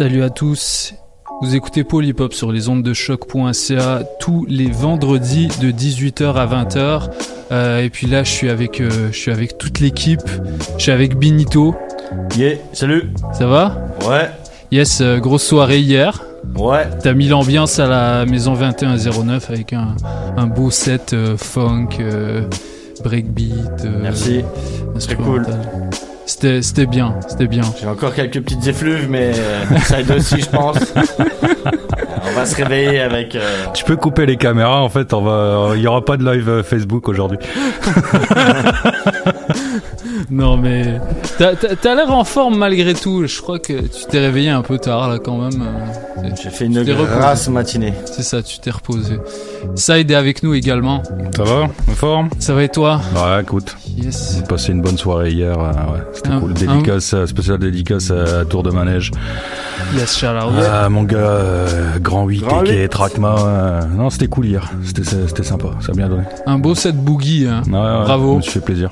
Salut 0.00 0.22
à 0.22 0.30
tous. 0.30 0.94
Vous 1.42 1.54
écoutez 1.54 1.84
Polypop 1.84 2.32
sur 2.32 2.52
les 2.52 2.70
ondes 2.70 2.82
de 2.82 2.94
choc.ca 2.94 4.02
tous 4.18 4.46
les 4.48 4.70
vendredis 4.70 5.48
de 5.60 5.70
18h 5.70 6.36
à 6.36 6.46
20h. 6.46 7.10
Euh, 7.52 7.82
et 7.82 7.90
puis 7.90 8.06
là, 8.06 8.24
je 8.24 8.30
suis 8.30 8.48
avec, 8.48 8.80
euh, 8.80 9.08
je 9.12 9.18
suis 9.18 9.30
avec 9.30 9.58
toute 9.58 9.78
l'équipe. 9.78 10.22
Je 10.78 10.82
suis 10.84 10.90
avec 10.90 11.18
Binito. 11.18 11.74
Yeah, 12.34 12.54
salut. 12.72 13.10
Ça 13.34 13.46
va? 13.46 13.76
Ouais. 14.08 14.30
Yes, 14.72 15.02
euh, 15.02 15.18
grosse 15.18 15.44
soirée 15.44 15.80
hier. 15.80 16.24
Ouais. 16.56 16.88
T'as 17.02 17.12
mis 17.12 17.28
l'ambiance 17.28 17.78
à 17.78 17.86
la 17.86 18.24
maison 18.24 18.54
2109 18.54 19.50
avec 19.50 19.74
un, 19.74 19.96
un 20.38 20.46
beau 20.46 20.70
set 20.70 21.14
funk, 21.36 21.88
breakbeat. 23.04 23.86
Merci. 24.00 24.44
Très 24.98 25.16
cool. 25.16 25.44
C'était, 26.26 26.62
c'était 26.62 26.86
bien, 26.86 27.14
c'était 27.28 27.46
bien. 27.48 27.62
J'ai 27.80 27.86
encore 27.88 28.14
quelques 28.14 28.40
petites 28.40 28.66
effluves, 28.66 29.08
mais 29.10 29.32
euh, 29.34 29.64
ça 29.84 30.00
aide 30.00 30.10
aussi, 30.12 30.40
je 30.40 30.48
pense. 30.48 30.76
On 32.24 32.32
va 32.36 32.46
se 32.46 32.54
réveiller 32.54 33.00
avec. 33.00 33.34
euh, 33.34 33.64
Tu 33.74 33.84
peux 33.84 33.96
couper 33.96 34.26
les 34.26 34.36
caméras, 34.36 34.80
en 34.80 34.88
fait, 34.88 35.12
on 35.12 35.22
va, 35.22 35.72
il 35.74 35.80
y 35.82 35.86
aura 35.88 36.04
pas 36.04 36.16
de 36.16 36.24
live 36.30 36.48
euh, 36.48 36.62
Facebook 36.62 37.08
aujourd'hui. 37.08 37.38
Non 40.30 40.56
mais 40.56 41.00
t'as, 41.38 41.94
l'air 41.94 42.10
en 42.10 42.24
forme 42.24 42.56
malgré 42.58 42.94
tout. 42.94 43.26
Je 43.26 43.40
crois 43.40 43.58
que 43.58 43.72
tu 43.74 44.04
t'es 44.08 44.18
réveillé 44.20 44.50
un 44.50 44.62
peu 44.62 44.78
tard 44.78 45.08
là 45.08 45.18
quand 45.18 45.38
même. 45.38 45.62
euh, 45.62 46.28
J'ai 46.42 46.50
fait 46.50 46.66
une 46.66 46.82
grasse 46.84 47.48
matinée. 47.48 47.94
C'est 48.04 48.22
ça, 48.22 48.42
tu 48.42 48.58
t'es 48.58 48.70
reposé. 48.70 49.18
Saïd 49.74 50.10
est 50.10 50.14
avec 50.14 50.42
nous 50.42 50.54
également. 50.54 51.02
Ça 51.36 51.44
va 51.44 51.62
En 51.88 51.94
forme 51.94 52.28
Ça 52.38 52.54
va 52.54 52.64
et 52.64 52.68
toi 52.68 53.00
Ouais, 53.14 53.42
écoute, 53.42 53.76
Yes. 53.96 54.36
j'ai 54.36 54.42
passé 54.44 54.72
une 54.72 54.82
bonne 54.82 54.98
soirée 54.98 55.30
hier, 55.30 55.58
euh, 55.58 55.70
ouais, 55.92 56.00
c'était 56.12 56.28
Un- 56.30 56.40
cool. 56.40 56.52
Dédicace, 56.54 57.14
euh, 57.14 57.26
spéciale 57.26 57.58
dédicace 57.58 58.10
à 58.10 58.44
Tour 58.44 58.62
de 58.62 58.70
Manège. 58.70 59.10
Yes, 59.96 60.22
out. 60.22 60.52
Ah, 60.70 60.88
mon 60.88 61.02
gars, 61.04 61.16
euh, 61.18 61.98
Grand 62.00 62.24
8 62.26 62.40
Grand 62.40 62.62
et 62.62 62.64
qui 62.66 62.72
est 62.72 62.82
8. 62.82 62.88
Trackma. 62.88 63.34
euh, 63.38 63.80
non, 63.96 64.10
c'était 64.10 64.28
cool 64.28 64.46
hier, 64.46 64.70
c'était 64.84 65.02
c'était 65.04 65.42
sympa, 65.42 65.68
ça 65.80 65.92
a 65.92 65.94
bien 65.94 66.08
donné. 66.08 66.22
Un 66.46 66.58
beau 66.58 66.74
set 66.74 66.96
boogie. 66.96 67.46
Hein. 67.48 67.62
Ouais, 67.66 67.72
ouais, 67.72 68.04
Bravo. 68.04 68.32
Je 68.32 68.36
me 68.38 68.42
suis 68.42 68.52
fait 68.52 68.60
plaisir. 68.60 68.90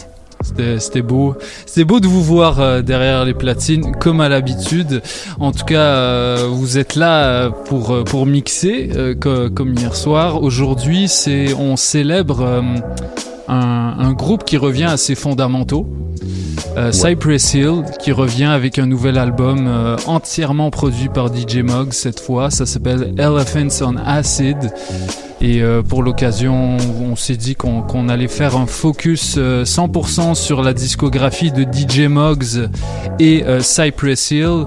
C'était, 0.78 1.02
beau. 1.02 1.34
C'était 1.66 1.84
beau 1.84 2.00
de 2.00 2.06
vous 2.06 2.22
voir 2.22 2.60
euh, 2.60 2.82
derrière 2.82 3.24
les 3.24 3.34
platines, 3.34 3.92
comme 3.96 4.20
à 4.20 4.28
l'habitude. 4.28 5.02
En 5.38 5.52
tout 5.52 5.64
cas, 5.64 5.80
euh, 5.80 6.46
vous 6.50 6.78
êtes 6.78 6.96
là 6.96 7.24
euh, 7.24 7.50
pour 8.04 8.26
mixer, 8.26 8.90
co- 9.20 9.50
comme 9.50 9.74
hier 9.74 9.94
soir. 9.94 10.42
Aujourd'hui, 10.42 11.10
on 11.58 11.76
célèbre 11.76 12.62
un 13.48 14.12
groupe 14.12 14.44
qui 14.44 14.56
revient 14.56 14.84
à 14.84 14.96
ses 14.96 15.14
fondamentaux. 15.14 15.86
Euh, 16.76 16.92
Cypress 16.92 17.54
Hill 17.54 17.84
qui 18.00 18.12
revient 18.12 18.44
avec 18.44 18.78
un 18.78 18.86
nouvel 18.86 19.18
album 19.18 19.66
euh, 19.66 19.96
entièrement 20.06 20.70
produit 20.70 21.08
par 21.08 21.34
DJ 21.34 21.58
Muggs 21.58 21.92
cette 21.92 22.20
fois. 22.20 22.50
Ça 22.50 22.66
s'appelle 22.66 23.14
Elephants 23.18 23.84
on 23.84 23.96
Acid. 23.96 24.72
Et 25.40 25.62
euh, 25.62 25.82
pour 25.82 26.02
l'occasion, 26.02 26.76
on 27.00 27.14
s'est 27.14 27.36
dit 27.36 27.54
qu'on 27.54 28.08
allait 28.08 28.26
faire 28.26 28.56
un 28.56 28.66
focus 28.66 29.36
euh, 29.38 29.64
100% 29.64 30.34
sur 30.34 30.62
la 30.62 30.72
discographie 30.72 31.52
de 31.52 31.62
DJ 31.62 32.08
Muggs 32.08 32.68
et 33.20 33.44
euh, 33.44 33.60
Cypress 33.60 34.32
Hill. 34.32 34.64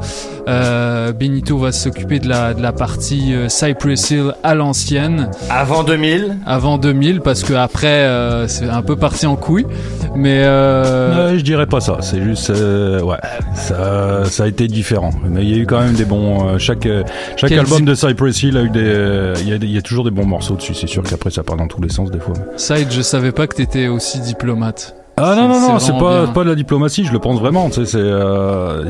Euh, 0.47 1.11
Benito 1.11 1.57
va 1.57 1.71
s'occuper 1.73 2.19
de 2.19 2.29
la, 2.29 2.53
de 2.53 2.61
la 2.61 2.71
partie 2.71 3.33
euh, 3.33 3.49
Cypress 3.49 4.11
Hill 4.11 4.33
à 4.43 4.55
l'ancienne, 4.55 5.29
Avant 5.49 5.83
2000, 5.83 6.37
avant 6.45 6.77
2000, 6.77 7.19
parce 7.21 7.43
que 7.43 7.53
après 7.53 7.87
euh, 7.87 8.47
c'est 8.47 8.67
un 8.69 8.81
peu 8.81 8.95
parti 8.95 9.25
en 9.25 9.35
couille. 9.35 9.67
Mais 10.15 10.39
euh, 10.43 11.37
je 11.37 11.43
dirais 11.43 11.67
pas 11.67 11.79
ça, 11.81 11.97
c'est 12.01 12.21
juste, 12.21 12.49
euh, 12.51 13.01
ouais, 13.01 13.17
ça, 13.55 14.23
ça 14.25 14.43
a 14.43 14.47
été 14.47 14.67
différent. 14.67 15.11
Mais 15.27 15.43
il 15.43 15.49
y 15.49 15.53
a 15.55 15.57
eu 15.57 15.65
quand 15.65 15.81
même 15.81 15.93
des 15.95 16.05
bons. 16.05 16.47
euh, 16.47 16.57
chaque 16.57 16.85
euh, 16.85 17.03
chaque 17.35 17.49
Quel 17.49 17.59
album 17.59 17.85
de 17.85 17.95
Cypress 17.95 18.43
Hill 18.43 18.55
a 18.57 18.63
eu 18.63 18.69
des, 18.69 18.79
euh, 18.83 19.33
il 19.41 19.63
y, 19.63 19.73
y 19.73 19.77
a 19.77 19.81
toujours 19.81 20.03
des 20.05 20.11
bons 20.11 20.25
morceaux 20.25 20.55
dessus. 20.55 20.73
C'est 20.73 20.87
sûr 20.87 21.03
qu'après 21.03 21.31
ça 21.31 21.43
part 21.43 21.57
dans 21.57 21.67
tous 21.67 21.81
les 21.81 21.89
sens 21.89 22.11
des 22.11 22.19
fois. 22.19 22.33
Saïd, 22.55 22.91
je 22.91 23.01
savais 23.01 23.31
pas 23.31 23.47
que 23.47 23.55
t'étais 23.55 23.87
aussi 23.87 24.19
diplomate. 24.21 24.95
Ah 25.17 25.35
non 25.35 25.47
non 25.47 25.59
non, 25.59 25.79
c'est 25.79 25.91
pas 25.91 26.23
bien. 26.23 26.33
pas 26.33 26.43
de 26.43 26.49
la 26.49 26.55
diplomatie, 26.55 27.05
je 27.05 27.11
le 27.11 27.19
pense 27.19 27.39
vraiment. 27.39 27.69
Tu 27.69 27.85
sais, 27.85 27.85
c'est 27.85 27.97
euh, 27.99 28.83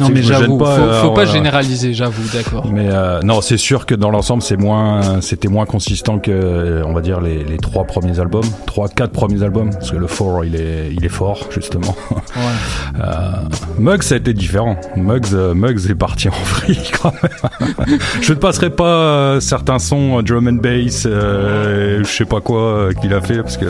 Non 0.00 0.08
mais 0.12 0.22
j'avoue, 0.22 0.58
pas, 0.58 0.76
faut, 0.76 0.82
euh, 0.82 1.02
faut 1.02 1.08
pas 1.08 1.24
voilà. 1.24 1.30
généraliser, 1.32 1.94
j'avoue, 1.94 2.22
d'accord. 2.34 2.66
Mais 2.70 2.88
euh, 2.90 3.20
non, 3.22 3.40
c'est 3.40 3.56
sûr 3.56 3.86
que 3.86 3.94
dans 3.94 4.10
l'ensemble, 4.10 4.42
c'est 4.42 4.56
moins, 4.56 5.20
c'était 5.22 5.48
moins 5.48 5.64
consistant 5.64 6.18
que, 6.18 6.82
on 6.84 6.92
va 6.92 7.00
dire 7.00 7.20
les, 7.20 7.44
les 7.44 7.56
trois 7.56 7.84
premiers 7.84 8.20
albums, 8.20 8.44
trois, 8.66 8.88
quatre 8.88 9.12
premiers 9.12 9.42
albums, 9.42 9.70
parce 9.70 9.90
que 9.92 9.96
le 9.96 10.06
four, 10.06 10.44
il 10.44 10.56
est, 10.56 10.92
il 10.94 11.04
est 11.04 11.10
fort 11.10 11.46
justement. 11.50 11.94
Ouais. 12.10 12.42
Euh, 12.98 13.30
Muggs, 13.78 14.02
ça 14.04 14.14
a 14.14 14.18
été 14.18 14.32
différent. 14.32 14.76
Muggs, 14.96 15.34
euh, 15.34 15.52
Muggs 15.54 15.90
est 15.90 15.94
parti 15.94 16.28
en 16.28 16.32
free 16.32 16.78
quand 17.02 17.12
même. 17.22 17.98
je 18.22 18.32
ne 18.32 18.38
passerai 18.38 18.70
pas 18.70 18.84
euh, 18.84 19.40
certains 19.40 19.78
sons 19.78 20.22
drum 20.22 20.48
and 20.48 20.62
bass, 20.62 21.04
euh, 21.06 21.98
je 22.02 22.08
sais 22.10 22.24
pas 22.24 22.40
quoi 22.40 22.88
qu'il 23.00 23.12
a 23.12 23.20
fait 23.20 23.42
parce 23.42 23.58
que 23.58 23.66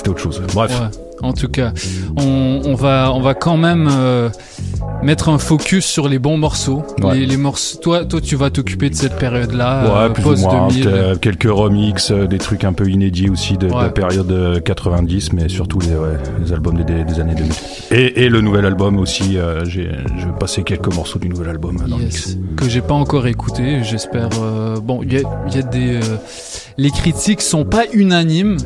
c'était 0.00 0.08
autre 0.10 0.20
chose. 0.20 0.42
En 1.22 1.32
tout 1.32 1.48
cas, 1.48 1.72
on, 2.16 2.62
on 2.64 2.74
va 2.74 3.12
on 3.14 3.20
va 3.20 3.34
quand 3.34 3.56
même 3.56 3.88
euh, 3.90 4.30
mettre 5.02 5.28
un 5.28 5.38
focus 5.38 5.84
sur 5.84 6.08
les 6.08 6.18
bons 6.18 6.36
morceaux. 6.38 6.82
Ouais. 7.02 7.14
Les, 7.18 7.26
les 7.26 7.36
morceaux. 7.36 7.78
Toi 7.80 8.04
toi 8.04 8.20
tu 8.20 8.36
vas 8.36 8.50
t'occuper 8.50 8.88
de 8.90 8.94
cette 8.94 9.16
période-là, 9.16 9.84
Ouais, 9.84 9.90
euh, 10.04 10.08
plus 10.10 10.22
ou 10.22 10.28
post 10.30 10.42
moins. 10.44 10.68
2000. 10.68 10.84
peut-être 10.84 11.20
Quelques 11.20 11.50
remixes, 11.50 12.10
euh, 12.10 12.26
des 12.26 12.38
trucs 12.38 12.64
un 12.64 12.72
peu 12.72 12.88
inédits 12.88 13.28
aussi 13.30 13.56
de, 13.58 13.66
la 13.68 13.90
période 13.90 14.30
euh, 14.32 14.60
90, 14.60 15.32
mais 15.34 15.48
surtout 15.48 15.78
les, 15.80 15.94
ouais, 15.94 16.16
les 16.44 16.52
albums 16.52 16.82
des, 16.82 17.20
années 17.20 17.34
2000. 17.34 17.52
Et, 17.90 18.24
et 18.24 18.28
le 18.28 18.40
nouvel 18.40 18.64
album 18.66 18.98
aussi. 18.98 19.36
euh, 19.38 19.64
j'ai, 19.64 19.90
je 20.18 20.26
vais 20.26 20.32
passer 20.38 20.62
quelques 20.62 20.94
morceaux 20.94 21.18
du 21.18 21.28
nouvel 21.28 21.48
album 21.50 21.78
euh, 21.84 21.88
dans 21.88 21.98
le 21.98 22.04
Yes. 22.04 22.28
mix. 22.36 22.38
que 22.56 22.68
j'ai 22.68 22.80
pas 22.80 22.94
encore 22.94 23.26
écouté. 23.26 23.82
J'espère. 23.82 24.28
euh, 24.42 24.76
bon, 24.80 25.00
il 25.02 25.12
y 25.12 25.16
a, 25.18 25.20
y 25.54 25.58
a 25.58 25.62
des. 25.62 25.96
euh, 25.96 26.16
les 26.78 26.90
critiques 26.90 27.42
sont 27.42 27.64
pas 27.64 27.82
unanimes. 27.92 28.56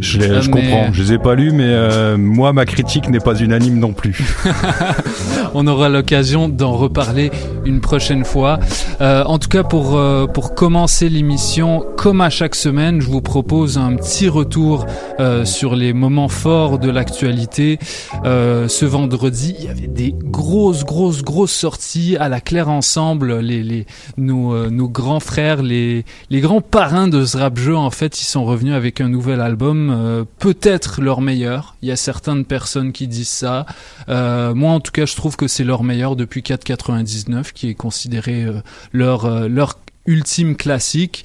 Je, 0.00 0.18
les- 0.18 0.28
Euh, 0.28 0.40
je 0.42 0.50
mais- 0.50 0.60
comprends, 0.62 0.92
je 0.92 1.02
les 1.02 1.12
ai 1.14 1.18
pas 1.18 1.34
lus, 1.34 1.50
mais 1.52 1.64
euh, 1.88 2.16
moi, 2.16 2.52
ma 2.52 2.66
critique 2.66 3.08
n'est 3.08 3.20
pas 3.20 3.34
unanime 3.34 3.78
non 3.78 3.92
plus. 3.92 4.36
On 5.54 5.66
aura 5.66 5.88
l'occasion 5.88 6.48
d'en 6.48 6.72
reparler 6.72 7.30
une 7.64 7.80
prochaine 7.80 8.24
fois. 8.24 8.58
Euh, 9.00 9.24
en 9.24 9.38
tout 9.38 9.48
cas, 9.48 9.62
pour, 9.62 9.96
euh, 9.96 10.26
pour 10.26 10.54
commencer 10.54 11.08
l'émission, 11.08 11.84
comme 11.96 12.20
à 12.20 12.30
chaque 12.30 12.54
semaine, 12.54 13.00
je 13.00 13.08
vous 13.08 13.22
propose 13.22 13.78
un 13.78 13.94
petit 13.96 14.28
retour 14.28 14.86
euh, 15.20 15.44
sur 15.44 15.74
les 15.74 15.92
moments 15.92 16.28
forts 16.28 16.78
de 16.78 16.90
l'actualité. 16.90 17.78
Euh, 18.24 18.68
ce 18.68 18.84
vendredi, 18.84 19.54
il 19.58 19.64
y 19.64 19.68
avait 19.68 19.86
des 19.86 20.14
grosses, 20.22 20.84
grosses, 20.84 21.22
grosses 21.22 21.52
sorties 21.52 22.16
à 22.18 22.28
la 22.28 22.40
Claire 22.40 22.68
Ensemble. 22.68 23.38
Les, 23.40 23.62
les, 23.62 23.86
nos, 24.16 24.68
nos 24.70 24.88
grands 24.88 25.20
frères, 25.20 25.62
les, 25.62 26.04
les 26.30 26.40
grands 26.40 26.60
parrains 26.60 27.08
de 27.08 27.24
ce 27.24 27.38
rap 27.38 27.58
jeu, 27.58 27.76
en 27.76 27.90
fait, 27.90 28.20
ils 28.20 28.26
sont 28.26 28.44
revenus 28.44 28.74
avec 28.74 29.00
un 29.00 29.08
nouvel 29.08 29.40
album, 29.40 30.24
peut-être 30.38 31.00
leur 31.00 31.20
meilleur. 31.20 31.76
Il 31.82 31.88
y 31.88 31.92
a 31.92 31.96
certaines 31.96 32.44
personnes 32.44 32.92
qui 32.92 33.06
disent 33.06 33.28
ça. 33.28 33.66
Euh, 34.08 34.54
moi, 34.54 34.72
en 34.72 34.80
tout 34.80 34.92
cas, 34.92 35.06
je 35.06 35.14
trouve 35.14 35.36
que 35.36 35.46
c'est 35.46 35.64
leur 35.64 35.84
meilleur 35.84 36.16
depuis 36.16 36.40
4,99, 36.40 37.52
qui 37.52 37.68
est 37.68 37.74
considéré 37.74 38.44
euh, 38.44 38.60
leur 38.92 39.26
euh, 39.26 39.48
leur 39.48 39.78
ultime 40.08 40.56
classique. 40.56 41.24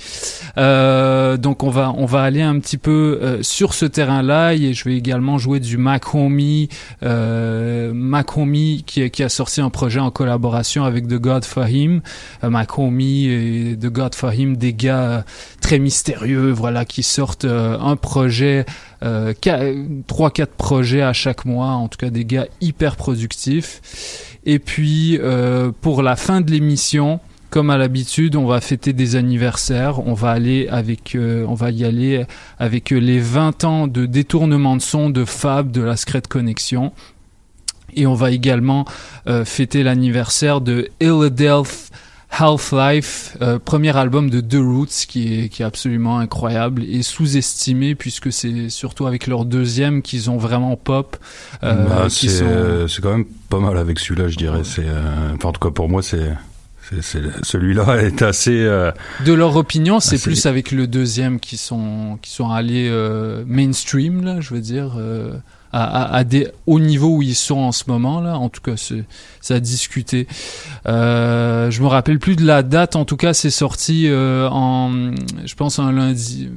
Euh, 0.58 1.38
donc 1.38 1.64
on 1.64 1.70
va 1.70 1.92
on 1.98 2.06
va 2.06 2.22
aller 2.22 2.42
un 2.42 2.60
petit 2.60 2.78
peu 2.78 3.20
euh, 3.22 3.42
sur 3.42 3.74
ce 3.74 3.86
terrain-là 3.86 4.54
et 4.54 4.74
je 4.74 4.84
vais 4.84 4.96
également 4.96 5.38
jouer 5.38 5.60
du 5.60 5.78
Mac 5.78 6.14
Homie, 6.14 6.70
euh, 7.02 7.92
Mac 7.94 8.38
Homie 8.38 8.84
qui, 8.86 9.10
qui 9.10 9.24
a 9.24 9.30
sorti 9.30 9.62
un 9.62 9.70
projet 9.70 10.00
en 10.00 10.12
collaboration 10.12 10.84
avec 10.84 11.08
The 11.08 11.16
God 11.16 11.46
Fahim. 11.46 12.02
Euh, 12.44 12.50
Mac 12.50 12.78
Homie 12.78 13.28
et 13.28 13.78
The 13.80 13.88
God 13.88 14.16
Fahim, 14.16 14.58
des 14.58 14.74
gars 14.74 15.02
euh, 15.02 15.22
très 15.62 15.80
mystérieux, 15.80 16.52
voilà, 16.52 16.86
qui 16.86 17.04
sortent 17.04 17.46
euh, 17.46 17.80
un 17.80 17.96
projet 17.96 18.66
euh, 19.04 19.34
trois 20.08 20.30
quatre 20.32 20.54
projets 20.54 21.02
à 21.02 21.14
chaque 21.14 21.46
mois, 21.46 21.72
en 21.72 21.88
tout 21.88 21.98
cas 21.98 22.10
des 22.10 22.26
gars 22.26 22.48
hyper 22.62 22.96
productifs. 22.96 23.82
Et 24.46 24.60
puis 24.60 25.18
euh, 25.22 25.72
pour 25.82 26.04
la 26.04 26.16
fin 26.16 26.42
de 26.42 26.52
l'émission, 26.52 27.20
comme 27.54 27.70
à 27.70 27.78
l'habitude, 27.78 28.36
on 28.36 28.48
va 28.48 28.62
fêter 28.62 28.94
des 28.94 29.16
anniversaires. 29.16 30.08
On 30.08 30.16
va 30.16 30.32
aller 30.32 30.68
avec, 30.70 31.14
euh, 31.14 31.46
on 31.48 31.54
va 31.54 31.70
y 31.70 31.86
aller 31.86 32.26
avec 32.58 32.90
les 32.90 33.20
20 33.20 33.64
ans 33.64 33.88
de 33.88 34.08
détournement 34.08 34.76
de 34.76 34.82
son 34.82 35.12
de 35.12 35.24
Fab 35.24 35.70
de 35.70 35.84
la 35.84 35.96
Secret 35.96 36.24
Connection. 36.28 36.94
Et 37.96 38.08
on 38.08 38.16
va 38.16 38.32
également 38.32 38.86
euh, 39.28 39.46
fêter 39.46 39.84
l'anniversaire 39.84 40.62
de 40.62 40.90
Illadelph 41.00 41.92
Half-Life, 42.32 43.38
euh, 43.44 43.60
premier 43.60 43.96
album 43.96 44.32
de 44.32 44.42
The 44.42 44.56
Roots 44.56 45.06
qui 45.08 45.42
est, 45.42 45.50
qui 45.50 45.62
est 45.62 45.66
absolument 45.66 46.18
incroyable 46.18 46.84
et 46.84 47.04
sous-estimé 47.04 47.94
puisque 47.94 48.34
c'est 48.34 48.70
surtout 48.70 49.06
avec 49.06 49.28
leur 49.28 49.46
deuxième 49.46 50.02
qu'ils 50.02 50.32
ont 50.32 50.38
vraiment 50.38 50.76
pop. 50.76 51.18
Bah, 51.62 52.08
c'est 52.10 52.42
quand 53.00 53.12
même 53.12 53.26
pas 53.48 53.60
mal 53.60 53.78
avec 53.78 54.00
celui-là, 54.00 54.28
je 54.30 54.38
dirais. 54.38 54.62
C'est 54.64 54.88
enfin, 55.36 55.50
en 55.50 55.52
tout 55.52 55.60
cas 55.60 55.70
pour 55.70 55.88
moi, 55.88 56.02
c'est 56.02 56.32
celui-là 57.44 57.98
est 58.04 58.22
assez. 58.22 58.60
Euh, 58.60 58.92
de 59.26 59.34
leur 59.34 59.56
opinion, 59.56 60.00
c'est 60.00 60.22
plus 60.22 60.46
avec 60.46 60.72
le 60.72 60.88
deuxième 60.88 61.40
qui 61.40 61.58
sont 61.58 62.18
qui 62.22 62.32
sont 62.32 62.50
allés 62.50 62.88
euh, 62.90 63.44
mainstream 63.48 64.24
là, 64.24 64.42
je 64.42 64.54
veux 64.54 64.62
dire. 64.62 64.96
Euh, 64.98 65.34
à, 65.76 66.18
à, 66.18 66.24
des 66.24 66.50
au 66.68 66.80
niveau 66.80 67.16
où 67.16 67.22
ils 67.24 67.34
sont 67.34 67.58
en 67.58 67.72
ce 67.72 67.86
moment 67.88 68.22
là. 68.22 68.38
En 68.38 68.50
tout 68.50 68.62
cas, 68.62 68.76
ça 69.42 69.56
a 69.56 69.60
discuté. 69.60 70.28
Je 70.86 71.82
me 71.82 71.88
rappelle 71.88 72.20
plus 72.20 72.36
de 72.36 72.46
la 72.46 72.62
date. 72.62 72.96
En 72.96 73.06
tout 73.06 73.18
cas, 73.18 73.34
c'est 73.34 73.50
sorti 73.50 74.08
en, 74.08 75.12
je 75.44 75.56
pense 75.56 75.80
un 75.80 75.92
lundi, 75.92 76.52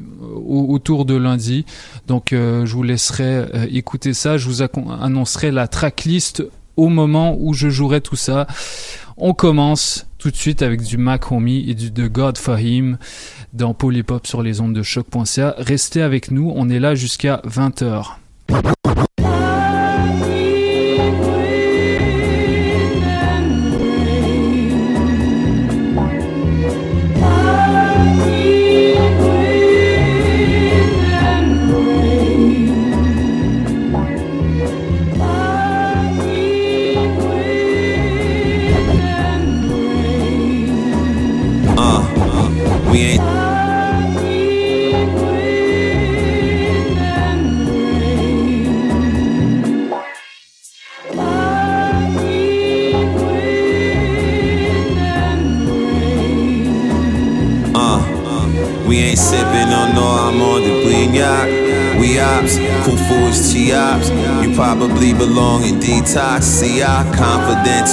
autour 0.46 1.06
de 1.06 1.14
lundi. 1.14 1.64
Donc, 2.08 2.26
je 2.32 2.70
vous 2.70 2.82
laisserai 2.82 3.46
écouter 3.70 4.12
ça. 4.12 4.36
Je 4.36 4.50
vous 4.50 4.60
annoncerai 4.60 5.50
la 5.50 5.66
tracklist 5.66 6.42
au 6.76 6.88
moment 6.88 7.36
où 7.38 7.54
je 7.54 7.70
jouerai 7.70 8.02
tout 8.02 8.16
ça. 8.16 8.46
On 9.16 9.32
commence 9.32 10.06
tout 10.26 10.32
de 10.32 10.36
suite 10.36 10.62
avec 10.62 10.82
du 10.82 10.96
Mac 10.96 11.30
Homie 11.30 11.70
et 11.70 11.74
du 11.74 11.92
The 11.92 12.10
God 12.10 12.36
for 12.36 12.58
Him 12.58 12.98
dans 13.52 13.74
Polypop 13.74 14.26
sur 14.26 14.42
les 14.42 14.60
ondes 14.60 14.74
de 14.74 14.82
choc.ca. 14.82 15.54
Restez 15.56 16.02
avec 16.02 16.32
nous, 16.32 16.52
on 16.56 16.68
est 16.68 16.80
là 16.80 16.96
jusqu'à 16.96 17.40
20h. 17.46 18.16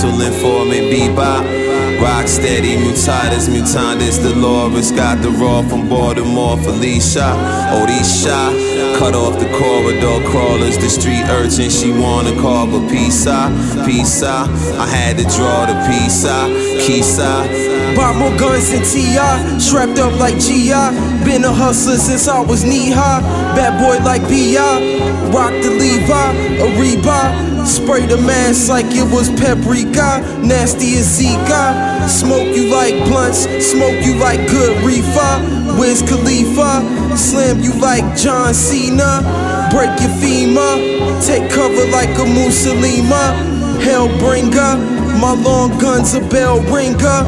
Confidential 0.04 0.22
informant, 0.22 0.92
bebop. 0.92 2.02
Rock 2.02 2.28
steady, 2.28 2.76
mutatis 2.76 3.48
mutandis, 3.48 4.22
Dolores 4.22 4.92
got 4.92 5.22
the 5.22 5.30
raw 5.30 5.62
from 5.62 5.88
Baltimore, 5.88 6.58
Felicia. 6.58 7.32
Odisha, 7.72 9.00
cut 9.00 9.16
off 9.16 9.40
the 9.40 9.50
corridor 9.58 10.20
crawlers, 10.30 10.78
the 10.78 10.90
street 10.90 11.24
urchin, 11.30 11.70
she 11.70 11.92
wanna 11.92 12.34
call, 12.42 12.68
but 12.68 12.90
peace 12.90 13.26
out, 13.28 13.52
peace 13.86 14.24
out. 14.24 14.50
I 14.78 14.88
had 14.88 15.18
to 15.18 15.24
draw 15.24 15.66
the 15.66 15.76
peace 15.88 16.26
out, 16.26 16.50
Kisa. 16.82 17.48
Bought 17.96 18.16
more 18.18 18.36
guns 18.38 18.72
than 18.72 18.84
T.I. 18.84 19.60
Strapped 19.60 20.00
up 20.00 20.20
like 20.20 20.38
G.I. 20.40 21.24
Been 21.24 21.44
a 21.46 21.54
hustler 21.54 21.98
since 21.98 22.28
I 22.28 22.42
was 22.42 22.64
knee 22.64 22.90
high. 22.90 23.22
Bad 23.56 23.80
boy 23.80 24.04
like 24.04 24.28
B.I. 24.28 25.32
Rock 25.32 25.54
the 25.62 25.70
Levi, 25.70 26.32
a 26.58 26.68
Reebok. 26.80 27.53
Spray 27.65 28.06
the 28.06 28.18
mask 28.18 28.69
like 28.69 28.86
it 28.89 29.10
was 29.12 29.30
paprika. 29.39 30.19
Nasty 30.44 30.98
as 30.98 31.07
Zika. 31.19 32.07
Smoke 32.10 32.56
you 32.56 32.68
like 32.68 32.94
blunts. 33.07 33.48
Smoke 33.63 34.04
you 34.04 34.15
like 34.15 34.39
good 34.50 34.83
reefer. 34.83 35.33
Wiz 35.80 36.01
Khalifa. 36.01 36.83
Slam 37.15 37.62
you 37.62 37.74
like 37.80 38.18
John 38.18 38.54
Cena. 38.54 39.24
Break 39.71 39.95
your 40.01 40.12
femur. 40.19 40.75
Take 41.21 41.50
cover 41.51 41.86
like 41.92 42.12
a 42.19 42.27
Mussolima. 42.27 43.33
Hellbringer. 43.80 45.19
My 45.19 45.33
long 45.33 45.77
gun's 45.80 46.13
a 46.16 46.21
bell 46.21 46.59
ringer. 46.62 47.24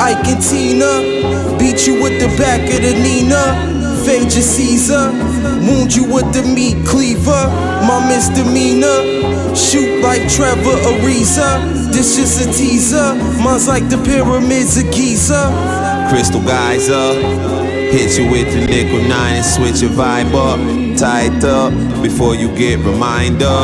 Ike 0.00 0.26
and 0.26 0.42
Tina. 0.42 1.58
Beat 1.58 1.86
you 1.86 2.02
with 2.02 2.20
the 2.20 2.28
back 2.36 2.60
of 2.62 2.82
the 2.82 2.92
Nina. 3.02 3.75
Fade 4.06 4.30
Caesar. 4.30 5.10
Wound 5.66 5.92
you 5.92 6.04
with 6.04 6.32
the 6.32 6.42
meat 6.54 6.86
cleaver. 6.86 7.50
My 7.88 8.06
misdemeanor. 8.08 9.02
Shoot 9.56 10.00
like 10.00 10.28
Trevor 10.30 10.78
Ariza. 10.86 11.92
This 11.92 12.14
just 12.14 12.40
a 12.40 12.52
teaser. 12.52 13.16
Mine's 13.42 13.66
like 13.66 13.88
the 13.88 13.98
pyramids 14.04 14.76
of 14.76 14.84
Giza. 14.92 15.50
Crystal 16.08 16.40
geyser. 16.40 17.14
Hit 17.90 18.16
you 18.16 18.30
with 18.30 18.46
the 18.54 18.64
nickel 18.64 19.02
nine 19.08 19.42
and 19.42 19.44
switch 19.44 19.82
your 19.82 19.90
vibe 19.90 20.34
up. 20.34 20.60
Tight 20.96 21.42
up 21.42 21.72
before 22.00 22.36
you 22.36 22.54
get 22.56 22.78
reminder. 22.86 23.58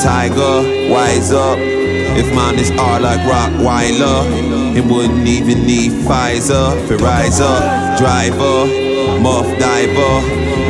Tiger, 0.00 0.88
wise 0.88 1.32
up. 1.32 1.58
If 1.58 2.32
mine 2.32 2.60
is 2.60 2.70
art 2.78 3.02
like 3.02 3.18
Rockweiler. 3.20 4.76
It 4.76 4.84
wouldn't 4.84 5.26
even 5.26 5.66
need 5.66 5.90
Pfizer, 5.90 6.80
Verizon, 6.86 7.98
driver, 7.98 8.89
muff 9.20 9.46
diver. 9.58 10.16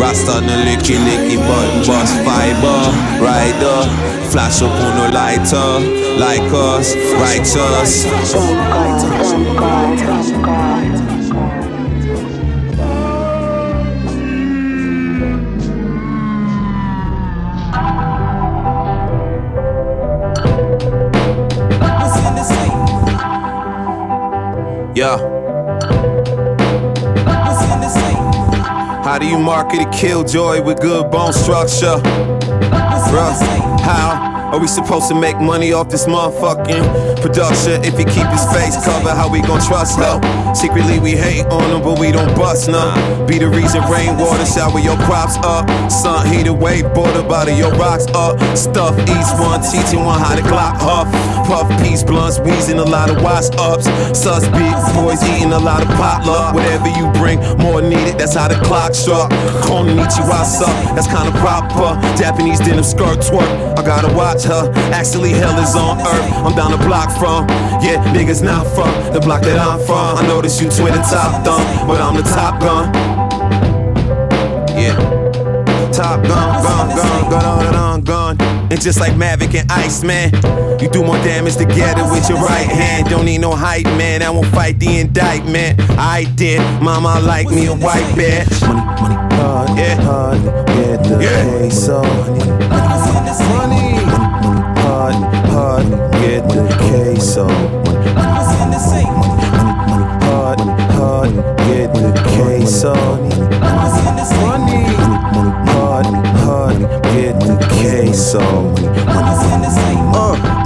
Rasta 0.00 0.40
no 0.40 0.54
licky 0.64 0.97
licky 0.97 1.37
button 1.37 1.87
bust 1.87 2.14
fiber. 2.25 2.80
Rider, 3.23 3.80
flash 4.30 4.62
up 4.62 4.73
on 4.73 4.92
no 4.97 5.07
lighter. 5.12 5.71
Like 6.19 6.52
us, 6.52 6.95
righteous. 7.21 8.07
Do 29.20 29.26
you 29.26 29.38
market 29.38 29.80
a 29.80 29.90
killjoy 29.90 30.62
with 30.62 30.80
good 30.80 31.10
bone 31.10 31.32
structure? 31.32 31.96
Bruh, 33.10 33.80
how? 33.80 34.29
Are 34.50 34.59
we 34.59 34.66
supposed 34.66 35.07
to 35.09 35.14
make 35.14 35.38
money 35.38 35.73
off 35.73 35.88
this 35.88 36.07
motherfucking 36.07 37.23
production? 37.23 37.85
If 37.85 37.97
he 37.97 38.04
keep 38.04 38.26
his 38.35 38.45
face 38.50 38.75
covered, 38.85 39.14
how 39.14 39.30
we 39.30 39.42
gon' 39.42 39.62
trust 39.62 39.95
him? 40.02 40.19
Secretly 40.57 40.99
we 40.99 41.12
hate 41.12 41.47
on 41.47 41.71
him, 41.71 41.83
but 41.83 42.00
we 42.00 42.11
don't 42.11 42.35
bust 42.35 42.69
none. 42.69 42.99
Be 43.28 43.38
the 43.38 43.49
reason 43.49 43.80
rainwater 43.87 44.45
shower 44.45 44.80
your 44.80 44.97
crops 45.07 45.37
up. 45.47 45.71
Sun 45.88 46.26
heat 46.26 46.49
away, 46.49 46.83
border 46.83 47.23
body 47.23 47.54
your 47.54 47.71
rocks 47.78 48.07
up. 48.14 48.42
Stuff 48.57 48.99
each 48.99 49.30
one, 49.38 49.62
teaching 49.62 50.04
one 50.04 50.19
how 50.19 50.35
to 50.35 50.42
clock 50.42 50.75
huff. 50.83 51.07
Puff 51.47 51.71
peace 51.83 52.02
blunts, 52.02 52.40
wheezing 52.40 52.80
a 52.80 52.85
lot 52.85 53.09
of 53.09 53.23
wash 53.23 53.54
ups. 53.54 53.87
Sus 54.19 54.42
big 54.50 54.75
boys 54.99 55.23
eating 55.30 55.52
a 55.52 55.59
lot 55.61 55.80
of 55.80 55.88
potluck. 55.95 56.54
Whatever 56.54 56.88
you 56.99 57.07
bring, 57.23 57.38
more 57.59 57.80
needed, 57.80 58.19
that's 58.19 58.35
how 58.35 58.49
the 58.49 58.59
clock 58.66 58.95
struck. 58.95 59.30
what's 59.30 60.61
up, 60.61 60.97
that's 60.97 61.07
kinda 61.07 61.30
proper. 61.38 61.95
Japanese 62.16 62.59
denim 62.59 62.83
skirt 62.83 63.21
twerk, 63.21 63.69
I 63.80 63.82
gotta 63.82 64.14
watch 64.14 64.44
her. 64.44 64.70
Actually, 64.92 65.30
hell 65.30 65.58
is 65.58 65.75
on 65.75 65.99
earth. 66.00 66.32
I'm 66.44 66.54
down 66.54 66.70
the 66.70 66.84
block 66.84 67.08
from, 67.16 67.49
yeah, 67.80 68.04
niggas 68.12 68.42
not 68.42 68.66
from 68.75 68.92
the 69.14 69.20
block 69.20 69.40
that 69.40 69.58
I'm 69.58 69.80
from. 69.87 70.18
I 70.18 70.26
notice 70.26 70.60
you 70.60 70.68
twin 70.68 70.92
the 70.92 71.00
top 71.00 71.42
thumb, 71.46 71.88
but 71.88 71.99
I'm 71.99 72.14
the 72.14 72.22
top 72.22 72.60
gun. 72.60 72.92
Yeah, 74.76 74.92
top 75.94 76.22
gun, 76.25 76.62
gun, 76.62 76.88
gun, 76.94 77.30
gun, 77.30 77.72
gun, 77.72 78.37
gun. 78.37 78.40
And 78.70 78.78
just 78.78 79.00
like 79.00 79.14
Mavic 79.14 79.58
and 79.58 79.72
Iceman, 79.72 80.30
you 80.78 80.90
do 80.90 81.02
more 81.02 81.16
damage 81.25 81.56
together 81.56 82.04
with 82.12 82.28
your 82.28 82.38
right 82.38 82.68
hand. 82.68 83.08
Don't 83.08 83.25
need 83.25 83.40
no 83.40 83.56
hype, 83.56 83.87
man. 83.96 84.22
I 84.22 84.28
won't 84.28 84.46
fight 84.49 84.78
the 84.78 84.99
indictment. 84.99 85.80
I 85.99 86.25
did. 86.34 86.60
Mama 86.82 87.18
like 87.20 87.49
me 87.49 87.64
a 87.64 87.75
white 87.75 88.04
bitch. 88.14 88.60
Money, 88.60 88.84
money, 89.00 89.34
hard, 89.37 89.78
yeah. 89.78 90.00
hard, 90.02 90.66
get 90.66 91.02
the 91.02 91.18
yeah. 91.22 91.58
peso. 91.60 92.02
Money, 92.02 92.68
money, 92.68 92.89
money, 93.38 93.94
hard, 94.82 95.14
hard, 95.52 95.87
get 96.20 96.42
the 96.49 96.66
queso. 96.78 97.46
Hard, 100.26 100.60
hard, 100.99 101.32
get 101.66 101.94
the 101.94 102.12
queso. 102.34 102.94
Money, 104.42 104.84
hard, 105.70 106.06
hard, 106.42 106.78
get 107.12 107.38
the 107.40 107.56
queso. 107.70 108.40
Uh, 110.12 110.59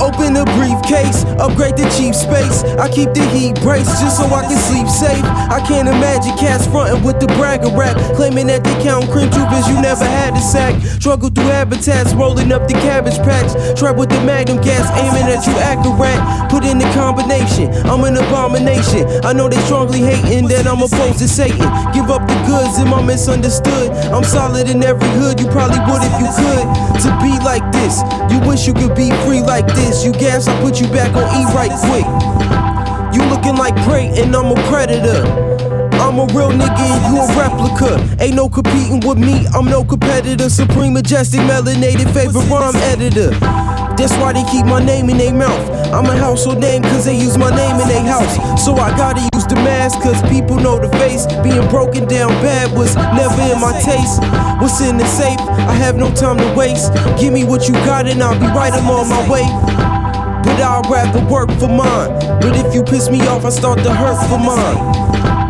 case, 0.84 1.24
upgrade 1.40 1.76
the 1.76 1.88
cheap 1.96 2.14
space. 2.14 2.62
I 2.78 2.88
keep 2.88 3.12
the 3.12 3.24
heat 3.32 3.60
braced 3.60 4.00
just 4.00 4.18
so 4.18 4.24
I 4.26 4.42
can 4.46 4.58
sleep 4.58 4.88
safe. 4.88 5.24
I 5.24 5.60
can't 5.66 5.88
imagine 5.88 6.36
cats 6.36 6.66
frontin' 6.66 7.02
with 7.02 7.20
the 7.20 7.26
bragger 7.38 7.70
rap, 7.74 7.96
claiming 8.16 8.46
that 8.48 8.64
they 8.64 8.74
count 8.82 9.10
cream 9.10 9.30
troopers 9.30 9.66
you 9.68 9.80
never 9.80 10.04
had 10.04 10.34
to 10.34 10.40
sack. 10.40 10.74
Struggle 11.00 11.30
through 11.30 11.50
habitats, 11.50 12.12
rolling 12.14 12.52
up 12.52 12.68
the 12.68 12.74
cabbage 12.74 13.18
patch. 13.26 13.50
Trap 13.78 13.96
with 13.96 14.10
the 14.10 14.20
magnum 14.24 14.60
gas, 14.62 14.86
aiming 15.00 15.26
at 15.26 15.46
you 15.46 15.54
accurate. 15.58 16.20
Put 16.50 16.64
in 16.64 16.78
the 16.78 16.88
combination, 16.94 17.72
I'm 17.88 18.04
an 18.04 18.16
abomination. 18.16 19.08
I 19.24 19.32
know 19.32 19.48
they 19.48 19.60
strongly 19.64 20.00
hating 20.00 20.48
that 20.48 20.66
I'm 20.66 20.82
opposed 20.82 21.18
to 21.18 21.28
Satan. 21.28 21.66
Give 21.92 22.10
up 22.10 22.23
goods, 22.54 22.78
am 22.78 22.94
I 22.94 23.02
misunderstood? 23.02 23.90
I'm 24.14 24.24
solid 24.24 24.68
in 24.68 24.82
every 24.82 25.08
hood, 25.18 25.40
you 25.40 25.46
probably 25.48 25.80
would 25.90 26.02
if 26.02 26.14
you 26.22 26.28
could. 26.38 26.66
To 27.02 27.10
be 27.18 27.32
like 27.42 27.64
this, 27.74 28.02
you 28.30 28.38
wish 28.46 28.66
you 28.66 28.74
could 28.74 28.94
be 28.94 29.10
free 29.26 29.42
like 29.42 29.66
this. 29.74 30.04
You 30.04 30.12
gas, 30.12 30.46
I 30.46 30.54
put 30.60 30.80
you 30.80 30.86
back 30.88 31.10
on 31.16 31.26
E 31.34 31.42
right 31.54 31.74
quick. 31.88 32.06
You 33.14 33.22
looking 33.30 33.56
like 33.56 33.74
great, 33.84 34.18
and 34.18 34.34
I'm 34.34 34.50
a 34.52 34.58
predator. 34.68 35.22
I'm 36.02 36.18
a 36.18 36.26
real 36.34 36.50
nigga 36.50 36.84
and 36.84 37.02
you 37.08 37.22
a 37.22 37.26
replica. 37.38 38.22
Ain't 38.22 38.34
no 38.34 38.48
competing 38.48 39.00
with 39.06 39.18
me, 39.18 39.46
I'm 39.54 39.64
no 39.64 39.84
competitor. 39.84 40.48
Supreme, 40.50 40.92
majestic, 40.92 41.40
melanated, 41.40 42.12
favorite 42.12 42.46
rhyme 42.50 42.76
editor. 42.76 43.30
That's 43.96 44.14
why 44.18 44.32
they 44.32 44.44
keep 44.50 44.66
my 44.66 44.84
name 44.84 45.08
in 45.08 45.18
their 45.18 45.32
mouth. 45.32 45.83
I'm 45.94 46.06
a 46.06 46.16
household 46.16 46.58
name 46.58 46.82
cause 46.82 47.04
they 47.04 47.14
use 47.16 47.38
my 47.38 47.54
name 47.54 47.80
in 47.80 47.86
their 47.86 48.02
house. 48.02 48.34
So 48.64 48.74
I 48.74 48.90
gotta 48.96 49.20
use 49.32 49.46
the 49.46 49.54
mask 49.54 50.02
cause 50.02 50.20
people 50.28 50.56
know 50.56 50.76
the 50.76 50.88
face. 50.98 51.24
Being 51.44 51.68
broken 51.68 52.08
down 52.08 52.30
bad 52.42 52.76
was 52.76 52.96
never 52.96 53.40
in 53.42 53.60
my 53.60 53.70
taste. 53.78 54.18
What's 54.60 54.80
in 54.80 54.96
the 54.96 55.06
safe? 55.06 55.38
I 55.38 55.72
have 55.72 55.94
no 55.94 56.12
time 56.12 56.38
to 56.38 56.54
waste. 56.56 56.92
Give 57.20 57.32
me 57.32 57.44
what 57.44 57.68
you 57.68 57.74
got 57.86 58.08
and 58.08 58.20
I'll 58.20 58.34
be 58.34 58.46
right, 58.46 58.72
I'm 58.72 58.90
on 58.90 59.08
my 59.08 59.22
way. 59.30 59.46
But 60.42 60.60
I'd 60.60 60.90
rather 60.90 61.24
work 61.32 61.50
for 61.60 61.68
mine. 61.68 62.10
But 62.40 62.56
if 62.56 62.74
you 62.74 62.82
piss 62.82 63.08
me 63.08 63.20
off, 63.28 63.44
I 63.44 63.50
start 63.50 63.78
to 63.84 63.94
hurt 63.94 64.18
for 64.26 64.38
mine. 64.38 65.43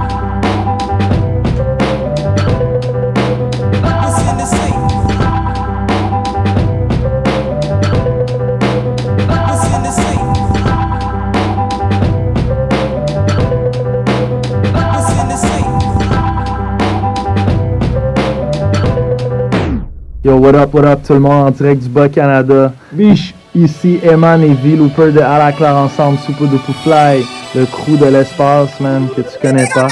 Yo, 20.24 20.38
what 20.38 20.54
up, 20.54 20.72
what 20.72 20.86
up, 20.86 21.02
tout 21.06 21.12
le 21.12 21.20
monde 21.20 21.48
en 21.48 21.50
direct 21.50 21.82
du 21.82 21.88
Bas-Canada. 21.90 22.72
Biche, 22.92 23.34
ici 23.54 24.00
Eman 24.02 24.42
et 24.42 24.54
V-Looper 24.54 25.12
de 25.12 25.20
À 25.20 25.36
la 25.36 25.52
Claire 25.52 25.76
Ensemble, 25.76 26.18
Soupe 26.18 26.50
de 26.50 26.56
Fly, 26.82 27.26
le 27.54 27.66
crew 27.66 27.98
de 27.98 28.06
l'espace, 28.06 28.80
man, 28.80 29.06
que 29.14 29.20
tu 29.20 29.38
connais 29.42 29.68
pas. 29.74 29.88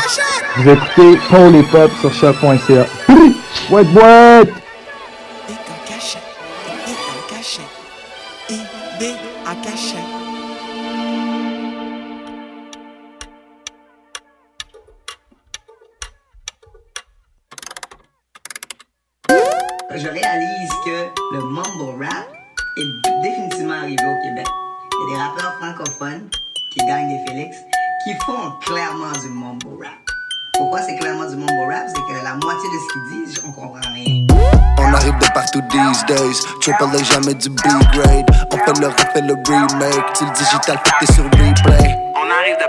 Vous 0.57 0.71
écoutez 0.71 1.19
Paul 1.31 1.55
et 1.55 1.63
Pop 1.65 1.91
sur 2.01 2.15
choc.ca. 2.15 2.87
What, 3.71 3.85
what? 3.95 4.62
Triple 36.63 37.05
jamais 37.13 37.35
du 37.35 37.51
B-grade. 37.51 38.31
On 38.53 38.57
fait 38.57 38.81
le 38.81 38.87
et 39.17 39.21
le 39.23 39.35
remake. 39.35 40.13
Tu 40.15 40.25
le 40.25 40.31
digital, 40.31 40.79
fait 40.85 40.93
t'es 41.01 41.13
sur 41.13 41.25
replay. 41.25 41.99
On 42.15 42.31
arrive 42.31 42.57
On 42.57 42.69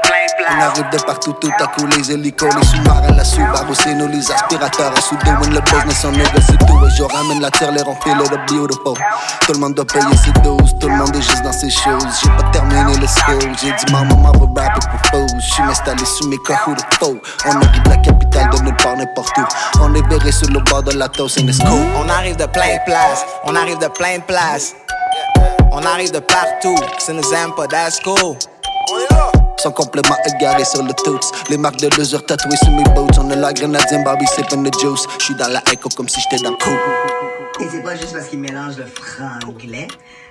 arrive 0.64 0.90
de 0.92 0.98
partout, 1.04 1.34
tout 1.34 1.52
à 1.60 1.68
coup, 1.68 1.86
les 1.88 2.12
hélicos, 2.12 2.50
les 2.56 2.66
sous-marins, 2.66 3.16
la 3.16 3.24
Subaru, 3.24 3.76
c'est 3.76 3.94
nous, 3.94 4.08
les 4.08 4.32
aspirateurs, 4.32 4.94
à 4.96 5.02
sous 5.02 5.16
doing 5.18 5.50
le 5.50 5.62
business, 5.62 6.06
on 6.06 6.12
négocie 6.12 6.58
tout, 6.66 6.86
et 6.86 6.90
je 6.98 7.04
ramène 7.04 7.42
la 7.42 7.52
terre, 7.52 7.72
les 7.72 7.80
feel 7.80 8.20
it 8.22 8.32
beautiful. 8.48 8.96
Tout 9.42 9.54
le 9.54 9.60
monde 9.60 9.76
doit 9.76 9.86
payer 9.86 10.16
ses 10.18 10.32
doses, 10.42 10.74
tout 10.80 10.88
le 10.88 10.96
monde 10.96 11.16
est 11.16 11.22
juste 11.22 11.44
dans 11.44 11.52
ses 11.52 11.70
choses. 11.70 12.06
J'ai 12.22 12.30
pas 12.30 12.50
terminé 12.52 12.98
le 12.98 13.08
school, 13.08 13.56
j'ai 13.62 13.72
dit, 13.72 13.92
maman, 13.92 14.16
maman 14.18 14.54
rapper 14.56 14.88
pour 14.90 15.00
faux. 15.12 15.28
J'suis 15.40 15.64
installé 15.64 16.06
sous 16.06 16.28
mes 16.28 16.38
cahous 16.48 16.76
de 16.76 16.82
faux. 17.00 17.18
On 17.46 17.52
arrive 17.52 17.84
de 17.84 17.90
la 17.90 17.98
capitale 17.98 18.50
de 18.52 18.64
nulle 18.64 18.78
part, 18.78 18.96
n'importe 18.96 19.38
où. 19.38 19.46
On 19.82 19.94
est 19.94 20.02
berré 20.04 20.32
sur 20.32 20.50
le 20.50 20.60
bord 20.60 20.84
de 20.84 20.92
la 20.92 21.08
toast, 21.10 21.40
and 21.40 21.48
it's 21.48 21.60
cool. 21.60 21.86
On 21.98 22.08
arrive 22.10 22.36
de 22.36 22.46
plein 22.46 22.76
de 22.76 22.86
places, 22.86 23.26
on 23.46 23.56
arrive 23.56 23.80
de 23.80 23.88
plein 23.88 24.18
de 24.18 24.24
places. 24.24 24.76
On 25.72 25.84
arrive 25.84 26.12
de 26.12 26.20
partout, 26.20 26.76
ça 27.00 27.14
nous 27.14 27.34
aime 27.34 27.52
pas, 27.56 27.68
that's 27.68 28.00
cool. 28.02 28.38
Sont 29.58 29.72
complètement 29.72 30.18
égarés 30.26 30.66
sur 30.66 30.84
le 30.84 30.94
toots. 30.94 31.32
Les 31.50 31.58
marques 31.58 31.78
de 31.78 31.88
deux 31.90 32.14
heures 32.14 32.26
tatouées 32.26 32.58
sur 32.58 32.72
mes 32.72 32.84
boots. 32.84 33.18
On 33.20 33.30
est 33.30 33.36
la 33.36 33.54
grenadien, 33.54 34.04
Bobby 34.04 34.26
sipping 34.28 34.70
the 34.70 34.80
juice. 34.80 35.06
J'suis 35.20 35.36
dans 35.36 35.48
la 35.48 35.62
echo 35.72 35.90
comme 35.96 36.10
si 36.10 36.20
j'étais 36.22 36.44
dans 36.44 36.52
le 36.52 36.58
coup. 36.58 37.62
Et 37.62 37.70
c'est 37.70 37.84
pas 37.84 37.96
juste 37.96 38.14
parce 38.14 38.28
qu'ils 38.28 38.40
mélangent 38.40 38.78
le 38.78 38.86
franglais, 38.86 39.88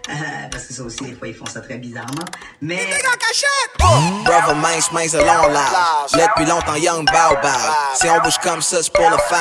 euh, 0.08 0.12
parce 0.50 0.66
que 0.66 0.74
ça 0.74 0.82
aussi, 0.82 1.04
des 1.04 1.14
fois, 1.14 1.28
ils 1.28 1.34
font 1.34 1.46
ça 1.46 1.60
très 1.60 1.78
bizarrement. 1.78 2.24
Mais. 2.60 2.80
Brother 4.24 4.56
mince, 4.56 4.90
mince, 4.92 5.14
long 5.14 5.24
large. 5.24 6.12
Là 6.16 6.26
depuis 6.26 6.44
longtemps, 6.44 6.74
young 6.74 7.06
baobab. 7.06 7.60
Si 7.94 8.08
on 8.08 8.20
bouge 8.22 8.38
comme 8.42 8.60
ça, 8.60 8.82
c'est 8.82 8.92
pour 8.92 9.08
le 9.08 9.16
fan. 9.16 9.38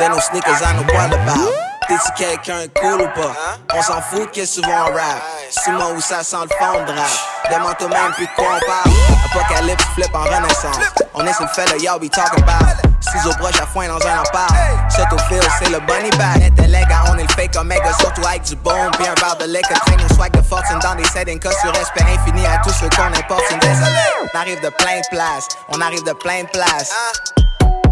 De 0.00 0.14
nos 0.14 0.20
sneakers 0.20 0.74
nos 0.74 0.84
poils 0.84 1.10
de 1.10 1.16
barbe. 1.16 1.67
T'es-tu 1.88 2.12
quelqu'un 2.22 2.66
cool 2.78 3.00
ou 3.00 3.08
pas? 3.18 3.32
On 3.74 3.80
s'en 3.80 4.02
fout 4.02 4.30
qu'est-ce 4.30 4.60
que 4.60 4.66
tu 4.66 4.70
en 4.70 4.84
rap. 4.84 5.22
Dis-moi 5.64 5.92
où 5.96 6.00
ça 6.02 6.22
sent 6.22 6.36
le 6.42 6.56
fond 6.56 6.84
de 6.84 6.92
rap. 6.92 7.50
Demande 7.50 7.78
toi-même 7.78 8.12
plus 8.12 8.26
de 8.26 8.30
quoi 8.36 8.44
on 8.44 8.66
parle. 8.66 8.94
Apocalypse 9.24 9.84
flip 9.94 10.14
en 10.14 10.24
renaissance. 10.24 10.78
On 11.14 11.26
est 11.26 11.32
sur 11.32 11.44
le 11.44 11.48
fait 11.48 11.78
y'all 11.80 11.98
be 11.98 12.10
talking 12.10 12.42
about. 12.42 12.76
Ciseaux 13.00 13.32
broche 13.38 13.58
à 13.58 13.66
foin 13.66 13.88
dans 13.88 14.06
un 14.06 14.18
empare. 14.20 14.52
Cet 14.90 15.10
au 15.14 15.18
fil, 15.30 15.40
c'est 15.58 15.70
le 15.70 15.80
bunny 15.80 16.10
bag. 16.18 16.42
Intellect, 16.42 16.90
on 17.10 17.16
est 17.16 17.22
le 17.22 17.28
fake 17.28 17.56
omega, 17.56 17.90
surtout 17.98 18.26
avec 18.26 18.42
du 18.42 18.56
bon. 18.56 18.90
Puis 18.98 19.06
un 19.06 19.14
verre 19.14 19.36
de 19.36 19.46
lait 19.46 19.62
que 19.62 19.72
traîne 19.72 20.00
nos 20.02 20.14
swag 20.14 20.30
de 20.32 20.42
fortune 20.42 20.78
dans 20.80 20.94
des 20.94 21.04
settings. 21.04 21.38
Cas 21.38 21.52
sur 21.52 21.72
respect 21.72 22.04
infini 22.04 22.44
à 22.44 22.58
tous 22.58 22.74
ceux 22.74 22.90
qu'on 22.90 23.06
importe. 23.06 23.50
Une. 23.50 23.60
On 23.60 24.38
arrive 24.38 24.60
de 24.60 24.68
plein 24.68 25.00
de 25.00 25.08
places. 25.10 25.48
On 25.70 25.80
arrive 25.80 26.04
de 26.04 26.12
plein 26.12 26.42
de 26.42 26.48
places. 26.48 26.92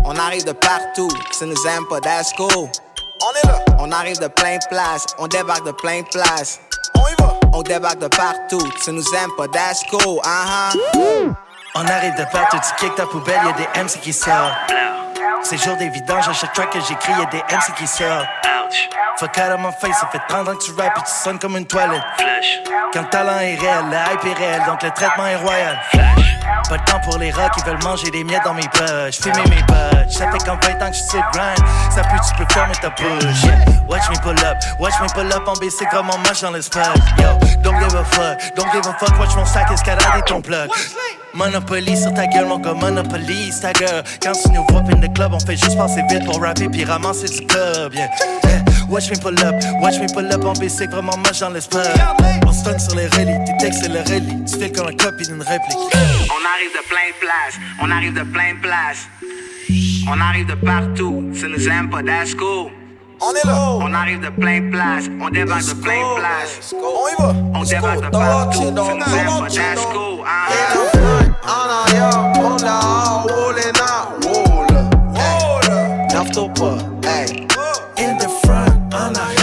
On 0.04 0.14
arrive 0.18 0.44
de 0.44 0.52
partout. 0.52 1.08
Ça 1.32 1.46
nous 1.46 1.66
aime 1.66 1.86
pas, 1.88 2.00
that's 2.00 2.34
cool. 2.34 2.68
On 3.26 3.32
est 3.32 3.46
là. 3.48 3.58
On 3.80 3.90
arrive 3.90 4.20
de 4.20 4.28
plein 4.28 4.56
de 4.56 4.68
places. 4.68 5.06
On 5.18 5.26
débarque 5.26 5.66
de 5.66 5.72
plein 5.72 6.02
de 6.02 6.06
places. 6.06 6.60
On 6.94 7.00
y 7.00 7.14
va. 7.18 7.34
On 7.54 7.62
débarque 7.62 7.98
de 7.98 8.06
partout. 8.06 8.62
Ça 8.80 8.92
nous 8.92 9.02
aime 9.14 9.30
pas, 9.36 9.48
that's 9.48 9.82
cool. 9.90 10.20
Uh-huh. 10.22 11.34
On 11.74 11.84
arrive 11.86 12.14
de 12.14 12.24
partout, 12.30 12.58
tu 12.58 12.86
kick 12.86 12.94
ta 12.94 13.06
poubelle, 13.06 13.40
y'a 13.44 13.52
des 13.52 13.82
MC 13.82 14.00
qui 14.00 14.12
sortent. 14.12 14.54
C'est 15.42 15.62
jour 15.62 15.76
des 15.76 15.88
vidanges, 15.88 16.28
à 16.28 16.32
chaque 16.32 16.52
track 16.52 16.70
que 16.70 16.80
j'écris, 16.80 17.12
y'a 17.12 17.26
des 17.26 17.38
MC 17.38 17.74
qui 17.76 17.86
sortent. 17.86 18.26
Fuck 19.18 19.38
out 19.38 19.52
of 19.52 19.60
my 19.60 19.70
face, 19.80 19.98
ça 19.98 20.08
fait 20.12 20.20
30 20.28 20.48
ans 20.48 20.54
que 20.54 20.64
tu 20.64 20.72
rappes 20.72 20.98
et 20.98 21.00
tu 21.00 21.12
sonnes 21.22 21.38
comme 21.38 21.56
une 21.56 21.66
toilette. 21.66 22.02
Quand 22.92 23.02
le 23.02 23.08
talent 23.08 23.38
est 23.38 23.54
réel, 23.54 23.84
le 23.90 23.96
hype 23.96 24.24
est 24.24 24.38
réel, 24.38 24.62
donc 24.66 24.82
le 24.82 24.90
traitement 24.90 25.26
est 25.26 25.36
royal. 25.36 25.78
Pas 26.68 26.78
de 26.78 26.84
temps 26.84 27.00
pour 27.00 27.18
les 27.18 27.30
rats 27.30 27.48
qui 27.50 27.62
veulent 27.64 27.82
manger 27.82 28.10
des 28.10 28.24
miettes 28.24 28.44
dans 28.44 28.54
mes 28.54 28.68
poches. 28.68 29.20
Fumer 29.22 29.48
mes 29.48 29.62
poches, 29.62 30.10
ça 30.10 30.30
fait 30.30 30.44
comme 30.44 30.58
20 30.60 30.82
ans 30.82 30.90
que 30.90 30.96
je 30.96 31.00
suis 31.00 31.08
sur 31.10 31.18
le 31.18 31.32
grind. 31.32 31.58
Ça 31.90 32.02
pue, 32.02 32.18
tu 32.28 32.34
peux 32.44 32.52
fermer 32.52 32.74
ta 32.74 32.90
bouche. 32.90 33.42
Yeah. 33.44 33.54
Watch 33.88 34.10
me 34.10 34.16
pull 34.22 34.44
up, 34.44 34.58
watch 34.80 35.00
me 35.00 35.08
pull 35.14 35.32
up 35.32 35.46
en 35.46 35.54
basic 35.54 35.88
comme 35.90 36.10
on 36.10 36.18
marche 36.18 36.42
dans 36.42 36.50
le 36.50 36.60
spot. 36.60 36.96
Yo, 37.18 37.38
don't 37.62 37.78
give 37.78 37.94
a 37.94 38.04
fuck, 38.04 38.38
don't 38.56 38.70
give 38.72 38.86
a 38.86 38.92
fuck, 38.98 39.18
watch 39.18 39.34
mon 39.36 39.46
sac 39.46 39.70
escalader 39.70 40.22
ton 40.26 40.42
plug. 40.42 40.68
Monopoly 41.36 41.96
sur 41.98 42.14
ta 42.14 42.26
gueule, 42.26 42.46
mon 42.46 42.58
gars, 42.58 42.72
Monopoly, 42.72 43.52
ta 43.60 43.72
gueule. 43.74 44.02
Quand 44.22 44.32
tu 44.32 44.48
nous 44.52 44.64
vois 44.70 44.80
in 44.90 45.00
the 45.00 45.12
club, 45.14 45.32
on 45.34 45.40
fait 45.40 45.56
juste 45.56 45.76
passer 45.76 46.02
vite 46.08 46.24
pour 46.24 46.40
rapper 46.40 46.66
puis 46.68 46.84
ramasser 46.84 47.28
du 47.28 47.46
club. 47.46 47.92
Yeah. 47.92 48.08
Yeah. 48.44 48.64
Watch 48.88 49.10
me 49.10 49.16
pull 49.16 49.38
up, 49.44 49.54
watch 49.82 49.98
me 49.98 50.06
pull 50.12 50.32
up 50.32 50.44
en 50.44 50.54
basic, 50.54 50.90
vraiment 50.90 51.16
moche 51.18 51.40
dans 51.40 51.50
le 51.50 51.60
spot. 51.60 51.86
On 52.46 52.52
stun 52.52 52.78
sur 52.78 52.96
les 52.96 53.08
relis, 53.08 53.44
tes 53.44 53.56
textes 53.58 53.82
c'est 53.82 53.88
le 53.88 54.00
relis. 54.00 54.44
Tu 54.46 54.58
fais 54.58 54.72
comme 54.72 54.86
un 54.86 54.96
copie 54.96 55.26
d'une 55.26 55.42
réplique. 55.42 55.76
On 55.76 56.42
arrive 56.46 56.72
de 56.72 56.82
plein 56.88 57.08
de 57.10 57.18
places, 57.20 57.58
on 57.82 57.90
arrive 57.90 58.14
de 58.14 58.22
plein 58.22 58.54
de 58.54 58.60
places. 58.60 59.08
On 60.08 60.20
arrive 60.20 60.46
de 60.46 60.54
partout, 60.54 61.24
ça 61.34 61.48
nous 61.48 61.68
aime 61.68 61.90
pas, 61.90 62.02
that's 62.02 62.34
cool. 62.34 62.70
On 63.20 63.32
est 63.34 63.46
là. 63.46 63.72
On 63.72 63.92
arrive 63.92 64.20
de 64.20 64.28
plein 64.30 64.60
de 64.60 64.70
places, 64.70 65.04
on 65.20 65.28
débarque 65.28 65.66
de 65.66 65.74
plein 65.82 66.00
de 66.00 66.20
places. 66.20 66.72
On 66.72 67.08
y 67.08 67.22
va. 67.22 67.34
On 67.54 67.62
débarque 67.62 68.04
de 68.04 68.10
partout, 68.10 68.62
ça 68.62 68.70
nous 68.70 68.78
aime 68.78 69.40
pas, 69.40 69.48
that's 69.48 69.84
cool. 69.92 70.16
Anaya, 71.48 72.10
ona, 72.42 72.74
wolena, 73.28 73.90
wola. 74.24 74.82
Wola. 75.14 76.08
Naftopper, 76.12 76.76
ayy. 77.06 77.46
Oh. 77.56 78.02
In 78.02 78.18
the 78.18 78.28
front, 78.42 78.92
Anaya. 78.92 79.35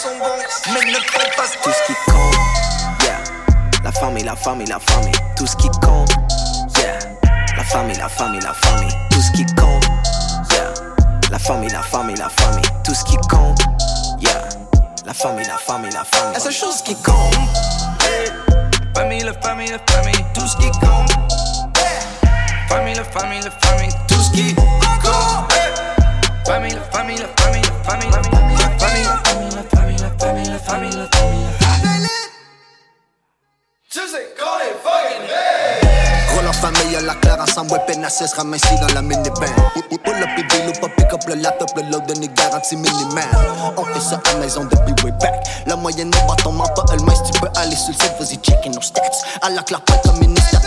Sont 0.00 0.18
bons, 0.18 0.24
mais 0.72 0.80
ne 0.92 0.96
pas. 1.36 1.44
Tout 1.62 1.70
ce 1.70 1.86
qui 1.86 1.92
compte, 2.06 2.34
yeah. 3.02 3.18
La 3.84 3.92
famille, 3.92 4.24
la 4.24 4.34
famille, 4.34 4.66
la 4.66 4.78
famille. 4.78 5.12
Tout 5.36 5.46
ce 5.46 5.56
qui 5.56 5.68
compte, 5.68 6.10
yeah. 6.78 6.98
La 7.56 7.64
famille, 7.64 7.96
la 7.98 8.08
famille, 8.08 8.40
la 8.40 8.54
famille. 8.54 8.94
Tout 9.10 9.20
ce 9.20 9.30
qui 9.32 9.44
compte, 9.54 9.84
yeah. 10.52 10.72
La 11.30 11.38
famille, 11.38 11.68
la 11.68 11.82
famille, 11.82 12.16
la 12.16 12.30
famille. 12.30 12.64
Tout 12.82 12.94
ce 12.94 13.04
qui 13.04 13.16
compte, 13.28 13.58
yeah. 14.20 14.48
La 15.04 15.12
famille, 15.12 15.46
la 15.46 15.58
famille, 15.58 15.90
la 15.90 16.04
famille. 16.04 16.32
La 16.32 16.40
seule 16.40 16.52
chose 16.52 16.82
qui 16.82 16.94
compte, 17.02 17.34
Famille, 18.94 19.22
la 19.22 19.34
famille, 19.34 19.70
la 19.70 19.78
famille, 19.92 20.24
tout 20.32 20.46
ce 20.46 20.56
qui 20.56 20.70
compte. 20.78 21.12
Famille, 22.68 22.94
la 22.94 23.04
famille, 23.04 23.40
la 23.42 23.50
famille, 23.50 23.92
tout 24.08 24.20
ce 24.22 24.30
qui 24.30 24.54
compte. 24.54 25.52
Famille, 26.46 26.74
la 26.74 26.82
famille, 26.84 27.18
la 27.18 27.42
famille, 27.44 27.69
familia, 27.90 28.22
familia, 28.22 28.70
familia, 28.78 29.64
familia, 29.68 30.10
familia, 30.18 30.58
familia, 30.60 31.08
familia. 31.10 31.69
La 33.96 34.02
famille, 34.02 34.28
la 34.38 34.90
famille, 34.90 35.28
la 35.28 35.82
famille. 35.82 36.00
Gros 36.30 36.42
la 36.42 36.52
famille 36.52 36.96
à 36.96 37.00
la 37.00 37.14
claire 37.16 37.40
ensemble, 37.40 37.72
ouais, 37.72 38.08
cesse, 38.08 38.34
ramassé 38.34 38.76
dans 38.80 38.94
la 38.94 39.02
minivan. 39.02 39.50
Pull 40.04 40.22
up 40.22 40.48
deal 40.48 40.68
ou 40.68 40.80
pas 40.80 40.88
pick 40.96 41.12
up 41.12 41.20
le 41.28 41.34
laptop, 41.34 41.70
le 41.76 41.82
load 41.90 42.06
de 42.06 42.26
garantie 42.34 42.76
minimal. 42.76 43.24
On 43.76 43.84
fait 43.84 44.00
ça 44.00 44.20
à 44.32 44.36
maison 44.38 44.64
depuis 44.64 44.94
way 45.04 45.12
back. 45.20 45.44
La 45.66 45.76
moyenne 45.76 46.10
n'est 46.10 46.26
pas 46.26 46.36
ton 46.36 46.52
mentor, 46.52 46.86
elle 46.92 47.02
mince, 47.02 47.22
tu 47.24 47.38
peux 47.40 47.48
aller 47.56 47.76
sur 47.76 47.88
le 47.88 47.94
site, 47.94 48.14
vas-y 48.18 48.36
checker 48.36 48.70
nos 48.70 48.80
stats. 48.80 49.02
À 49.42 49.50
la 49.50 49.62
pas 49.62 49.80
comme 50.04 50.18
ministère, 50.20 50.60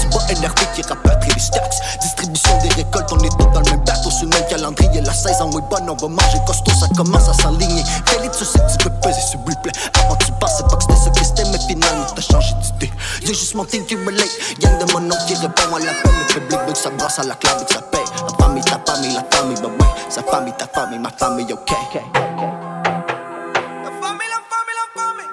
tu 0.00 0.08
vois 0.08 0.22
NRP 0.40 0.72
qui 0.74 0.82
rapatrie 0.82 1.30
les 1.32 1.40
stacks. 1.40 1.74
Distribution 2.00 2.58
des 2.62 2.70
récoltes, 2.70 3.12
on 3.12 3.18
est 3.18 3.28
tous 3.38 3.50
dans 3.52 3.60
le 3.60 3.70
même 3.70 3.84
bateau, 3.84 4.10
sur 4.10 4.24
le 4.24 4.30
même 4.30 4.46
calendrier. 4.48 5.00
La 5.02 5.12
saison 5.12 5.50
est 5.50 5.68
bonne, 5.70 5.88
on 5.88 5.94
va 5.94 6.08
manger 6.08 6.38
costaud, 6.46 6.72
ça 6.72 6.88
commence 6.96 7.28
à 7.28 7.34
s'aligner. 7.34 7.84
Félix, 8.06 8.38
tu 8.38 8.44
sais 8.44 8.58
tu 8.66 8.88
peux 8.88 8.94
peser 9.02 9.20
sur 9.20 9.40
replay. 9.40 9.72
Avant 10.00 10.16
tu 10.16 10.32
passes, 10.40 10.56
c'est 10.56 10.68
pas 10.68 10.76
que 10.76 10.82
c'était 10.82 10.96
ce 10.96 11.20
que 11.20 11.24
c'était, 11.24 11.50
mais 11.50 11.58
finalement 11.68 12.06
t'as 12.14 12.22
changé 12.22 12.54
d'idée. 12.62 12.92
J'ai 13.20 13.34
juste 13.34 13.54
mon 13.54 13.64
team 13.64 13.84
qui 13.84 13.96
relate. 13.96 14.30
Gang 14.60 14.78
de 14.78 14.92
mon 14.92 15.00
nom 15.00 15.16
qui 15.26 15.34
répond 15.34 15.74
à 15.74 15.78
l'appel. 15.78 16.12
Le 16.28 16.34
public 16.34 16.60
veut 16.66 16.72
que 16.72 16.78
ça 16.78 16.90
brasse 16.90 17.18
à 17.18 17.24
la 17.24 17.34
clave 17.34 17.62
et 17.62 17.64
que 17.64 17.72
ça 17.72 17.82
paye. 17.82 18.00
La 18.28 18.44
famille, 18.44 18.64
ta 18.64 18.80
famille, 18.86 19.14
la 19.14 19.24
famille, 19.36 19.56
bah 19.60 19.68
ouais. 19.68 19.86
Sa 20.08 20.22
famille, 20.22 20.54
ta 20.56 20.66
famille, 20.66 20.98
ma 20.98 21.10
famille, 21.10 21.52
ok. 21.52 21.72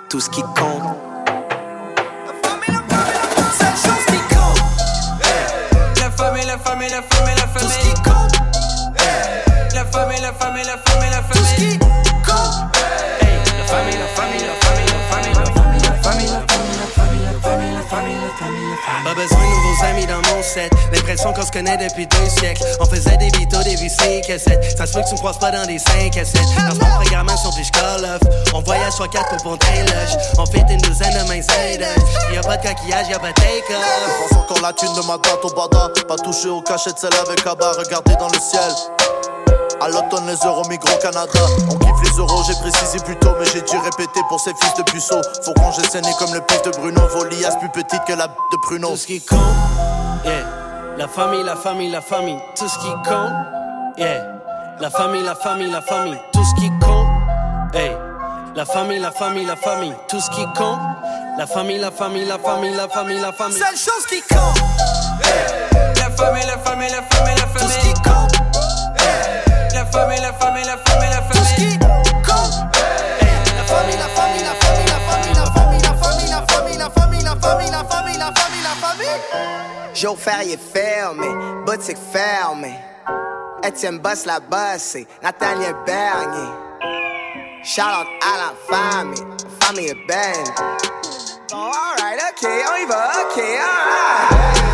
tout 0.10 0.20
ce 0.20 0.30
qui 0.32 0.42
compte. 0.42 0.84
La 5.96 6.10
famille, 6.12 6.46
la 6.46 6.58
famille, 6.58 6.90
la 6.90 7.02
famille, 7.04 7.36
la 7.36 7.48
famille. 7.48 7.62
Tout 7.62 7.70
ce 7.70 7.80
qui 7.80 7.94
compte. 8.02 8.34
La 9.76 9.86
famille, 9.86 10.20
la 10.20 10.34
famille, 10.34 10.64
la 10.64 10.78
famille, 10.78 11.10
la 11.12 11.22
famille. 11.22 11.32
Tout 11.32 11.46
ce 11.46 11.56
qui 11.56 11.78
compte. 11.78 11.90
La 13.58 13.66
famille, 13.66 13.98
la 13.98 14.08
famille, 14.08 14.42
la 14.42 14.48
famille, 14.48 14.59
besoin 19.20 19.40
de 19.40 19.56
nouveaux 19.56 19.84
amis 19.84 20.06
dans 20.06 20.22
mon 20.34 20.42
set. 20.42 20.72
L'impression 20.94 21.34
qu'on 21.34 21.46
se 21.46 21.52
connaît 21.52 21.78
depuis 21.78 22.08
deux 22.08 22.30
siècles. 22.30 22.64
On 22.80 22.86
faisait 22.86 23.18
des 23.18 23.30
vidéos, 23.38 23.62
des 23.64 23.76
VC 23.76 24.22
cassettes. 24.26 24.78
Ça 24.78 24.86
se 24.86 24.94
peut 24.94 25.02
que 25.02 25.08
tu 25.08 25.14
me 25.16 25.20
croises 25.20 25.40
pas 25.40 25.52
dans 25.52 25.66
des 25.66 25.80
5 25.80 26.18
à 26.18 26.26
7. 26.26 26.42
Dans 26.70 26.86
mon 26.86 26.92
programmation, 26.96 27.50
puis 27.52 27.66
je. 27.66 28.54
On 28.54 28.62
voyage 28.62 28.94
soit 28.94 29.08
4 29.10 29.28
pour 29.30 29.44
ponter 29.44 29.82
loge. 29.82 30.18
On 30.38 30.46
fait 30.46 30.64
une 30.70 30.82
douzaine 30.82 31.14
de 31.14 31.28
mains 31.28 31.42
aides. 31.66 31.86
Y'a 32.34 32.42
pas 32.42 32.58
de 32.58 32.68
coquillage, 32.68 33.10
y'a 33.10 33.20
pas 33.20 33.30
de 33.30 33.34
take-off. 33.34 34.30
Pense 34.30 34.40
encore 34.40 34.62
la 34.62 34.74
thune 34.74 34.94
de 34.94 35.02
ma 35.06 35.18
date 35.18 35.44
au 35.44 35.50
bada. 35.50 35.90
Pas 36.08 36.18
touché 36.18 36.50
au 36.50 36.62
cachet 36.62 36.94
de 36.94 37.00
celle 37.00 37.16
avec 37.26 37.46
Abba. 37.46 37.72
Regardez 37.78 38.16
dans 38.16 38.30
le 38.30 38.40
ciel. 38.40 38.72
À 39.82 39.88
l'automne, 39.88 40.28
les 40.28 40.36
euros 40.46 40.68
migrent 40.68 40.94
au 40.94 40.98
Canada. 41.00 41.40
On 41.72 41.78
kiffe 41.78 42.12
les 42.12 42.18
euros, 42.18 42.44
j'ai 42.46 42.56
précisé 42.56 43.00
plus 43.00 43.16
tôt, 43.18 43.34
mais 43.40 43.46
j'ai 43.46 43.62
dû 43.62 43.78
répéter 43.78 44.20
pour 44.28 44.40
ces 44.40 44.54
fils 44.54 44.74
de 44.78 44.84
puceaux. 44.84 45.22
Faut 45.44 45.54
qu'on 45.54 45.72
j'ai 45.72 45.84
saigné 45.84 46.12
comme 46.20 46.34
le 46.34 46.42
pif 46.42 46.62
de 46.64 46.72
Bruno. 46.72 47.02
Vos 47.14 47.24
liasses 47.26 47.58
plus 47.60 47.70
petites 47.70 48.04
que 48.06 48.14
la 48.14 48.28
b 48.28 48.32
de 48.52 48.58
Pruno. 48.64 48.90
Tout 48.90 48.98
ce 48.98 49.08
qui 49.08 49.22
compte, 49.22 49.40
yeah. 50.26 50.44
La 50.98 51.08
famille, 51.08 51.44
la 51.44 51.56
famille, 51.56 51.90
la 51.90 52.02
famille. 52.02 52.40
Tout 52.58 52.68
ce 52.68 52.78
qui 52.80 52.92
compte, 53.08 53.32
yeah. 53.98 54.24
La 54.82 54.90
famille, 54.90 55.24
la 55.24 55.36
famille, 55.36 55.72
la 55.72 55.82
famille. 55.82 56.20
Tout 56.34 56.44
ce 56.44 56.56
qui 56.62 56.70
compte, 56.80 57.08
hey. 57.74 57.96
La 58.56 58.66
famille, 58.66 59.00
la 59.00 59.12
famille, 59.12 59.46
la 59.46 59.56
famille. 59.56 59.96
Tout 60.10 60.20
ce 60.20 60.30
qui 60.32 60.44
compte. 60.58 60.80
La 61.38 61.48
famille, 61.48 61.80
la 61.80 61.92
famille, 61.92 62.26
la 62.26 62.38
famille, 62.38 62.76
la 62.76 62.90
famille, 62.90 63.20
la 63.20 63.32
famille. 63.32 63.58
Seule 63.58 63.78
chose 63.78 64.06
qui 64.10 64.22
compte. 64.24 64.60
La 65.96 66.10
famille, 66.10 66.46
la 66.46 66.58
famille, 66.58 66.90
la 66.90 67.02
famille, 67.02 67.36
la 67.36 67.48
famille. 67.48 67.60
Tout 67.60 67.70
ce 67.70 67.80
qui 67.80 67.94
compte. 68.02 68.49
Famille, 69.92 70.22
la 70.22 70.34
famille, 70.34 70.66
la 70.66 70.78
famille, 70.78 71.10
la 71.10 71.22
famille. 71.22 71.32
Tout 71.32 71.46
ce 71.46 71.56
qui 71.56 71.80
compte. 72.24 72.76
La 73.58 73.64
famille, 73.66 73.98
la 73.98 74.10
fermé, 80.58 81.28
boutique 81.66 81.98
fermée. 82.12 82.80
Etienne 83.66 84.00
Boss 84.00 84.26
la 84.26 84.40
bossé, 84.40 85.08
Nathaniel 85.22 85.76
Bernier. 85.86 86.50
Shout 87.64 87.82
out 87.82 88.08
à 88.22 88.38
la 88.38 88.54
famille, 88.70 89.24
famille 89.62 89.94
belle. 90.08 90.44
Oh, 91.54 91.72
alright, 91.98 92.20
ok, 92.32 92.48
on 92.48 92.84
y 92.84 92.86
va, 92.86 93.12
ok, 93.22 93.38
alright. 93.38 94.69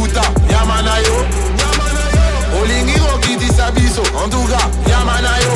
Lukuta, 0.00 0.22
yamana 0.52 0.96
yo. 0.98 1.24
Olingi 2.62 3.00
okitisa 3.14 3.70
biso, 3.72 4.02
antuka, 4.24 4.58
yamana 4.90 5.36
yo. 5.38 5.52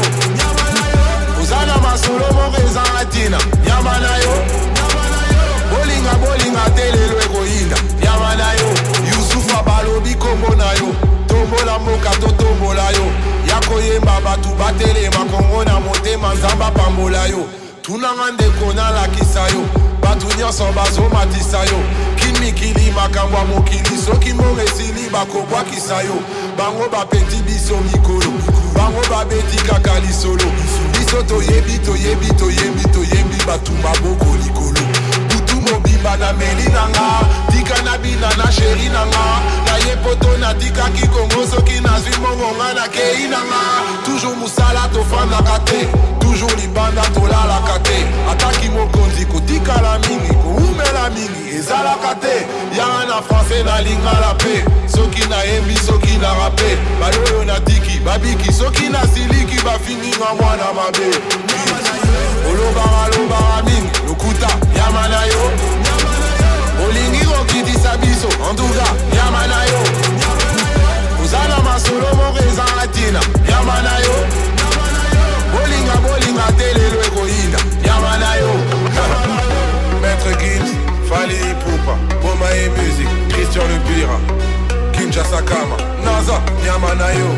Uzana 1.42 1.78
masolo 1.78 2.24
moreza 2.32 2.82
atina, 3.00 3.38
yamana 3.68 4.16
yo. 4.18 4.32
Bolinga 5.70 6.14
bolinga 6.20 6.70
telelo 6.76 7.20
ekoyinda, 7.20 7.76
yamana 8.04 8.52
yo. 8.52 8.68
Yusufa 9.08 9.62
balobi 9.62 10.14
kombo 10.14 10.54
na 10.56 10.72
yo, 10.72 10.94
tombola 11.26 11.78
mboka 11.78 12.10
totombola 12.10 12.90
yo. 12.90 13.06
yakoyemba 13.48 14.20
bato 14.20 14.48
batelema 14.58 15.24
kongo 15.24 15.64
na 15.64 15.80
motema 15.80 16.34
nzambe 16.34 16.64
apambola 16.64 17.26
yo 17.26 17.44
tunanga 17.82 18.30
ndeko 18.32 18.72
nalakisa 18.72 19.40
yo 19.40 19.64
bato 20.02 20.26
nyonso 20.38 20.64
bazomatisa 20.72 21.58
yo 21.58 21.78
kimikili 22.52 22.90
makambo 22.90 23.36
ya 23.38 23.44
mokili 23.44 23.98
soki 24.06 24.32
mbongo 24.32 24.60
esili 24.62 25.10
bakobwakisa 25.12 26.02
yo. 26.02 26.14
Bango 26.58 26.88
bapeti 26.88 27.36
biso 27.36 27.76
mikolo 27.76 28.32
bango 28.76 29.00
babeti 29.10 29.56
kaka 29.56 30.00
lisolo. 30.00 30.44
Biso 30.98 31.22
toyebi 31.22 31.78
toyebi 31.78 32.26
toyebi 32.26 32.82
toyebi 32.92 33.44
bato 33.46 33.72
maboko 33.72 34.36
likolo 34.44 34.83
mobimba 35.84 36.16
na 36.16 36.32
meli 36.32 36.68
na 36.72 36.88
nga 36.88 37.28
tika 37.52 37.82
na 37.82 37.98
bina 37.98 38.28
na 38.36 38.52
sheri 38.52 38.88
na 38.88 39.06
nga 39.06 39.40
na 39.66 39.76
ye 39.86 39.96
poto 39.96 40.36
natikaki 40.38 41.06
kongo 41.08 41.46
soki 41.46 41.80
nazwi 41.80 42.16
mbongo 42.18 42.54
nga 42.56 42.74
nakei 42.74 43.28
na 43.28 43.38
nga 43.38 43.60
toujours 44.04 44.36
mosala 44.36 44.88
tofandaka 44.92 45.58
te 45.64 45.88
toujours 46.20 46.56
libanda 46.56 47.02
tolalaka 47.14 47.78
te. 47.82 48.06
Ataki 48.30 48.68
mokonzi 48.68 49.26
kotikala 49.26 49.98
mingi 49.98 50.34
koumela 50.34 51.10
mingi 51.10 51.56
ezalaka 51.56 52.14
te. 52.14 52.46
Yanga 52.76 53.04
na 53.06 53.22
francais 53.22 53.64
nalingala 53.64 54.34
mpe 54.34 54.64
soki 54.88 55.28
nayembi 55.28 55.76
soki 55.76 56.16
na 56.18 56.34
rape 56.34 56.78
baloyo 57.00 57.44
natiki 57.44 58.00
babiki 58.00 58.52
soki 58.52 58.88
nasiliki 58.88 59.64
bafininga 59.64 60.34
mwana 60.40 60.72
mabe 60.72 61.08
Olobara 62.48 63.08
Lombarabing, 63.12 63.86
Lokuta, 64.06 64.48
Yamanayo. 64.76 65.42
Olingiro 66.84 67.44
qui 67.48 67.62
dit 67.62 67.78
Sabiso, 67.78 68.28
Anduga, 68.48 68.86
Yamanayo. 69.16 69.80
Uzalama 71.22 71.78
Solomon 71.78 72.32
Reza 72.34 72.64
Latina, 72.76 73.20
Yamanayo. 73.48 74.14
Bolinga 75.52 75.96
Bolinga 76.04 76.46
Telelo 76.58 77.00
Egoïna, 77.08 77.58
Yamanayo. 77.86 78.50
Maître 80.02 80.38
Gibbs, 80.40 80.72
Fali 81.08 81.38
Poupa, 81.64 81.96
Boma 82.20 82.46
et 82.54 82.68
Musique, 82.70 83.28
Christian 83.30 83.62
Lupira, 83.68 84.18
Kinja 84.92 85.24
Sakama, 85.24 85.76
Naza, 86.04 86.40
Yamanayo. 86.66 87.30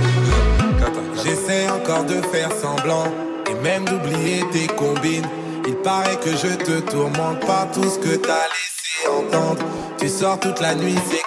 J'essaie 1.23 1.69
encore 1.71 2.05
de 2.05 2.21
faire 2.33 2.51
semblant 2.61 3.07
même 3.67 3.85
d'oublier 3.85 4.45
tes 4.53 4.69
combines. 4.69 5.27
Il 5.67 5.75
paraît 5.77 6.19
que 6.25 6.31
je 6.31 6.55
te 6.55 6.81
tourmente 6.89 7.41
par 7.47 7.69
tout 7.73 7.89
ce 7.89 7.99
que 7.99 8.15
t'as 8.17 8.47
laissé 8.55 8.99
entendre. 9.19 9.65
Tu 9.99 10.09
sors 10.09 10.39
toute 10.39 10.61
la 10.61 10.75
nuit, 10.77 10.99
c'est 11.11 11.25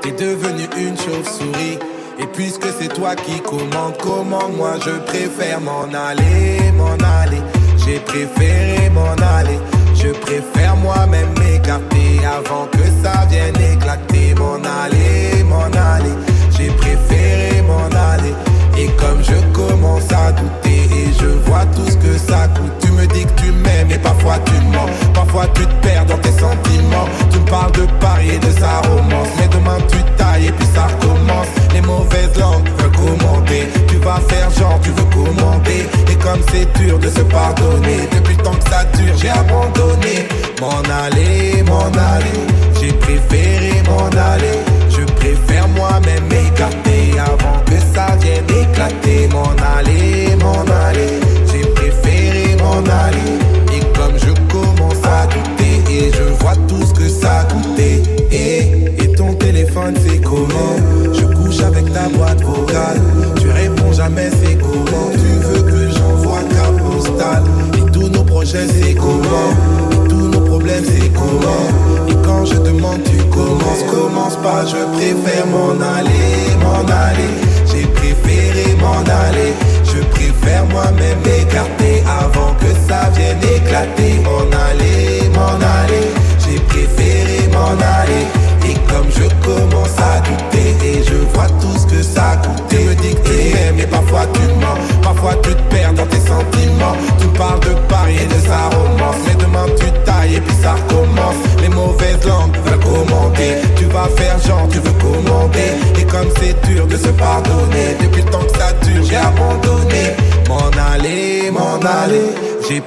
T'es 0.00 0.12
devenu 0.12 0.64
une 0.76 0.96
chauve-souris. 0.96 1.78
Et 2.20 2.26
puisque 2.26 2.66
c'est 2.78 2.92
toi 2.94 3.16
qui 3.16 3.40
commandes, 3.40 3.96
comment 4.00 4.48
moi 4.56 4.74
je 4.84 4.92
préfère 5.10 5.60
m'en 5.60 5.88
aller, 5.92 6.70
m'en 6.76 6.96
aller? 7.20 7.42
J'ai 7.84 7.98
préféré 7.98 8.88
m'en 8.90 9.16
aller. 9.38 9.58
Je 9.94 10.10
préfère 10.26 10.76
moi-même 10.76 11.30
m'écarter 11.40 12.20
avant 12.24 12.66
que 12.66 12.84
ça 13.02 13.26
vienne 13.28 13.60
éclater. 13.74 14.34
M'en 14.34 14.60
aller, 14.82 15.42
m'en 15.44 15.70
aller. 15.94 16.14
J'ai 16.56 16.68
préféré 16.68 17.62
m'en 17.62 17.88
aller. 18.12 18.34
Et 18.78 18.88
comme 19.00 19.22
je 19.22 19.38
commence 19.52 20.10
à 20.12 20.32
douter 20.32 20.69
je 21.20 21.26
vois 21.48 21.64
tout 21.74 21.86
ce 21.86 21.96
que 21.96 22.18
ça 22.18 22.48
coûte, 22.48 22.72
tu 22.80 22.90
me 22.92 23.06
dis 23.06 23.24
que 23.24 23.40
tu 23.40 23.52
m'aimes 23.52 23.90
et 23.90 23.98
parfois 23.98 24.38
tu 24.44 24.54
mens. 24.72 24.88
Parfois 25.14 25.46
tu 25.54 25.66
te 25.66 25.74
perds 25.82 26.06
dans 26.06 26.18
tes 26.18 26.32
sentiments. 26.32 27.08
Tu 27.30 27.38
me 27.38 27.46
parles 27.46 27.72
de 27.72 27.86
Paris 28.00 28.30
et 28.34 28.38
de 28.38 28.50
sa 28.58 28.80
romance. 28.88 29.28
Mais 29.38 29.48
demain 29.48 29.78
tu 29.88 29.98
tailles 30.16 30.46
et 30.46 30.52
puis 30.52 30.66
ça 30.74 30.86
recommence. 30.86 31.48
Les 31.74 31.82
mauvaises 31.82 32.36
langues 32.38 32.68
veulent 32.78 32.92
commander. 32.92 33.68
Tu 33.88 33.96
vas 33.96 34.20
faire 34.28 34.50
genre, 34.50 34.78
tu 34.82 34.90
veux 34.90 35.10
commander. 35.12 35.86
Et 36.10 36.16
comme 36.16 36.40
c'est 36.50 36.66
dur 36.78 36.98
de 36.98 37.08
se 37.08 37.22
pardonner, 37.22 38.08
depuis 38.12 38.36
le 38.36 38.42
temps 38.42 38.54
que 38.54 38.70
ça 38.70 38.84
dure, 38.96 39.14
j'ai 39.16 39.30
abandonné. 39.30 40.28
M'en 40.60 40.82
aller, 41.04 41.62
m'en 41.66 41.90
aller. 42.14 42.40
J'ai 42.80 42.92
préféré 42.92 43.82
m'en 43.88 44.08
aller. 44.08 44.58
Je 44.88 45.02
préfère 45.14 45.68
moi-même 45.68 46.24
m'écarter 46.28 47.18
avant 47.18 47.60
que 47.66 47.78
ça 47.94 48.16
vienne 48.20 48.44
éclater. 48.48 49.28
M'en 49.28 49.54
aller, 49.76 50.29
J'ai 51.50 51.66
préféré 51.70 52.56
m'en 52.56 52.78
aller. 52.78 53.38
Et 53.74 53.80
comme 53.96 54.16
je 54.18 54.32
commence 54.52 55.04
à 55.04 55.26
douter, 55.26 55.92
et 55.92 56.10
je 56.12 56.22
vois 56.40 56.56
tout 56.68 56.84
ce 56.84 56.92
que 56.94 57.08
ça 57.08 57.46
coûté. 57.50 58.02
Et, 58.32 59.02
et 59.02 59.12
ton 59.12 59.34
téléphone, 59.34 59.94
c'est 60.04 60.20
comment? 60.22 60.76
Je 61.12 61.24
couche 61.34 61.60
avec 61.60 61.92
ta 61.92 62.08
boîte 62.08 62.42
vocale. 62.42 63.00
Tu 63.40 63.50
réponds 63.50 63.92
jamais, 63.92 64.30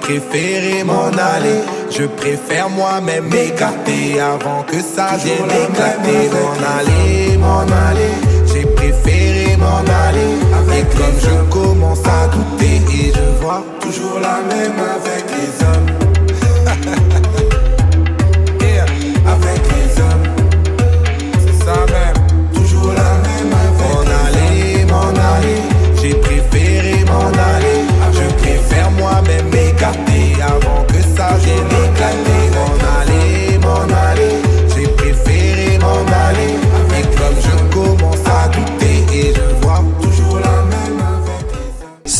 préféré 0.03 0.83
m'en 0.83 1.07
aller. 1.07 1.61
Je 1.89 2.03
préfère 2.03 2.69
moi-même 2.69 3.25
m'écarter 3.29 4.19
avant 4.19 4.63
que 4.63 4.79
ça 4.81 5.15
vienne 5.23 5.49
éclater. 5.63 6.29
M'en 6.35 6.53
aller, 6.77 7.37
m'en 7.37 7.65
aller. 7.87 8.13
J'ai 8.45 8.65
préféré 8.65 9.57
m'en 9.57 9.83
aller. 10.05 10.33
Et 10.77 10.83
comme 10.97 11.19
je 11.25 11.51
commence 11.51 12.05
à 12.05 12.27
douter 12.27 12.81
et 12.93 13.13
je 13.15 13.41
vois 13.41 13.63
toujours 13.79 14.19
la 14.19 14.37
même 14.53 14.79
avec 14.97 15.25
les 15.37 15.65
hommes. 15.65 17.09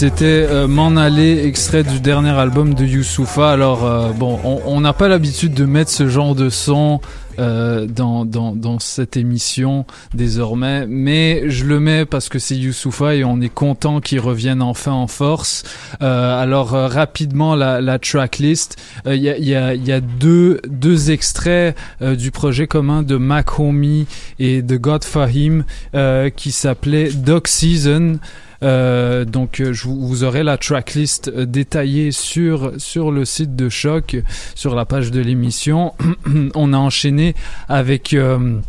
C'était 0.04 0.26
euh, 0.50 0.68
M'en 0.68 0.98
aller, 0.98 1.46
extrait 1.46 1.84
du 1.86 2.02
dernier 2.02 2.32
album 2.32 2.74
de 2.74 2.84
Youssoufa. 2.84 3.50
Alors, 3.52 3.86
euh, 3.86 4.10
bon, 4.12 4.38
on- 4.66 4.82
n'a 4.82 4.92
pas 4.92 5.08
l'habitude 5.08 5.54
de 5.54 5.64
mettre 5.64 5.90
ce 5.92 6.10
genre 6.10 6.36
de 6.36 6.50
son 6.50 7.00
euh, 7.40 7.88
dans, 7.88 8.26
dans, 8.26 8.54
dans 8.54 8.80
cette 8.80 9.16
émission 9.16 9.86
désormais, 10.14 10.86
mais 10.88 11.44
je 11.50 11.64
le 11.64 11.80
mets 11.80 12.04
parce 12.04 12.28
que 12.28 12.38
c'est 12.38 12.58
Youssoufa 12.58 13.16
et 13.16 13.24
on 13.24 13.40
est 13.40 13.48
content 13.54 14.02
qu'il 14.02 14.20
revienne 14.20 14.62
enfin 14.62 14.92
en 14.92 15.08
force. 15.08 15.64
Euh, 16.02 16.38
alors, 16.44 16.76
euh, 16.76 16.88
rapidement, 16.90 17.56
la, 17.56 17.80
la 17.80 17.98
tracklist. 17.98 18.76
Euh, 19.08 19.16
Il 19.16 19.24
y, 19.24 19.30
a, 19.30 19.38
y, 19.38 19.56
a, 19.56 19.74
y 19.74 19.92
a 19.94 20.02
deux, 20.02 20.60
deux 20.68 21.12
extraits 21.12 21.78
euh, 22.02 22.18
du 22.18 22.32
projet 22.32 22.68
commun 22.68 23.04
de 23.04 23.16
Mac 23.16 23.58
Homie 23.58 24.06
et 24.38 24.62
de 24.62 24.76
God 24.76 25.06
Fahim 25.06 25.64
euh, 25.96 26.30
qui 26.30 26.52
s'appelait 26.52 27.10
Dog 27.10 27.48
Season. 27.48 28.20
Euh, 28.64 29.26
donc 29.26 29.60
euh, 29.60 29.74
je 29.74 29.84
vous, 29.86 30.08
vous 30.08 30.24
aurez 30.24 30.44
la 30.44 30.58
tracklist 30.58 31.28
euh, 31.28 31.46
détaillée 31.46 32.12
sur 32.12 32.74
sur 32.78 33.12
le 33.12 33.26
site 33.26 33.56
de 33.56 33.70
Choc, 33.70 34.18
sur 34.56 34.76
la 34.76 34.86
page 34.86 35.12
de 35.12 35.20
l'émission. 35.20 35.94
On 36.56 36.74
a 36.74 36.78
enchaîné 36.78 37.36
avec 37.68 38.14
euh, 38.14 38.60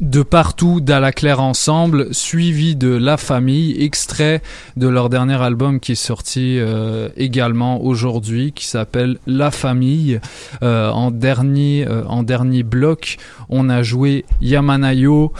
de 0.00 0.22
partout 0.22 0.80
d'À 0.80 1.12
Claire 1.12 1.40
ensemble, 1.40 2.14
suivi 2.14 2.76
de 2.76 2.88
La 2.88 3.16
Famille, 3.16 3.82
extrait 3.82 4.42
de 4.76 4.88
leur 4.88 5.08
dernier 5.08 5.40
album 5.40 5.80
qui 5.80 5.92
est 5.92 5.94
sorti 5.96 6.58
euh, 6.58 7.08
également 7.16 7.82
aujourd'hui, 7.82 8.52
qui 8.52 8.66
s'appelle 8.66 9.18
La 9.26 9.50
Famille. 9.50 10.20
Euh, 10.62 10.90
en 10.90 11.10
dernier 11.10 11.86
euh, 11.88 12.04
en 12.06 12.22
dernier 12.22 12.62
bloc, 12.62 13.16
on 13.48 13.68
a 13.68 13.82
joué 13.82 14.24
Yamanayo, 14.40 15.32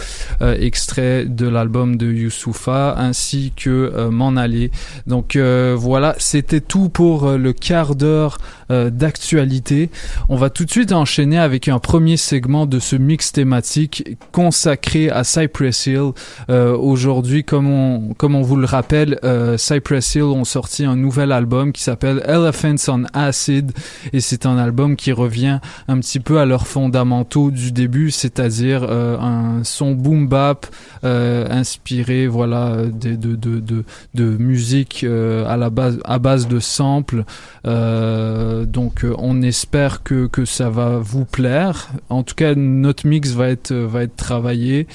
euh, 0.42 0.56
extrait 0.58 1.24
de 1.24 1.46
l'album 1.46 1.96
de 1.96 2.10
Youssoufa, 2.10 2.94
ainsi 2.96 3.52
que 3.56 3.70
euh, 3.70 4.10
M'en 4.10 4.36
aller. 4.36 4.70
Donc 5.06 5.36
voilà, 5.36 6.14
c'était 6.18 6.60
tout 6.60 6.88
pour 6.88 7.30
le 7.32 7.52
quart 7.52 7.94
d'heure 7.94 8.38
d'actualité. 8.70 9.90
On 10.28 10.36
va 10.36 10.50
tout 10.50 10.64
de 10.64 10.70
suite 10.70 10.92
enchaîner 10.92 11.38
avec 11.38 11.68
un 11.68 11.78
premier 11.78 12.16
segment 12.16 12.66
de 12.66 12.78
ce 12.78 12.96
mix 12.96 13.32
thématique 13.32 14.16
consacré 14.44 15.08
à 15.08 15.24
Cypress 15.24 15.86
Hill. 15.86 16.10
Euh, 16.50 16.76
Aujourd'hui, 16.76 17.44
comme 17.44 17.66
on, 17.66 18.12
comme 18.12 18.34
on 18.34 18.42
vous 18.42 18.56
le 18.56 18.66
rappelle, 18.66 19.18
euh, 19.24 19.56
Cypress 19.56 20.16
Hill 20.16 20.24
ont 20.24 20.44
sorti 20.44 20.84
un 20.84 20.96
nouvel 20.96 21.32
album 21.32 21.72
qui 21.72 21.82
s'appelle 21.82 22.22
Elephants 22.26 22.74
on 22.88 23.04
Acid 23.14 23.72
et 24.12 24.20
c'est 24.20 24.44
un 24.44 24.58
album 24.58 24.96
qui 24.96 25.12
revient 25.12 25.60
un 25.88 25.98
petit 25.98 26.20
peu 26.20 26.40
à 26.40 26.44
leurs 26.44 26.66
fondamentaux 26.66 27.50
du 27.50 27.72
début, 27.72 28.10
c'est-à-dire 28.10 28.84
euh, 28.86 29.18
un 29.18 29.64
son 29.64 29.92
boom 29.92 30.28
bap 30.28 30.66
inspiré 31.02 32.26
voilà 32.26 32.76
de 32.84 33.14
de 33.14 33.36
de 33.36 33.60
de, 33.60 33.84
de 34.14 34.24
musique 34.24 35.04
à 35.04 35.56
la 35.56 35.70
base 35.70 35.98
à 36.04 36.18
base 36.18 36.48
de 36.48 36.60
samples. 36.60 37.24
Donc 37.64 39.06
on 39.18 39.42
espère 39.42 40.02
que 40.02 40.26
que 40.26 40.44
ça 40.44 40.68
va 40.68 40.98
vous 40.98 41.24
plaire. 41.24 41.88
En 42.10 42.22
tout 42.22 42.34
cas, 42.34 42.54
notre 42.54 43.06
mix 43.06 43.32
va 43.32 43.48
être 43.48 43.72
va 43.72 44.02
être 44.02 44.16
travaillé. 44.34 44.88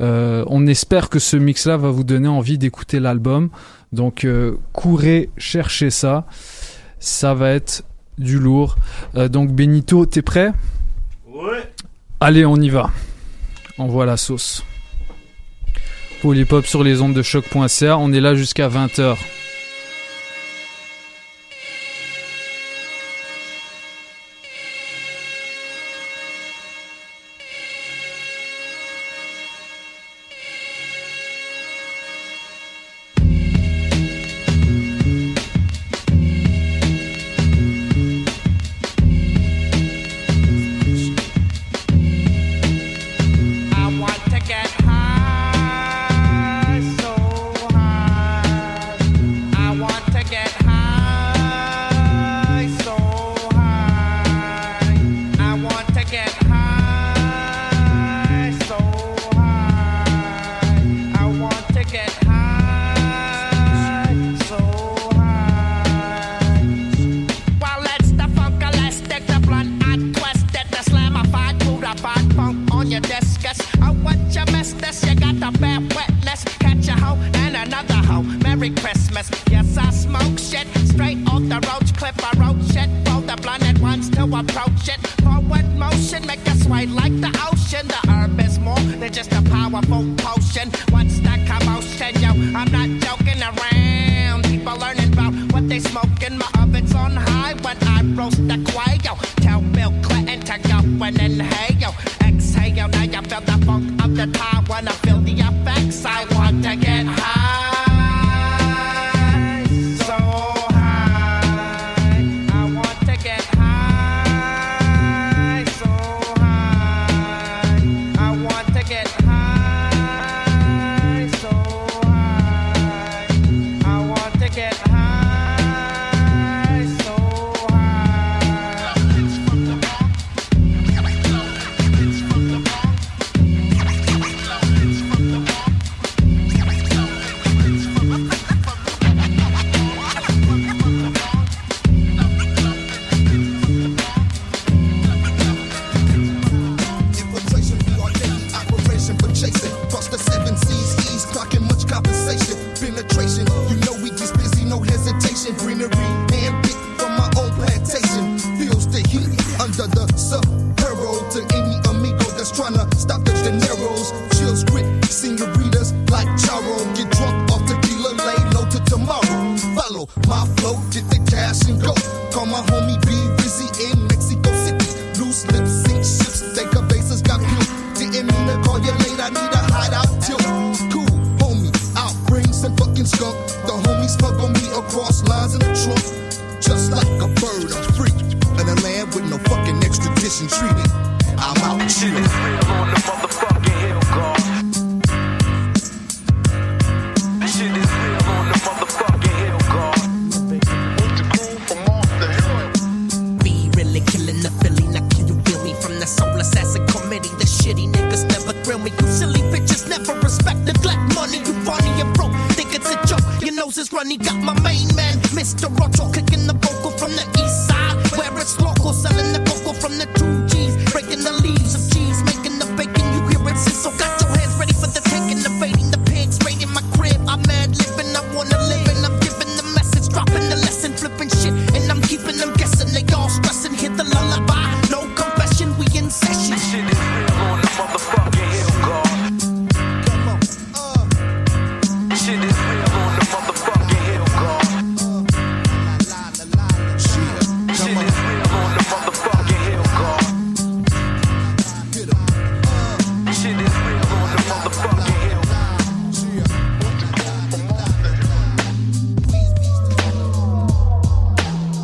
Euh, 0.00 0.44
on 0.46 0.66
espère 0.68 1.08
que 1.08 1.18
ce 1.18 1.36
mix-là 1.36 1.76
va 1.76 1.90
vous 1.90 2.04
donner 2.04 2.28
envie 2.28 2.58
d'écouter 2.58 3.00
l'album. 3.00 3.50
Donc 3.92 4.24
euh, 4.24 4.56
courez 4.72 5.30
chercher 5.36 5.90
ça. 5.90 6.26
Ça 7.00 7.34
va 7.34 7.50
être 7.50 7.82
du 8.18 8.38
lourd. 8.38 8.76
Euh, 9.16 9.28
donc 9.28 9.50
Benito, 9.50 10.06
t'es 10.06 10.22
prêt? 10.22 10.52
Ouais. 11.26 11.72
Allez, 12.20 12.46
on 12.46 12.56
y 12.56 12.70
va. 12.70 12.90
Envoie 13.78 14.06
la 14.06 14.16
sauce. 14.16 14.62
Polypop 16.22 16.64
sur 16.64 16.84
les 16.84 17.00
ondes 17.00 17.14
de 17.14 17.22
choc.ca. 17.22 17.98
On 17.98 18.12
est 18.12 18.20
là 18.20 18.36
jusqu'à 18.36 18.68
20h. 18.68 19.16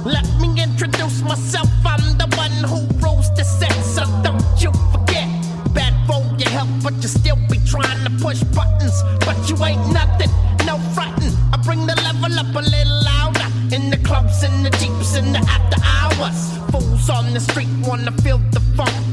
Let 0.05 0.25
me 0.41 0.49
introduce 0.63 1.21
myself. 1.23 1.69
I'm 1.85 2.17
the 2.17 2.27
one 2.37 2.53
who 2.65 2.87
rules 3.05 3.29
the 3.35 3.45
set, 3.45 3.73
so 3.85 4.05
don't 4.23 4.43
you 4.57 4.73
forget. 4.93 5.29
Bad 5.75 5.95
for 6.07 6.25
your 6.39 6.49
health, 6.49 6.71
but 6.83 6.95
you 7.03 7.09
still 7.09 7.37
be 7.51 7.59
trying 7.67 8.03
to 8.05 8.11
push 8.23 8.43
buttons. 8.57 8.97
But 9.27 9.37
you 9.49 9.63
ain't 9.63 9.93
nothing, 9.93 10.31
no 10.65 10.79
frontin'. 10.95 11.35
I 11.53 11.59
bring 11.63 11.87
the 11.87 11.97
level 11.97 12.33
up 12.39 12.55
a 12.55 12.65
little 12.65 13.05
louder 13.05 13.47
in 13.75 13.91
the 13.91 13.99
clubs, 13.99 14.43
in 14.43 14.63
the 14.63 14.71
jeeps, 14.71 15.17
in 15.17 15.33
the 15.33 15.39
after 15.39 15.81
hours. 15.85 16.57
Fools 16.71 17.11
on 17.11 17.35
the 17.35 17.41
street 17.41 17.69
wanna 17.85 18.13
feel 18.23 18.39
the 18.53 18.61
funk 18.77 19.10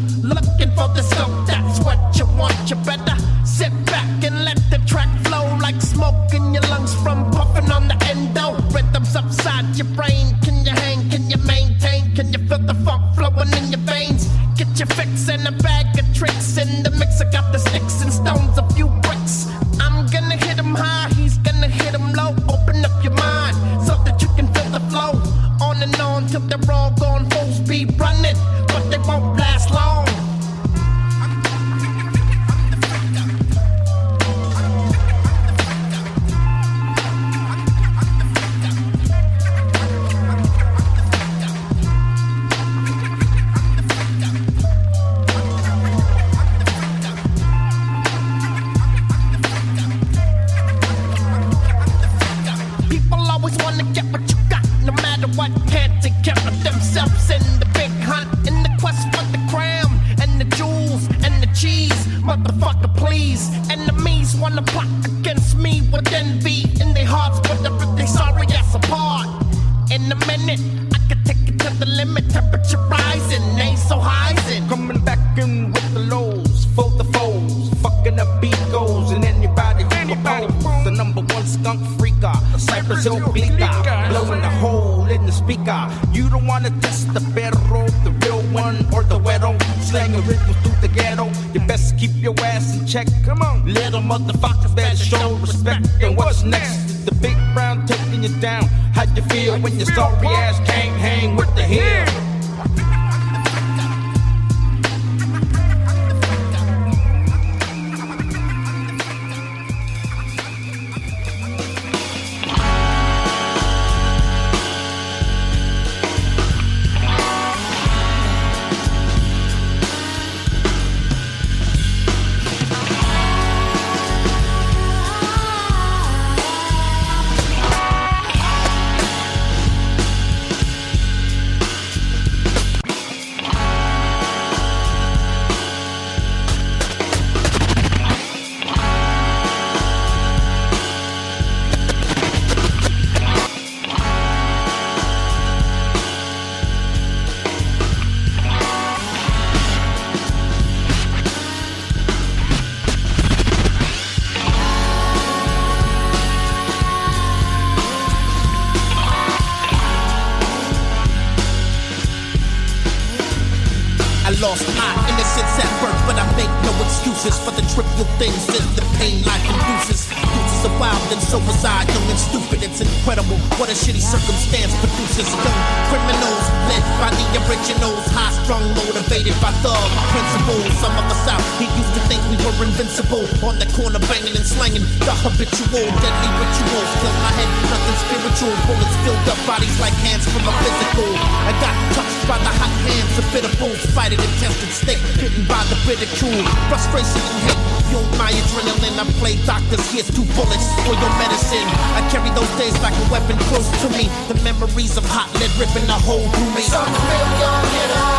and 205.88 205.96
the 205.96 206.00
whole 206.04 206.28
crew 206.36 206.52
made 206.52 206.68
Some 206.68 206.84
real 206.84 207.32
young 207.40 207.66
hitter, 207.72 208.12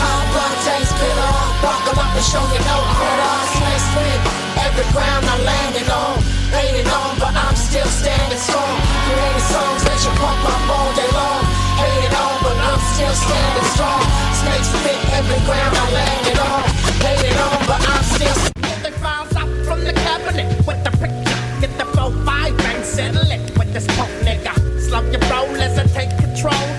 hot 0.00 0.24
blood 0.32 0.56
taste 0.64 0.94
bitter. 0.96 1.32
Walk 1.60 1.84
em 1.92 2.00
up 2.00 2.12
and 2.16 2.24
show 2.24 2.44
you 2.48 2.60
no 2.64 2.78
critter 2.96 3.36
Snakes 3.60 3.86
swim, 3.92 4.20
every 4.64 4.86
ground 4.96 5.24
I'm 5.28 5.42
landing 5.44 5.88
on. 5.92 6.16
Hated 6.50 6.88
on, 6.88 7.12
but 7.20 7.34
I'm 7.36 7.56
still 7.56 7.86
standing 7.86 8.40
strong. 8.40 8.76
Creating 9.04 9.46
songs 9.52 9.80
that 9.84 9.98
you 10.00 10.12
pump 10.16 10.38
my 10.40 10.56
all 10.72 10.90
day 10.96 11.10
long. 11.12 11.42
Hated 11.76 12.14
on, 12.16 12.34
but 12.40 12.56
I'm 12.56 12.82
still 12.96 13.14
standing 13.14 13.68
strong. 13.76 14.02
Snakes 14.40 14.70
fit 14.80 15.00
every 15.20 15.40
ground 15.44 15.72
I'm 15.76 15.90
landing 15.92 16.40
on. 16.40 16.62
Hated 17.04 17.36
on, 17.36 17.58
but 17.68 17.80
I'm 17.84 18.04
still 18.16 18.36
Getting 18.64 18.96
files 19.04 19.32
out 19.36 19.50
from 19.64 19.84
the 19.84 19.92
cabinet 19.92 20.48
With 20.64 20.80
the 20.84 20.92
picture, 20.96 21.40
get 21.60 21.72
the 21.76 21.86
4-5 21.96 22.60
and 22.60 22.84
settle 22.84 23.28
it 23.28 23.40
With 23.58 23.72
this 23.72 23.86
punk 23.96 24.10
nigga. 24.24 24.52
Slump 24.80 25.12
your 25.12 25.22
rollers 25.28 25.76
and 25.76 25.88
take 25.92 26.12
control 26.18 26.69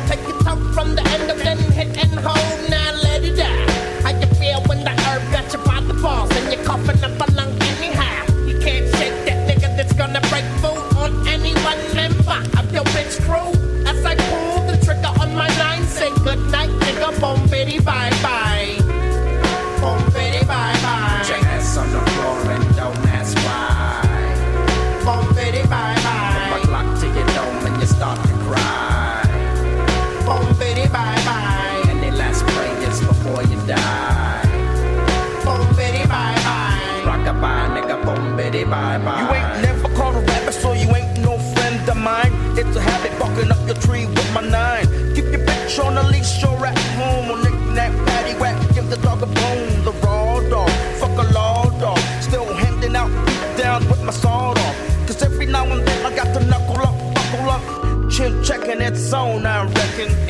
from 0.74 0.96
the 0.96 1.04
end 1.10 1.30
of 1.30 1.38
then 1.38 1.58
hit 1.72 1.90
and 2.04 2.20
home. 2.20 2.70
Now 2.70 2.94
let 3.04 3.24
it 3.24 3.36
die. 3.36 3.72
How 4.04 4.18
you 4.20 4.28
feel 4.40 4.62
when 4.68 4.84
the 4.84 4.92
herb 5.04 5.24
got 5.32 5.52
you 5.54 5.60
by 5.60 5.82
the 5.82 5.94
balls 6.02 6.32
and 6.32 6.52
you 6.52 6.64
coughing? 6.66 7.01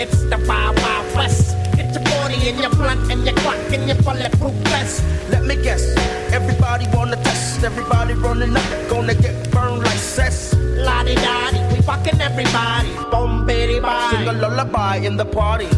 It's 0.01 0.23
the 0.23 0.37
Wild 0.47 0.81
Wild 0.81 1.15
West. 1.15 1.55
Get 1.75 1.93
your 1.93 2.03
body 2.03 2.49
and 2.49 2.59
your 2.59 2.71
blunt 2.71 3.11
and 3.11 3.23
your 3.23 3.35
clock 3.35 3.61
and 3.71 3.87
your 3.87 4.01
bulletproof 4.01 4.53
vest. 4.71 5.03
Let 5.29 5.45
me 5.45 5.55
guess, 5.61 5.95
everybody 6.33 6.87
wanna 6.91 7.17
test. 7.17 7.63
Everybody 7.63 8.15
running 8.15 8.57
up, 8.57 8.89
gonna 8.89 9.13
get 9.13 9.51
burned 9.51 9.83
like 9.83 10.01
cess. 10.15 10.55
La 10.55 11.03
di 11.03 11.13
da 11.13 11.51
di, 11.51 11.59
we 11.71 11.81
fucking 11.83 12.19
everybody. 12.19 12.89
Boom 13.11 13.45
bitty 13.45 13.79
bye. 13.79 14.09
Sing 14.09 14.27
a 14.27 14.33
lullaby 14.33 14.95
in 14.95 15.17
the 15.17 15.25
party. 15.25 15.69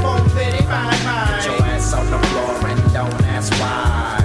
Boom 0.00 0.24
bitty 0.34 0.64
bye 0.64 0.96
bye. 1.04 1.28
Put 1.28 1.44
your 1.44 1.62
ass 1.68 1.92
on 1.92 2.06
the 2.10 2.18
floor 2.28 2.70
and 2.70 2.92
don't 2.94 3.24
ask 3.36 3.52
why. 3.60 4.17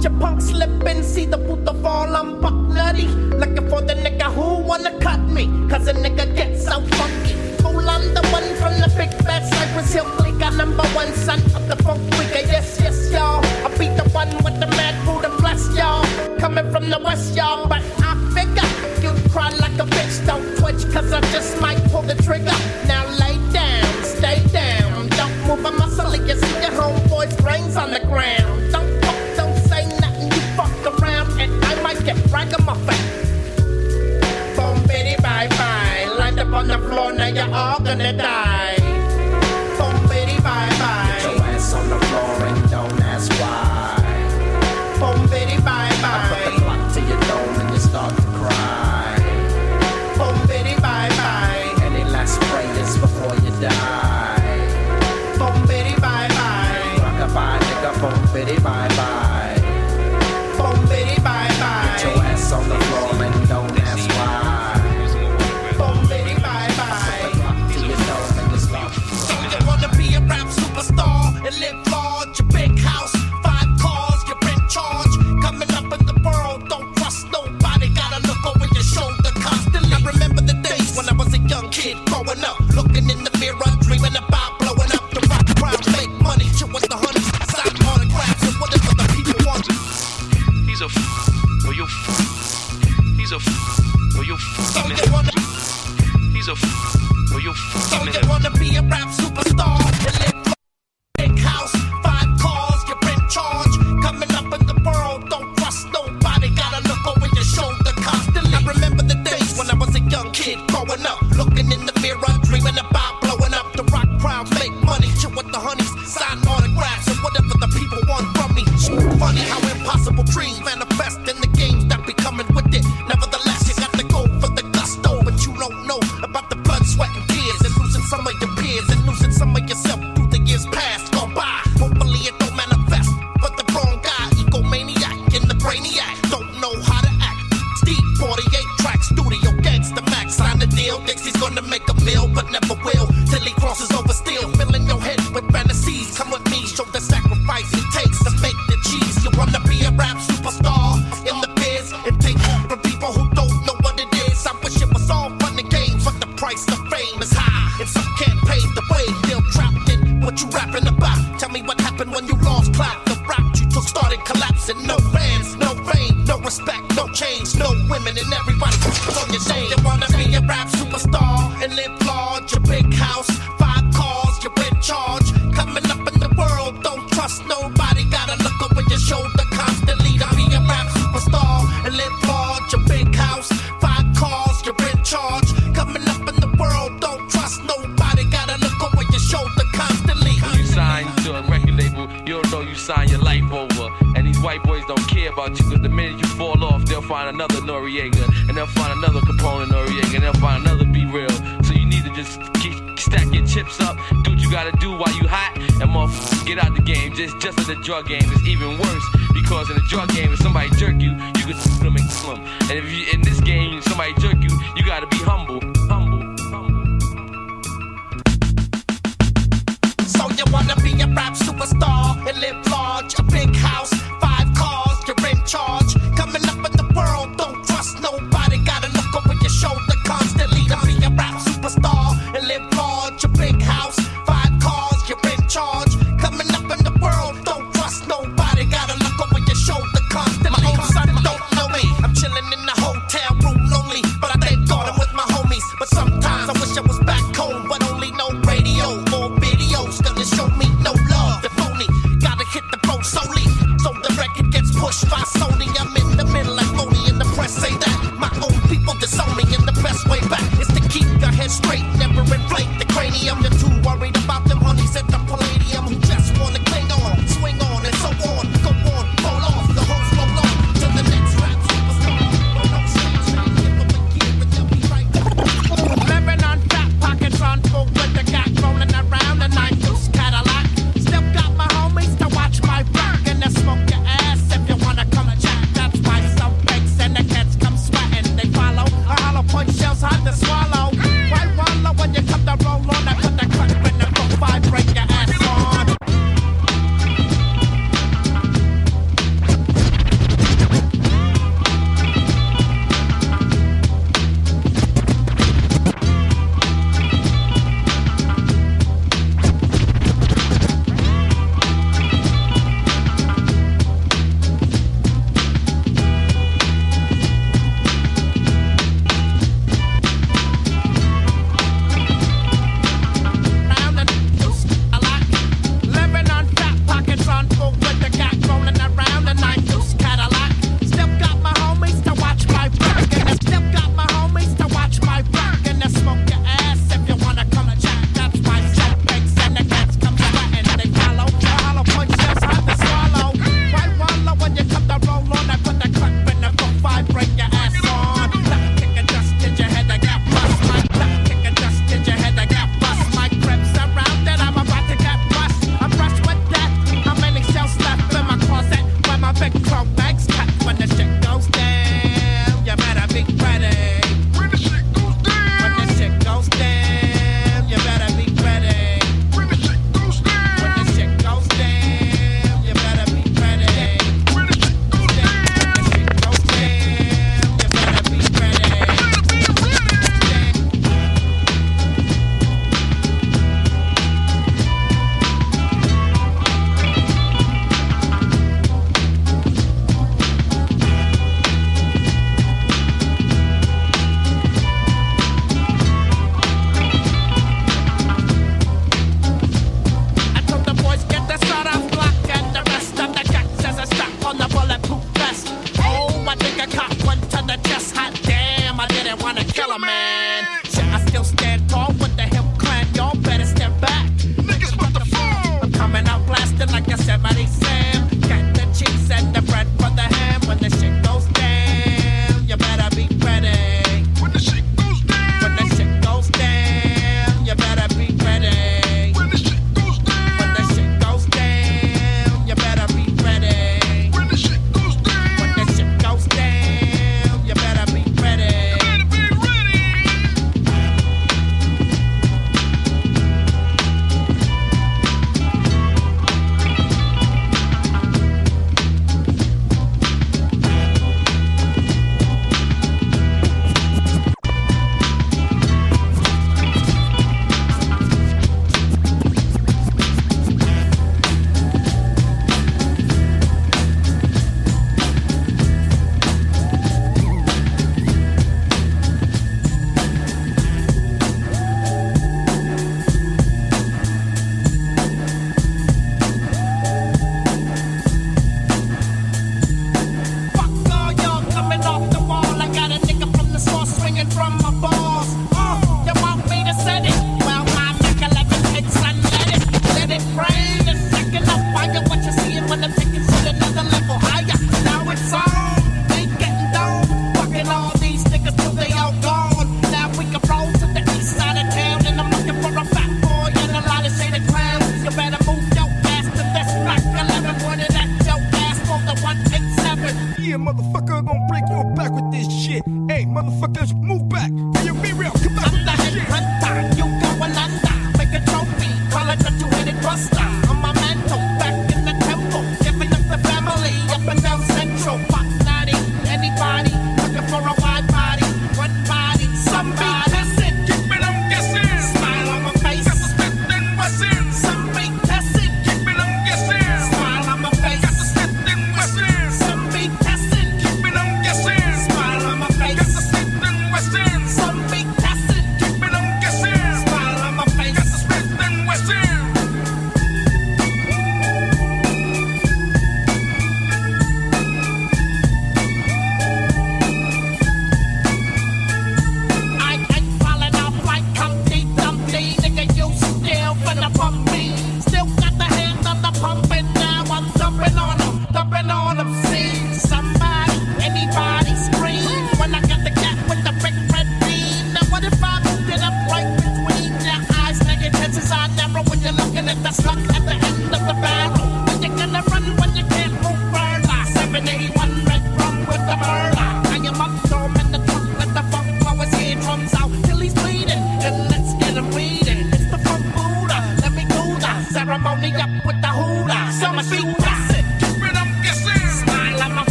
Watch 0.00 0.12
a 0.12 0.18
punk 0.18 0.40
slip 0.40 0.86
and 0.86 1.04
see 1.04 1.26
the 1.26 1.36
puta 1.36 1.74
fall. 1.82 2.16
I'm 2.16 2.40
buck 2.40 2.54
nutty. 2.54 3.06
Looking 3.36 3.68
for 3.68 3.82
the 3.82 3.92
nigga 3.92 4.32
who 4.32 4.62
wanna 4.66 4.98
cut 4.98 5.20
me. 5.20 5.44
Cause 5.68 5.88
a 5.88 5.92
nigga 5.92 6.34
gets 6.34 6.64
so 6.64 6.80
funky. 6.96 7.34
Fool, 7.60 7.86
I'm 7.86 8.14
the 8.14 8.26
one 8.32 8.48
from 8.56 8.80
the 8.80 8.88
big 8.96 9.10
bad 9.26 9.44
Cypress 9.52 9.92
Hill 9.92 10.06
flick. 10.16 10.42
I'm 10.42 10.56
number 10.56 10.86
one 10.96 11.12
son 11.12 11.40
of 11.54 11.68
the 11.68 11.76
funk 11.84 12.00
weaker. 12.12 12.46
Yes, 12.48 12.80
yes, 12.80 13.12
y'all. 13.12 13.44
I 13.44 13.68
be 13.76 13.88
the 13.88 14.08
one 14.14 14.30
with 14.42 14.58
the 14.58 14.68
mad 14.68 14.96
food 15.04 15.22
and 15.22 15.36
bless 15.36 15.68
y'all. 15.76 16.02
Coming 16.38 16.70
from 16.72 16.88
the 16.88 16.98
west, 16.98 17.36
y'all. 17.36 17.68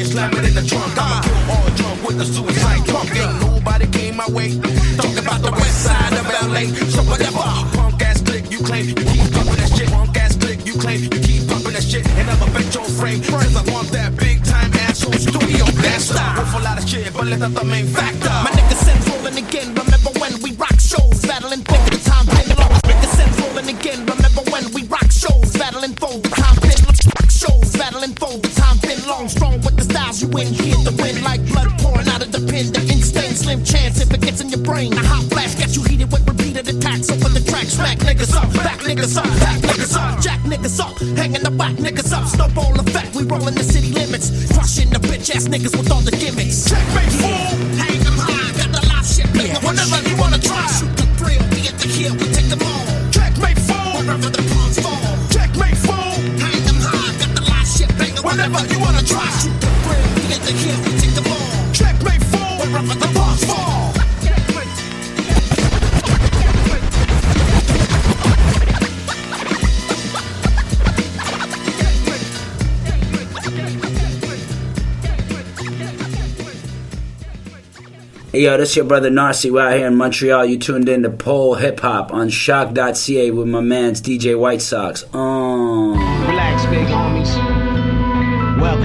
slam 0.00 0.32
it 0.32 0.44
in 0.48 0.54
the 0.54 0.64
trunk. 0.64 0.96
I'ma 0.96 1.20
kill 1.20 1.50
all 1.52 1.68
drunk 1.76 1.98
with 2.06 2.18
the 2.18 2.24
suicide 2.24 2.84
punk. 2.88 3.12
Ain't 3.12 3.40
nobody 3.40 3.86
came 3.86 4.16
my 4.16 4.28
way. 4.32 4.56
Talk 4.96 5.16
about 5.20 5.40
the 5.44 5.52
west 5.52 5.84
side 5.84 6.12
of 6.16 6.24
LA. 6.48 6.64
So 6.88 7.02
whatever 7.04 7.44
punk 7.76 8.00
ass 8.00 8.22
click 8.22 8.50
you 8.50 8.60
claim, 8.64 8.88
you 8.88 8.94
keep 8.94 9.28
pumping 9.32 9.60
that 9.60 9.70
shit. 9.76 9.90
Punk 9.90 10.16
ass 10.16 10.36
click 10.36 10.64
you 10.64 10.74
claim, 10.80 11.00
you 11.02 11.10
keep 11.10 11.46
pumping 11.48 11.74
that 11.76 11.84
shit. 11.84 12.08
And 12.16 12.30
I'ma 12.30 12.46
bet 12.56 12.72
your 12.74 12.88
frame. 12.88 13.20
Cause 13.22 13.54
I 13.56 13.62
want 13.72 13.88
that 13.92 14.16
big 14.16 14.42
time 14.44 14.72
asshole 14.88 15.12
studio 15.12 15.64
blaster. 15.76 16.24
With 16.40 16.54
a 16.56 16.60
lot 16.64 16.80
of 16.80 16.88
shit, 16.88 17.12
but 17.12 17.26
let 17.26 17.40
that 17.40 17.54
the 17.54 17.64
main 17.64 17.86
factor. 17.86 18.32
My 18.46 18.50
nigga 18.56 18.76
sense 18.80 19.04
rolling 19.12 19.36
again. 19.36 19.68
Remember 19.76 20.10
when 20.20 20.40
we 20.40 20.52
rock 20.56 20.78
shows, 20.80 21.20
battling 21.26 21.60
thick 21.68 21.81
foes, 28.14 28.40
the 28.40 28.52
time 28.60 28.78
been 28.82 29.00
long. 29.06 29.28
Strong 29.28 29.60
with 29.62 29.76
the 29.76 29.84
styles 29.84 30.22
you 30.22 30.28
win, 30.28 30.48
hit 30.48 30.76
the 30.84 30.94
wind 31.02 31.22
like 31.22 31.40
blood 31.48 31.70
pouring 31.78 32.08
out 32.08 32.22
of 32.22 32.32
the 32.32 32.40
pen. 32.50 32.72
The 32.72 32.80
instinct, 32.92 33.38
slim 33.44 33.64
chance 33.64 34.00
if 34.00 34.12
it 34.12 34.20
gets 34.20 34.40
in 34.40 34.48
your 34.48 34.60
brain. 34.60 34.92
A 34.92 35.04
hot 35.04 35.24
flash 35.30 35.54
gets 35.54 35.76
you 35.76 35.82
heated 35.82 36.10
with 36.10 36.26
repeated 36.26 36.68
attacks. 36.68 37.10
Open 37.10 37.32
the 37.34 37.44
track, 37.44 37.66
smack 37.66 37.98
niggas 37.98 38.34
up, 38.34 38.48
back 38.54 38.78
niggas 38.80 39.16
up, 39.16 39.28
back 39.40 39.58
niggas 39.60 39.96
up, 39.96 40.20
jack 40.20 40.40
niggas 40.40 40.80
up, 40.80 40.98
hanging 41.16 41.42
the 41.42 41.50
back 41.50 41.76
niggas 41.76 42.12
up. 42.12 42.26
Snowball 42.26 42.78
effect, 42.80 43.14
we 43.14 43.24
rolling 43.24 43.54
the 43.54 43.64
city 43.64 43.92
limits, 43.92 44.30
crushing 44.52 44.90
the 44.90 44.98
bitch 44.98 45.34
ass 45.34 45.48
niggas 45.48 45.76
with 45.76 45.90
all 45.90 46.00
the 46.00 46.12
gimmicks. 46.12 46.68
Checkmate 46.68 47.12
fool, 47.20 47.48
hang 47.78 48.01
Whenever 58.42 58.74
you 58.74 58.80
wanna 58.80 59.02
try, 59.04 59.24
shoot 59.38 59.60
the 59.60 59.68
thrill, 59.68 60.02
we 60.16 60.34
at 60.34 60.42
the 60.42 60.50
hill, 60.50 60.76
we 60.82 60.98
take 60.98 61.14
them 61.14 61.30
all. 61.30 61.72
Checkmate 61.72 62.22
fool, 62.24 62.58
wherever 62.58 62.94
the 62.98 63.06
pawns 63.14 63.44
fall. 63.44 63.92
Hey 78.32 78.40
yo, 78.40 78.56
this 78.56 78.74
your 78.74 78.86
brother 78.86 79.10
Narcy. 79.10 79.52
We're 79.52 79.60
out 79.60 79.76
here 79.76 79.86
in 79.86 79.94
Montreal. 79.94 80.46
You 80.46 80.58
tuned 80.58 80.88
in 80.88 81.04
to 81.04 81.10
Pole 81.10 81.54
Hip 81.54 81.78
Hop 81.78 82.12
on 82.12 82.28
shock.ca 82.28 83.30
with 83.30 83.46
my 83.46 83.60
man's 83.60 84.02
DJ 84.02 84.36
White 84.36 84.62
Sox. 84.62 85.04
Um. 85.14 85.92
Relax, 86.26 86.66
big 86.66 86.88
homies. 86.88 87.21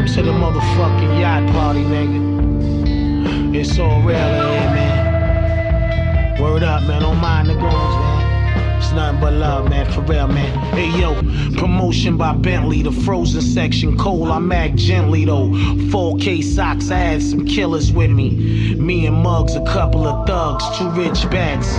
To 0.08 0.24
the 0.24 0.32
motherfucking 0.32 1.20
yacht 1.20 1.46
party, 1.52 1.84
nigga. 1.84 3.54
It's 3.54 3.78
all 3.78 4.02
real 4.02 4.18
here, 4.18 4.72
man. 4.74 6.42
Word 6.42 6.64
up, 6.64 6.84
man. 6.84 7.02
Don't 7.02 7.18
mind 7.18 7.50
the 7.50 7.54
goons, 7.54 7.64
man. 7.64 8.78
It's 8.78 8.92
nothing 8.94 9.20
but 9.20 9.27
love, 9.38 9.70
man. 9.70 9.92
For 9.92 10.02
real, 10.02 10.28
man. 10.28 10.52
Hey, 10.74 10.90
yo. 11.00 11.16
Promotion 11.58 12.18
by 12.18 12.34
Bentley. 12.34 12.82
The 12.82 12.92
frozen 12.92 13.42
section 13.42 13.98
cold. 13.98 14.30
I'm 14.30 14.48
mag 14.48 14.78
gently, 14.78 15.26
though. 15.26 15.50
4K 15.92 16.44
socks. 16.44 16.92
I 16.92 16.98
had 16.98 17.24
some 17.24 17.46
killers 17.46 17.92
with 17.92 18.12
me. 18.12 18.76
Me 18.76 19.06
and 19.06 19.16
Muggs, 19.16 19.56
a 19.56 19.64
couple 19.66 20.06
of 20.06 20.28
thugs. 20.28 20.64
Two 20.78 20.90
rich 20.92 21.30
bats. 21.30 21.76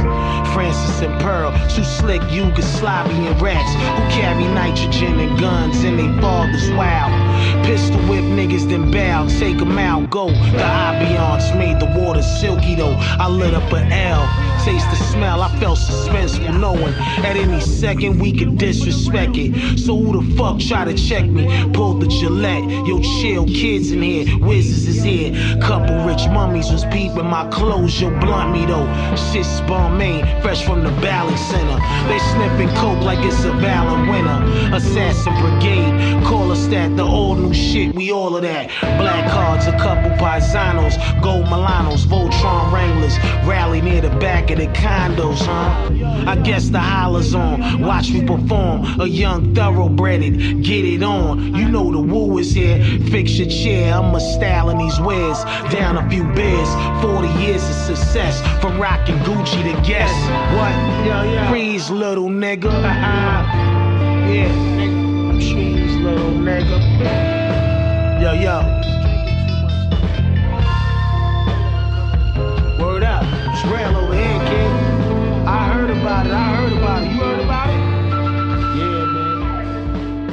Francis 0.52 1.02
and 1.02 1.20
Pearl. 1.20 1.50
Two 1.74 1.84
slick 1.84 2.22
Yugoslavian 2.22 3.40
rats. 3.40 3.72
Who 3.74 4.20
carry 4.20 4.44
nitrogen 4.44 5.18
and 5.18 5.38
guns 5.38 5.82
and 5.84 5.98
they 5.98 6.20
fathers. 6.20 6.70
Wow. 6.72 7.08
Pistol 7.64 8.00
whip 8.08 8.24
niggas, 8.24 8.68
then 8.68 8.90
bow. 8.90 9.26
Take 9.38 9.60
'em 9.60 9.78
out, 9.78 10.10
go. 10.10 10.28
The 10.28 10.64
ambiance 10.86 11.56
made 11.56 11.78
the 11.80 11.86
water 12.00 12.22
silky, 12.22 12.74
though. 12.74 12.96
I 13.18 13.28
lit 13.28 13.54
up 13.54 13.72
an 13.72 13.92
L. 13.92 14.22
Taste 14.64 14.88
the 14.90 14.96
smell, 14.96 15.42
I 15.42 15.48
felt 15.60 15.78
suspenseful, 15.78 16.58
knowing 16.60 16.94
at 17.24 17.36
any 17.36 17.57
second 17.60 18.18
we 18.18 18.32
could 18.32 18.58
disrespect 18.58 19.36
it. 19.36 19.78
So 19.78 19.96
who 19.96 20.20
the 20.20 20.36
fuck 20.36 20.60
try 20.60 20.84
to 20.84 20.94
check 20.94 21.24
me? 21.24 21.46
Pull 21.72 21.94
the 21.94 22.06
Gillette, 22.08 22.64
yo 22.86 23.00
chill, 23.20 23.46
kids 23.46 23.90
in 23.90 24.02
here, 24.02 24.38
Wizards 24.38 24.86
is 24.86 25.02
here. 25.02 25.32
Couple 25.60 26.04
rich 26.04 26.26
mummies 26.28 26.70
was 26.70 26.84
peeping 26.86 27.26
my 27.26 27.48
clothes, 27.48 28.00
yo 28.00 28.10
blunt 28.20 28.52
me 28.52 28.66
though. 28.66 28.86
Shit's 29.16 29.60
Balmain, 29.62 30.42
fresh 30.42 30.64
from 30.64 30.82
the 30.82 30.90
Valley 31.00 31.36
Center. 31.36 31.78
They 32.08 32.18
sniffing 32.18 32.68
coke 32.76 33.02
like 33.02 33.18
it's 33.24 33.44
a 33.44 33.52
valid 33.52 34.08
winter. 34.08 34.74
Assassin 34.74 35.34
Brigade, 35.40 36.24
call 36.24 36.50
us 36.52 36.66
that, 36.68 36.96
the 36.96 37.02
old 37.02 37.38
new 37.38 37.54
shit, 37.54 37.94
we 37.94 38.10
all 38.12 38.36
of 38.36 38.42
that. 38.42 38.68
Black 38.98 39.30
cards, 39.30 39.66
a 39.66 39.72
couple 39.72 40.10
paisanos, 40.12 40.96
gold 41.22 41.46
Milanos, 41.46 42.04
Voltron 42.06 42.72
Wranglers, 42.72 43.18
rally 43.46 43.80
near 43.80 44.00
the 44.00 44.10
back 44.18 44.50
of 44.50 44.58
the 44.58 44.66
condos, 44.68 45.38
huh? 45.40 46.30
I 46.30 46.36
guess 46.36 46.68
the 46.68 46.78
hollers 46.78 47.34
watch 47.80 48.10
me 48.10 48.24
perform. 48.24 49.00
A 49.00 49.06
young 49.06 49.54
thoroughbreded, 49.54 50.62
get 50.62 50.84
it 50.84 51.02
on. 51.02 51.54
You 51.54 51.68
know 51.68 51.90
the 51.90 52.00
woo 52.00 52.38
is 52.38 52.52
here. 52.54 52.78
Fix 53.10 53.32
your 53.32 53.48
chair, 53.48 53.94
I'm 53.94 54.14
a 54.14 54.20
style 54.20 54.70
in 54.70 54.78
these 54.78 55.00
wares. 55.00 55.42
Down 55.72 55.96
a 55.96 56.08
few 56.08 56.24
beers, 56.34 56.68
40 57.02 57.28
years 57.40 57.62
of 57.62 57.96
success. 57.96 58.40
From 58.60 58.80
rocking 58.80 59.18
Gucci 59.18 59.62
to 59.62 59.80
Guess. 59.86 60.12
What? 60.56 61.06
Yo, 61.06 61.22
yo. 61.32 61.48
Freeze, 61.48 61.90
little 61.90 62.28
nigga. 62.28 62.72
yeah, 62.82 64.50
nigga. 64.78 65.52
Freeze, 65.52 65.96
little 65.96 66.30
nigga. 66.30 66.78
Yo, 68.20 68.32
yo. 68.32 68.78
Word 72.78 73.04
up. 73.04 73.24
It's 73.52 73.64
real 73.66 73.96
over 73.96 74.14
here, 74.14 74.38
kid. 74.48 74.88
I 75.46 75.72
heard 75.72 75.90
about 75.90 76.26
it. 76.26 76.32
I 76.32 76.47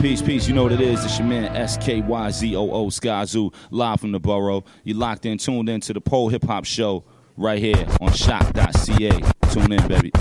Peace, 0.05 0.21
peace. 0.21 0.47
You 0.47 0.53
know 0.53 0.61
what 0.61 0.71
it 0.71 0.81
is. 0.81 1.03
It's 1.03 1.17
your 1.17 1.27
man 1.27 1.51
SKYZOO 1.55 2.69
Skyzoo, 2.91 3.51
live 3.71 3.99
from 3.99 4.11
the 4.11 4.19
borough. 4.19 4.63
You 4.83 4.93
locked 4.93 5.25
in, 5.25 5.39
tuned 5.39 5.67
in 5.67 5.81
to 5.81 5.93
the 5.93 5.99
Pole 5.99 6.29
Hip 6.29 6.43
Hop 6.43 6.63
Show 6.63 7.03
right 7.35 7.57
here 7.57 7.87
on 7.99 8.13
shock.ca. 8.13 9.09
Tune 9.49 9.71
in, 9.71 9.87
baby. 9.87 10.11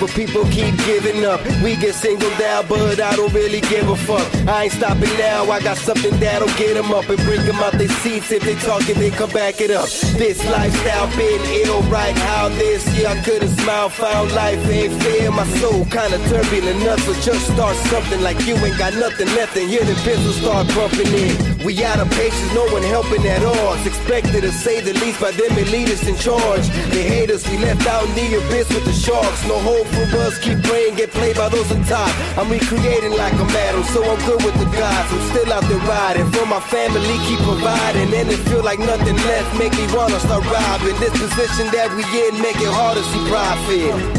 But 0.00 0.10
people 0.10 0.44
keep 0.50 0.76
giving 0.86 1.24
up. 1.24 1.40
We 1.62 1.76
get 1.76 1.94
singled 1.94 2.40
out, 2.42 2.68
but 2.68 3.00
I 3.00 3.16
don't 3.16 3.32
really 3.32 3.60
give 3.62 3.88
a 3.88 3.96
fuck. 3.96 4.26
I 4.46 4.64
ain't 4.64 4.72
stopping 4.72 5.12
now, 5.18 5.50
I 5.50 5.60
got 5.60 5.76
something 5.76 6.14
that'll 6.20 6.48
get 6.56 6.74
them 6.74 6.92
up 6.92 7.08
and 7.08 7.18
bring 7.26 7.44
them 7.44 7.56
out 7.56 7.72
their 7.72 7.88
seats. 8.02 8.30
If 8.30 8.42
they 8.42 8.54
talking, 8.56 8.98
they 8.98 9.10
come 9.10 9.30
back 9.30 9.60
it 9.60 9.70
up. 9.70 9.88
This 10.18 10.44
lifestyle 10.50 11.08
been 11.16 11.42
ill, 11.66 11.82
right? 11.90 12.16
How 12.16 12.48
this 12.50 12.86
year 12.96 13.08
I 13.08 13.20
couldn't 13.22 13.54
smile, 13.60 13.88
found 13.88 14.32
life 14.32 14.64
ain't 14.68 14.92
fair. 15.02 15.30
My 15.30 15.46
soul 15.58 15.84
kinda 15.86 16.18
turbulent, 16.28 16.84
nuts, 16.84 17.04
so 17.04 17.14
just 17.20 17.52
start 17.52 17.76
something 17.92 18.20
like 18.22 18.38
you 18.46 18.54
ain't 18.56 18.78
got 18.78 18.94
nothing 18.94 19.28
left, 19.34 19.56
and 19.56 19.68
hear 19.68 19.84
the 19.84 19.94
pistols 20.04 20.36
start 20.36 20.66
bumping 20.74 21.12
in. 21.12 21.64
We 21.64 21.84
out 21.84 21.98
of 22.00 22.10
patience, 22.12 22.54
no 22.54 22.64
one 22.72 22.82
helping 22.82 23.26
at 23.26 23.42
all. 23.42 23.76
It's 24.08 24.24
expected 24.24 24.40
to 24.40 24.52
say 24.56 24.80
the 24.80 24.94
least 25.04 25.20
by 25.20 25.32
them 25.32 25.52
elitists 25.52 26.08
in 26.08 26.16
charge. 26.16 26.64
They 26.88 27.04
hate 27.04 27.30
us, 27.30 27.44
we 27.44 27.58
left 27.58 27.86
out 27.86 28.08
in 28.08 28.14
the 28.16 28.40
abyss 28.40 28.72
with 28.72 28.86
the 28.86 28.92
sharks. 28.92 29.44
No 29.44 29.60
hope 29.60 29.84
for 29.92 30.08
us, 30.24 30.38
keep 30.38 30.62
praying, 30.64 30.96
get 30.96 31.10
played 31.10 31.36
by 31.36 31.50
those 31.50 31.70
on 31.70 31.84
top. 31.84 32.08
I'm 32.38 32.48
recreating 32.48 33.12
like 33.12 33.34
a 33.34 33.44
madam, 33.52 33.84
so 33.92 34.00
I'm 34.00 34.16
good 34.24 34.42
with 34.42 34.56
the 34.56 34.64
gods. 34.72 35.12
I'm 35.12 35.20
still 35.28 35.52
out 35.52 35.64
there 35.68 35.84
riding 35.84 36.24
for 36.32 36.46
my 36.46 36.60
family, 36.72 37.20
keep 37.28 37.40
providing. 37.44 38.08
And 38.16 38.32
it 38.32 38.40
feel 38.48 38.64
like 38.64 38.78
nothing 38.78 39.16
left, 39.28 39.58
make 39.58 39.76
me 39.76 39.84
wanna 39.92 40.18
start 40.20 40.40
robbing. 40.48 40.96
This 41.04 41.12
position 41.12 41.68
that 41.76 41.92
we 41.92 42.00
in, 42.00 42.40
make 42.40 42.56
it 42.56 42.72
harder 42.72 43.04
to 43.04 43.08
see 43.12 43.22
profit. 43.28 44.17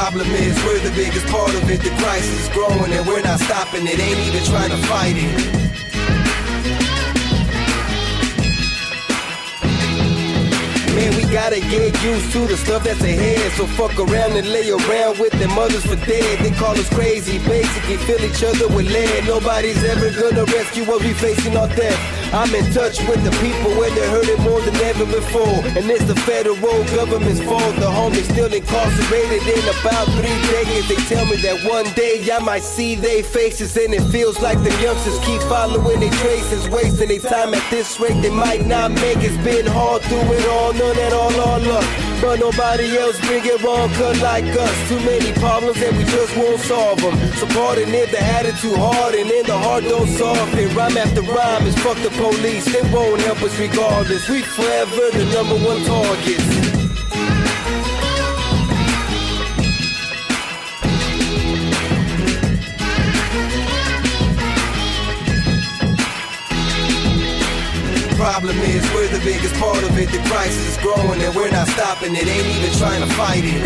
Problem 0.00 0.32
is 0.32 0.56
we're 0.64 0.80
the 0.80 0.94
biggest 0.96 1.26
part 1.26 1.54
of 1.54 1.68
it. 1.68 1.80
The 1.82 1.90
crisis 2.00 2.40
is 2.44 2.48
growing 2.56 2.90
and 2.90 3.06
we're 3.06 3.20
not 3.20 3.38
stopping 3.38 3.86
it. 3.86 4.00
Ain't 4.00 4.18
even 4.28 4.42
trying 4.44 4.70
to 4.70 4.80
fight 4.88 5.14
it. 5.14 5.60
Man, 10.96 11.12
we 11.20 11.24
gotta 11.30 11.60
get 11.60 11.92
used 12.02 12.32
to 12.32 12.46
the 12.46 12.56
stuff 12.56 12.82
that's 12.84 13.02
ahead. 13.02 13.52
So 13.52 13.66
fuck 13.66 13.94
around 13.98 14.32
and 14.40 14.48
lay 14.48 14.70
around 14.70 15.18
with 15.18 15.32
them 15.32 15.52
others 15.58 15.84
for 15.84 15.96
dead. 16.06 16.38
They 16.38 16.52
call 16.52 16.72
us 16.72 16.88
crazy, 16.88 17.36
basically 17.44 17.98
fill 17.98 18.24
each 18.24 18.42
other 18.42 18.68
with 18.74 18.88
lead. 18.90 19.26
Nobody's 19.26 19.84
ever 19.84 20.08
gonna 20.18 20.46
rescue 20.46 20.84
what 20.84 21.02
we 21.02 21.12
facing 21.12 21.58
our 21.58 21.68
death. 21.68 22.19
I'm 22.32 22.54
in 22.54 22.64
touch 22.72 23.00
with 23.08 23.24
the 23.24 23.32
people 23.42 23.72
where 23.74 23.90
they 23.90 24.08
hurt 24.08 24.28
it 24.28 24.38
more 24.40 24.60
than 24.60 24.76
ever 24.76 25.04
before. 25.04 25.66
And 25.76 25.90
it's 25.90 26.04
the 26.04 26.14
federal 26.14 26.56
government's 26.94 27.42
fault. 27.42 27.74
The 27.74 27.90
homies 27.90 28.30
still 28.30 28.52
incarcerated 28.52 29.42
in 29.42 29.64
about 29.80 30.06
three 30.14 30.38
decades. 30.46 30.88
They 30.88 31.00
tell 31.10 31.26
me 31.26 31.36
that 31.42 31.64
one 31.68 31.92
day 31.94 32.22
I 32.30 32.38
might 32.38 32.62
see 32.62 32.94
their 32.94 33.24
faces. 33.24 33.76
And 33.76 33.92
it 33.92 34.02
feels 34.12 34.40
like 34.40 34.62
the 34.62 34.70
youngsters 34.80 35.18
keep 35.26 35.42
following 35.42 35.98
their 35.98 36.12
traces. 36.22 36.68
Wasting 36.68 37.08
their 37.08 37.18
time 37.18 37.52
at 37.52 37.68
this 37.70 37.98
rate, 37.98 38.20
they 38.22 38.30
might 38.30 38.64
not 38.64 38.92
make 38.92 39.18
it. 39.18 39.30
It's 39.30 39.44
been 39.44 39.66
hard 39.66 40.02
through 40.02 40.32
it 40.32 40.46
all, 40.48 40.72
none 40.72 40.98
at 40.98 41.12
all 41.12 41.34
our 41.40 41.58
luck. 41.60 42.09
But 42.20 42.38
nobody 42.38 42.98
else 42.98 43.18
bring 43.20 43.44
it 43.44 43.62
wrong 43.62 43.88
like 44.20 44.44
us. 44.44 44.88
Too 44.88 45.00
many 45.00 45.32
problems 45.40 45.80
and 45.80 45.96
we 45.96 46.04
just 46.04 46.36
won't 46.36 46.60
solve 46.60 47.00
them. 47.00 47.16
So 47.34 47.46
pardon 47.46 47.88
if 47.94 48.10
the 48.10 48.22
attitude 48.22 48.76
hard 48.76 49.14
and 49.14 49.30
then 49.30 49.46
the 49.46 49.56
heart 49.56 49.84
don't 49.84 50.08
solve 50.08 50.52
it. 50.58 50.74
Rhyme 50.74 50.96
after 50.98 51.22
rhyme 51.22 51.66
is 51.66 51.76
fuck 51.78 51.96
the 51.98 52.10
police. 52.10 52.66
They 52.72 52.82
won't 52.92 53.22
help 53.22 53.42
us 53.42 53.58
regardless. 53.58 54.28
We 54.28 54.42
forever 54.42 55.10
the 55.16 55.24
number 55.32 55.56
one 55.66 55.82
targets. 55.84 56.79
Problem 68.20 68.58
is, 68.58 68.84
we're 68.92 69.08
the 69.08 69.24
biggest 69.24 69.54
part 69.54 69.82
of 69.82 69.96
it. 69.96 70.12
The 70.12 70.20
crisis 70.28 70.76
is 70.76 70.76
growing 70.84 71.22
and 71.22 71.34
we're 71.34 71.50
not 71.50 71.66
stopping 71.68 72.12
it. 72.12 72.28
Ain't 72.28 72.46
even 72.52 72.70
trying 72.76 73.00
to 73.00 73.08
fight 73.16 73.40
it. 73.40 73.64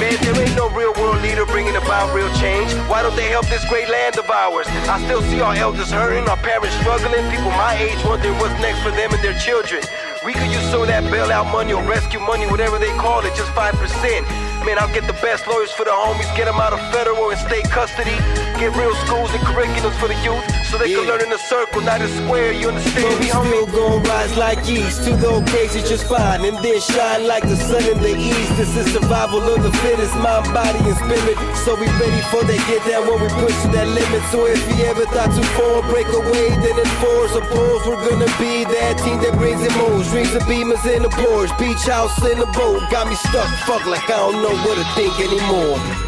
Man, 0.00 0.16
there 0.24 0.40
ain't 0.40 0.56
no 0.56 0.70
real 0.70 0.94
world 0.96 1.20
leader 1.20 1.44
bringing 1.44 1.76
about 1.76 2.14
real 2.16 2.32
change. 2.40 2.72
Why 2.88 3.02
don't 3.02 3.14
they 3.16 3.28
help 3.28 3.44
this 3.48 3.68
great 3.68 3.90
land 3.90 4.16
of 4.16 4.30
ours? 4.30 4.66
I 4.88 4.96
still 5.04 5.20
see 5.20 5.42
our 5.42 5.54
elders 5.54 5.90
hurting, 5.90 6.26
our 6.26 6.38
parents 6.38 6.74
struggling, 6.80 7.20
people 7.28 7.52
my 7.52 7.76
age 7.76 8.02
wondering 8.06 8.32
what's 8.38 8.58
next 8.64 8.80
for 8.80 8.92
them 8.92 9.12
and 9.12 9.22
their 9.22 9.38
children. 9.38 9.82
We 10.24 10.32
could 10.32 10.48
use 10.48 10.64
some 10.72 10.80
of 10.80 10.88
that 10.88 11.04
bailout 11.12 11.52
money 11.52 11.74
or 11.74 11.84
rescue 11.84 12.20
money, 12.20 12.46
whatever 12.46 12.78
they 12.78 12.96
call 12.96 13.20
it, 13.26 13.36
just 13.36 13.52
5%. 13.52 14.47
I'll 14.76 14.92
get 14.92 15.06
the 15.06 15.16
best 15.24 15.46
lawyers 15.46 15.72
for 15.72 15.84
the 15.84 15.90
homies, 15.90 16.28
get 16.36 16.44
them 16.44 16.60
out 16.60 16.74
of 16.74 16.80
federal 16.92 17.30
and 17.30 17.40
state 17.40 17.64
custody, 17.70 18.18
get 18.60 18.76
real 18.76 18.92
schools 19.06 19.32
and 19.32 19.40
curriculums 19.40 19.96
for 19.96 20.08
the 20.08 20.18
youth 20.20 20.44
so 20.68 20.76
they 20.76 20.92
can 20.92 21.06
learn 21.08 21.22
in 21.24 21.32
a 21.32 21.38
circle, 21.38 21.80
not 21.80 22.00
a 22.00 22.08
square. 22.08 22.52
You 22.52 22.68
understand 22.68 23.04
But 23.08 23.18
we 23.20 23.26
me, 23.26 23.32
homie? 23.32 23.48
still 23.48 23.66
gon' 23.72 24.02
rise 24.04 24.36
like 24.36 24.60
yeast 24.68 25.04
to 25.04 25.16
the 25.16 25.30
occasion 25.40 25.80
just 25.88 26.04
fine 26.06 26.44
and 26.44 26.56
then 26.62 26.80
shine 26.80 27.26
like 27.26 27.44
the 27.48 27.56
sun 27.56 27.84
in 27.88 27.98
the 28.04 28.12
east. 28.16 28.52
This 28.60 28.76
is 28.76 28.92
survival 28.92 29.40
of 29.40 29.62
the 29.62 29.72
fittest, 29.80 30.14
mind, 30.20 30.44
body, 30.52 30.78
and 30.84 30.96
spirit. 31.00 31.36
So 31.64 31.74
we 31.80 31.86
ready 31.96 32.20
for 32.28 32.44
they 32.44 32.60
get 32.68 32.84
down 32.84 33.08
when 33.08 33.18
we 33.24 33.28
push 33.40 33.56
to 33.64 33.68
that 33.72 33.88
limit. 33.88 34.22
So 34.30 34.44
if 34.46 34.60
you 34.68 34.84
ever 34.84 35.04
thought 35.08 35.32
to 35.32 35.42
fall, 35.56 35.80
break 35.88 36.08
away, 36.12 36.48
then 36.60 36.76
enforce 36.76 37.32
or 37.32 37.44
pause. 37.48 37.82
We're 37.88 38.04
gonna 38.04 38.30
be 38.36 38.64
that 38.68 39.00
team 39.00 39.18
that 39.24 39.34
brings 39.40 39.62
it 39.64 39.72
most. 39.80 40.10
Dreams 40.12 40.34
of 40.34 40.42
beamers 40.44 40.84
in 40.84 41.02
the 41.02 41.12
Porsche, 41.16 41.56
beach 41.58 41.84
house 41.88 42.12
in 42.28 42.38
the 42.38 42.46
boat. 42.52 42.84
Got 42.90 43.08
me 43.08 43.16
stuck, 43.16 43.48
fuck 43.64 43.84
like 43.86 44.04
I 44.04 44.20
don't 44.20 44.42
know 44.44 44.54
what 44.68 44.76
to 44.76 44.84
think 44.92 45.16
anymore. 45.20 46.07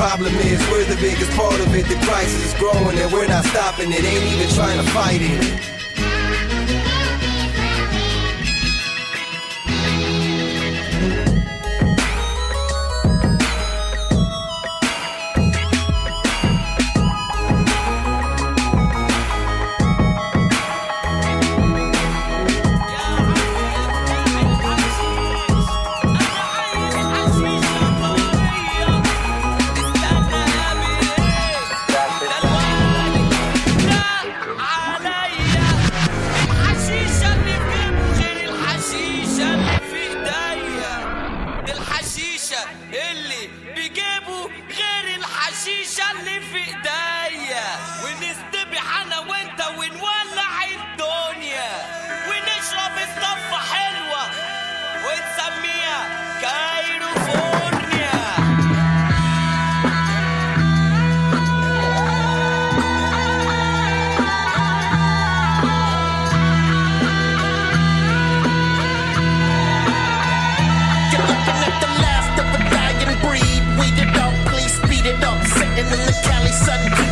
Problem 0.00 0.34
is, 0.36 0.58
we're 0.70 0.84
the 0.84 0.96
biggest 0.96 1.30
part 1.32 1.60
of 1.60 1.74
it. 1.74 1.84
The 1.84 1.94
crisis 2.06 2.54
is 2.54 2.54
growing 2.58 2.96
and 2.96 3.12
we're 3.12 3.28
not 3.28 3.44
stopping 3.44 3.92
it. 3.92 4.02
Ain't 4.02 4.32
even 4.32 4.48
trying 4.48 4.78
to 4.78 4.90
fight 4.92 5.20
it. 5.20 5.79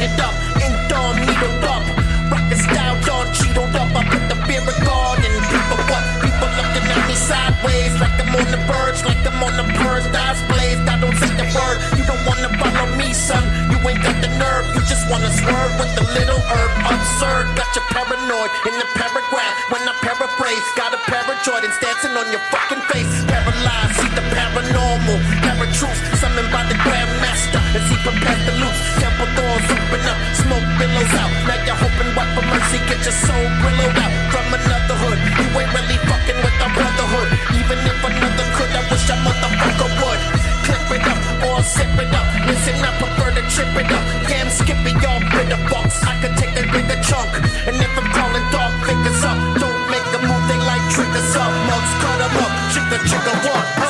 It 0.09 0.21
up. 0.21 0.35
Indoor 0.65 1.11
needled 1.21 1.65
up. 1.65 1.85
Rocket 2.33 2.61
style, 2.61 2.97
Don 3.05 3.27
cheetled 3.35 3.75
up. 3.77 3.91
I 3.93 4.03
put 4.09 4.25
the 4.33 4.39
beer 4.49 4.65
garden. 4.85 5.33
People 5.53 5.81
what? 5.91 6.05
People 6.25 6.51
looking 6.57 6.87
at 6.89 7.03
me 7.09 7.17
sideways. 7.17 7.93
Like 8.01 8.17
I'm 8.17 8.33
on 8.33 8.49
the 8.49 8.61
verge, 8.69 9.01
like 9.05 9.23
I'm 9.27 9.43
on 9.43 9.55
the 9.61 9.67
purge. 9.81 10.07
Eyes 10.13 10.41
blazed, 10.49 10.85
I 10.89 10.97
don't 11.01 11.17
say 11.21 11.33
the 11.37 11.47
word. 11.53 11.79
You 11.99 12.05
don't 12.09 12.23
wanna 12.25 12.51
follow 12.61 12.87
me, 12.97 13.13
son. 13.13 13.45
You 13.73 13.79
ain't 13.89 14.03
got 14.03 14.17
the 14.25 14.31
nerve. 14.41 14.65
You 14.75 14.81
just 14.89 15.05
wanna 15.11 15.31
swerve 15.31 15.73
with 15.81 15.93
the 15.99 16.05
little 16.17 16.41
herb. 16.41 16.71
Absurd, 16.89 17.57
got 17.57 17.69
you 17.77 17.83
paranoid 17.93 18.51
in 18.69 18.75
the 18.81 18.89
paragraph. 18.97 19.55
When 19.73 19.83
I 19.85 19.95
paraphrase, 20.01 20.65
got 20.77 20.95
a 20.95 21.01
pair 21.11 21.25
of 21.25 21.39
Jordans 21.45 21.77
dancing 21.81 22.15
on 22.17 22.27
your 22.33 22.43
fucking 22.53 22.83
face. 22.93 23.11
Paralyzed, 23.29 23.95
see 24.01 24.13
the 24.17 24.25
paranormal. 24.33 25.19
Paratruths, 25.45 26.01
summoned 26.21 26.51
by 26.53 26.65
the 26.69 26.77
Grandmaster. 26.85 27.61
As 27.77 27.85
he 27.91 27.97
prepares 28.01 28.43
to 28.49 28.55
loose, 28.63 28.81
temple 29.03 29.29
doors 29.37 29.67
up, 29.71 29.78
smoke 30.49 30.69
billows 30.81 31.15
out. 31.21 31.33
Now 31.45 31.59
you're 31.67 31.77
hoping 31.77 32.11
what 32.17 32.29
for 32.33 32.45
mercy, 32.49 32.79
get 32.89 33.01
your 33.05 33.13
soul 33.13 33.47
billowed 33.61 33.99
out 34.01 34.13
from 34.33 34.47
another 34.57 34.97
hood. 34.97 35.19
You 35.37 35.49
ain't 35.61 35.73
really 35.77 35.99
fucking 36.09 36.39
with 36.41 36.57
the 36.57 36.69
brotherhood. 36.73 37.29
Even 37.61 37.79
if 37.85 37.99
another 38.01 38.47
could, 38.57 38.73
I 38.73 38.83
wish 38.89 39.09
a 39.13 39.17
motherfucker 39.25 39.91
would. 40.01 40.21
Clip 40.65 40.89
it 40.97 41.05
up 41.05 41.21
or 41.49 41.61
zip 41.63 41.93
it 42.01 42.13
up. 42.17 42.27
Listen, 42.49 42.77
I 42.81 42.91
prefer 42.97 43.31
to 43.37 43.43
trip 43.53 43.73
it 43.77 43.91
up. 43.93 44.05
Damn 44.29 44.49
skippy, 44.49 44.93
y'all 45.05 45.21
bitter 45.33 45.61
box. 45.69 46.01
I 46.09 46.15
could 46.21 46.35
take 46.41 46.57
a 46.57 46.65
bigger 46.73 46.99
chunk. 47.05 47.29
And 47.69 47.77
if 47.77 47.93
I'm 48.01 48.09
calling 48.17 48.47
dog 48.49 48.73
fingers 48.89 49.21
up, 49.29 49.39
don't 49.61 49.83
make 49.93 50.09
a 50.17 50.21
move, 50.25 50.45
they 50.49 50.61
like 50.65 50.85
triggers 50.97 51.33
up. 51.37 51.53
Mugs 51.69 51.93
cut 52.01 52.19
'em 52.25 52.37
up, 52.45 52.53
chicka 52.73 52.99
chicka 53.09 53.35
what, 53.45 53.69
huh? 53.81 53.88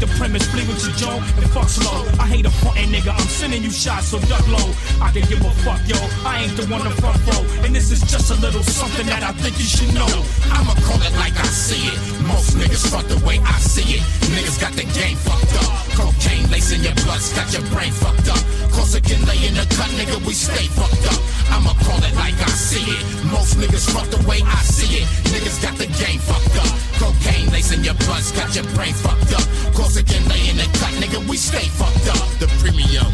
The 0.00 0.06
premise, 0.18 0.46
flee 0.48 0.66
with 0.68 0.84
your 0.84 0.94
Joe 0.96 1.16
and 1.16 1.50
fuck 1.50 1.70
slow. 1.70 2.04
I 2.20 2.26
hate 2.26 2.44
a 2.44 2.50
frontin' 2.50 2.92
nigga, 2.92 3.12
I'm 3.14 3.28
sending 3.28 3.62
you 3.62 3.70
shots, 3.70 4.08
so 4.08 4.18
duck 4.28 4.46
low. 4.46 4.68
I 5.00 5.10
can 5.10 5.26
give 5.26 5.40
a 5.40 5.50
fuck, 5.64 5.80
yo. 5.88 5.96
I 6.24 6.44
ain't 6.44 6.56
the 6.56 6.66
one 6.66 6.84
to 6.84 6.90
front 6.90 7.16
row. 7.26 7.42
And 7.64 7.74
this 7.74 7.90
is 7.90 8.00
just 8.00 8.30
a 8.30 8.34
little 8.34 8.62
something 8.62 9.06
that 9.06 9.22
I 9.22 9.32
think 9.32 9.56
you 9.58 9.64
should 9.64 9.94
know. 9.94 10.06
I'ma 10.52 10.74
call 10.84 11.00
it 11.00 11.14
like 11.16 11.32
I 11.40 11.46
see 11.46 11.88
it. 11.88 12.15
Most 12.26 12.56
niggas 12.56 12.90
fuck 12.90 13.06
the 13.06 13.18
way 13.24 13.38
I 13.44 13.58
see 13.58 13.98
it. 13.98 14.02
Niggas 14.34 14.60
got 14.60 14.72
the 14.72 14.84
game 14.92 15.16
fucked 15.16 15.54
up. 15.62 15.70
Cocaine 15.94 16.50
lacing 16.50 16.82
your 16.82 16.94
bloods, 17.06 17.32
got 17.32 17.52
your 17.52 17.62
brain 17.72 17.92
fucked 17.92 18.28
up. 18.28 18.42
Corsican 18.74 19.24
lay 19.26 19.46
in 19.46 19.54
the 19.54 19.66
cut, 19.74 19.90
nigga, 19.96 20.18
we 20.26 20.34
stay 20.34 20.66
fucked 20.68 21.06
up. 21.06 21.20
I'ma 21.54 21.72
call 21.86 22.02
it 22.02 22.14
like 22.16 22.36
I 22.36 22.50
see 22.50 22.82
it. 22.82 23.02
Most 23.32 23.56
niggas 23.56 23.88
fuck 23.94 24.08
the 24.10 24.20
way 24.28 24.42
I 24.44 24.60
see 24.66 25.00
it. 25.00 25.06
Niggas 25.32 25.62
got 25.62 25.78
the 25.78 25.86
game 26.02 26.18
fucked 26.20 26.56
up. 26.58 26.70
Cocaine 27.00 27.48
lacing 27.52 27.84
your 27.84 27.94
bloods, 28.04 28.32
got 28.32 28.54
your 28.54 28.66
brain 28.74 28.92
fucked 28.92 29.32
up. 29.32 29.46
Corsican 29.72 30.22
lay 30.28 30.50
in 30.50 30.56
the 30.56 30.68
cut, 30.80 30.92
nigga, 31.00 31.20
we 31.28 31.36
stay 31.36 31.68
fucked 31.78 32.08
up. 32.10 32.26
The 32.42 32.48
premium 32.60 33.06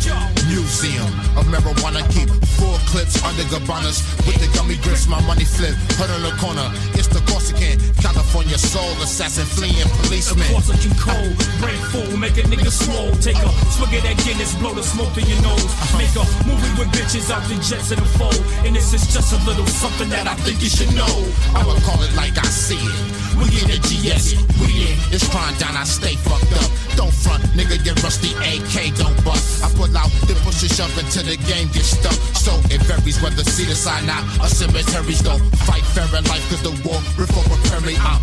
museum 0.48 1.10
of 1.38 1.46
marijuana 1.48 2.02
keep 2.12 2.28
full 2.58 2.78
clips 2.90 3.22
under 3.24 3.42
Gabbana's 3.48 4.02
with 4.26 4.38
the 4.42 4.48
gummy 4.56 4.76
grips. 4.82 5.06
My 5.06 5.20
money 5.26 5.44
flip, 5.44 5.74
hurt 5.98 6.10
on 6.10 6.22
the 6.22 6.34
corner. 6.38 6.68
It's 6.94 7.08
the 7.08 7.20
Corsican, 7.30 7.78
California 8.02 8.58
soul 8.58 8.90
assassin, 9.02 9.44
fleeing 9.44 9.88
policeman. 10.06 10.46
Corsican 10.48 10.94
cold, 10.96 11.34
brain 11.58 11.82
full, 11.90 12.16
make 12.16 12.38
a 12.38 12.46
nigga 12.46 12.70
swole. 12.70 13.10
Take 13.18 13.38
a 13.42 13.50
swig 13.74 13.94
of 13.98 14.02
that 14.06 14.16
Guinness, 14.24 14.54
blow 14.56 14.72
the 14.72 14.82
smoke 14.82 15.12
in 15.18 15.26
your 15.26 15.42
nose. 15.42 15.66
Uh-huh. 15.66 15.98
Make 15.98 16.14
a 16.14 16.24
movie 16.46 16.72
with 16.78 16.90
bitches 16.94 17.30
out 17.30 17.42
the 17.50 17.58
jets 17.58 17.90
in 17.90 17.98
the 17.98 18.08
fold. 18.16 18.38
And 18.64 18.74
this 18.74 18.94
is 18.94 19.02
just 19.12 19.34
a 19.34 19.40
little 19.44 19.66
something 19.66 20.08
that 20.10 20.26
I 20.26 20.34
think 20.46 20.62
you 20.62 20.70
should 20.70 20.94
know. 20.94 21.10
I'ma 21.58 21.74
call 21.82 22.00
it 22.02 22.14
like 22.14 22.38
I 22.38 22.46
see 22.46 22.78
it. 22.78 23.22
We 23.36 23.48
in 23.58 23.66
the 23.66 23.80
GS, 23.82 24.38
we 24.60 24.92
in. 24.92 24.96
It's 25.10 25.26
crime 25.28 25.56
down, 25.58 25.74
I 25.74 25.84
stay 25.84 26.14
fucked 26.14 26.52
up. 26.52 26.70
Don't 26.94 27.12
front, 27.12 27.42
nigga, 27.56 27.82
get 27.82 27.96
rusty 28.04 28.30
AK, 28.38 28.94
don't 28.94 29.16
bust. 29.24 29.64
I 29.64 29.68
pull 29.74 29.90
out, 29.96 30.12
then 30.28 30.36
push 30.44 30.62
and 30.62 30.70
shove 30.70 30.92
until 31.00 31.24
the 31.24 31.40
game 31.48 31.68
gets 31.72 31.96
stuck. 31.96 32.14
So 32.36 32.52
it 32.68 32.84
varies 32.84 33.20
whether 33.22 33.42
see 33.42 33.64
the 33.64 33.74
sign 33.74 34.08
out 34.08 34.22
or 34.38 34.48
cemeteries 34.48 35.22
don't 35.22 35.40
fight 35.64 35.84
fair 35.96 36.06
in 36.12 36.24
life, 36.28 36.44
cause 36.52 36.62
the 36.62 36.76
war 36.84 37.00
reform 37.16 37.48
prepare 37.48 37.80
me 37.80 37.96
out. 37.98 38.20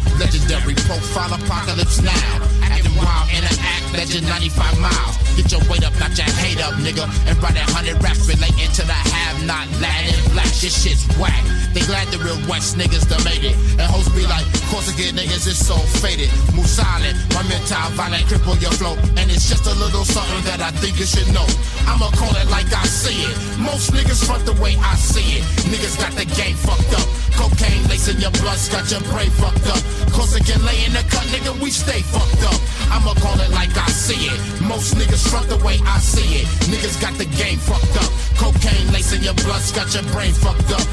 Legendary 0.69 1.01
profile 1.01 1.33
apocalypse 1.33 2.01
now. 2.01 2.13
Acting 2.61 2.95
wild 2.95 3.29
in 3.31 3.41
an 3.43 3.57
act, 3.59 3.93
legend 3.93 4.27
95 4.27 4.79
miles. 4.79 5.17
Get 5.35 5.51
your 5.51 5.61
weight 5.69 5.83
up, 5.83 5.97
not 5.99 6.15
your 6.17 6.29
hate 6.37 6.61
up, 6.61 6.73
nigga. 6.75 7.09
And 7.27 7.41
write 7.41 7.57
a 7.57 7.65
hundred 7.73 8.01
raps 8.03 8.27
relating 8.27 8.69
to 8.77 8.83
the 8.85 8.93
have 8.93 9.45
not 9.45 9.65
Latin 9.81 10.19
black. 10.33 10.51
This 10.61 10.83
shit's 10.83 11.05
whack. 11.17 11.41
They 11.73 11.81
glad 11.81 12.09
the 12.09 12.17
real 12.19 12.37
West 12.49 12.77
niggas 12.77 13.09
done 13.09 13.23
made 13.23 13.43
it. 13.43 13.55
And 13.79 13.87
hoes 13.89 14.09
be 14.13 14.25
like, 14.29 14.45
course 14.69 14.89
again, 14.93 15.15
niggas 15.17 15.47
is 15.47 15.57
so 15.57 15.77
faded. 16.01 16.29
Move 16.53 16.69
silent, 16.69 17.17
my 17.33 17.41
mental 17.49 17.89
violent, 17.97 18.25
cripple 18.29 18.59
your 18.61 18.73
flow. 18.77 18.93
And 19.17 19.29
it's 19.29 19.49
just 19.49 19.65
a 19.65 19.73
little 19.73 20.05
something 20.05 20.43
that 20.45 20.61
I 20.61 20.71
think 20.77 20.99
you 20.99 21.05
should 21.05 21.29
know. 21.33 21.45
I'ma 21.89 22.09
call 22.13 22.33
it 22.37 22.49
like 22.49 22.69
I 22.73 22.85
see 22.85 23.25
it. 23.25 23.35
Most 23.57 23.91
niggas 23.93 24.25
front 24.25 24.45
the 24.45 24.53
way 24.61 24.77
I 24.77 24.95
see 24.95 25.41
it. 25.41 25.43
Niggas 25.73 25.97
got 25.97 26.13
the 26.13 26.25
game 26.37 26.55
fucked 26.55 26.93
up. 26.93 27.07
Cocaine 27.39 27.87
lacing 27.87 28.19
your 28.19 28.31
blood, 28.43 28.59
got 28.71 28.85
your 28.91 29.01
brain 29.09 29.31
fucked 29.39 29.67
up. 29.71 29.81
Cause 30.11 30.35
again, 30.35 30.58
lay 30.65 30.85
in 30.85 30.93
the 30.93 31.03
cut, 31.09 31.25
nigga, 31.33 31.53
we 31.61 31.69
stay 31.71 32.01
fucked 32.01 32.43
up. 32.43 32.59
I'ma 32.91 33.13
call 33.21 33.39
it 33.39 33.51
like 33.51 33.75
I 33.77 33.87
see 33.89 34.27
it. 34.27 34.39
Most 34.61 34.95
niggas 34.95 35.27
front 35.29 35.47
the 35.49 35.57
way 35.63 35.79
I 35.85 35.99
see 35.99 36.41
it. 36.41 36.47
Niggas 36.71 36.99
got 37.01 37.13
the 37.17 37.25
game 37.25 37.59
fucked 37.59 37.95
up. 37.97 38.09
Cocaine 38.37 38.91
lacing 38.91 39.23
your 39.23 39.35
blood, 39.45 39.61
got 39.75 39.93
your 39.93 40.03
brain 40.11 40.33
fucked 40.33 40.71
up. 40.71 40.85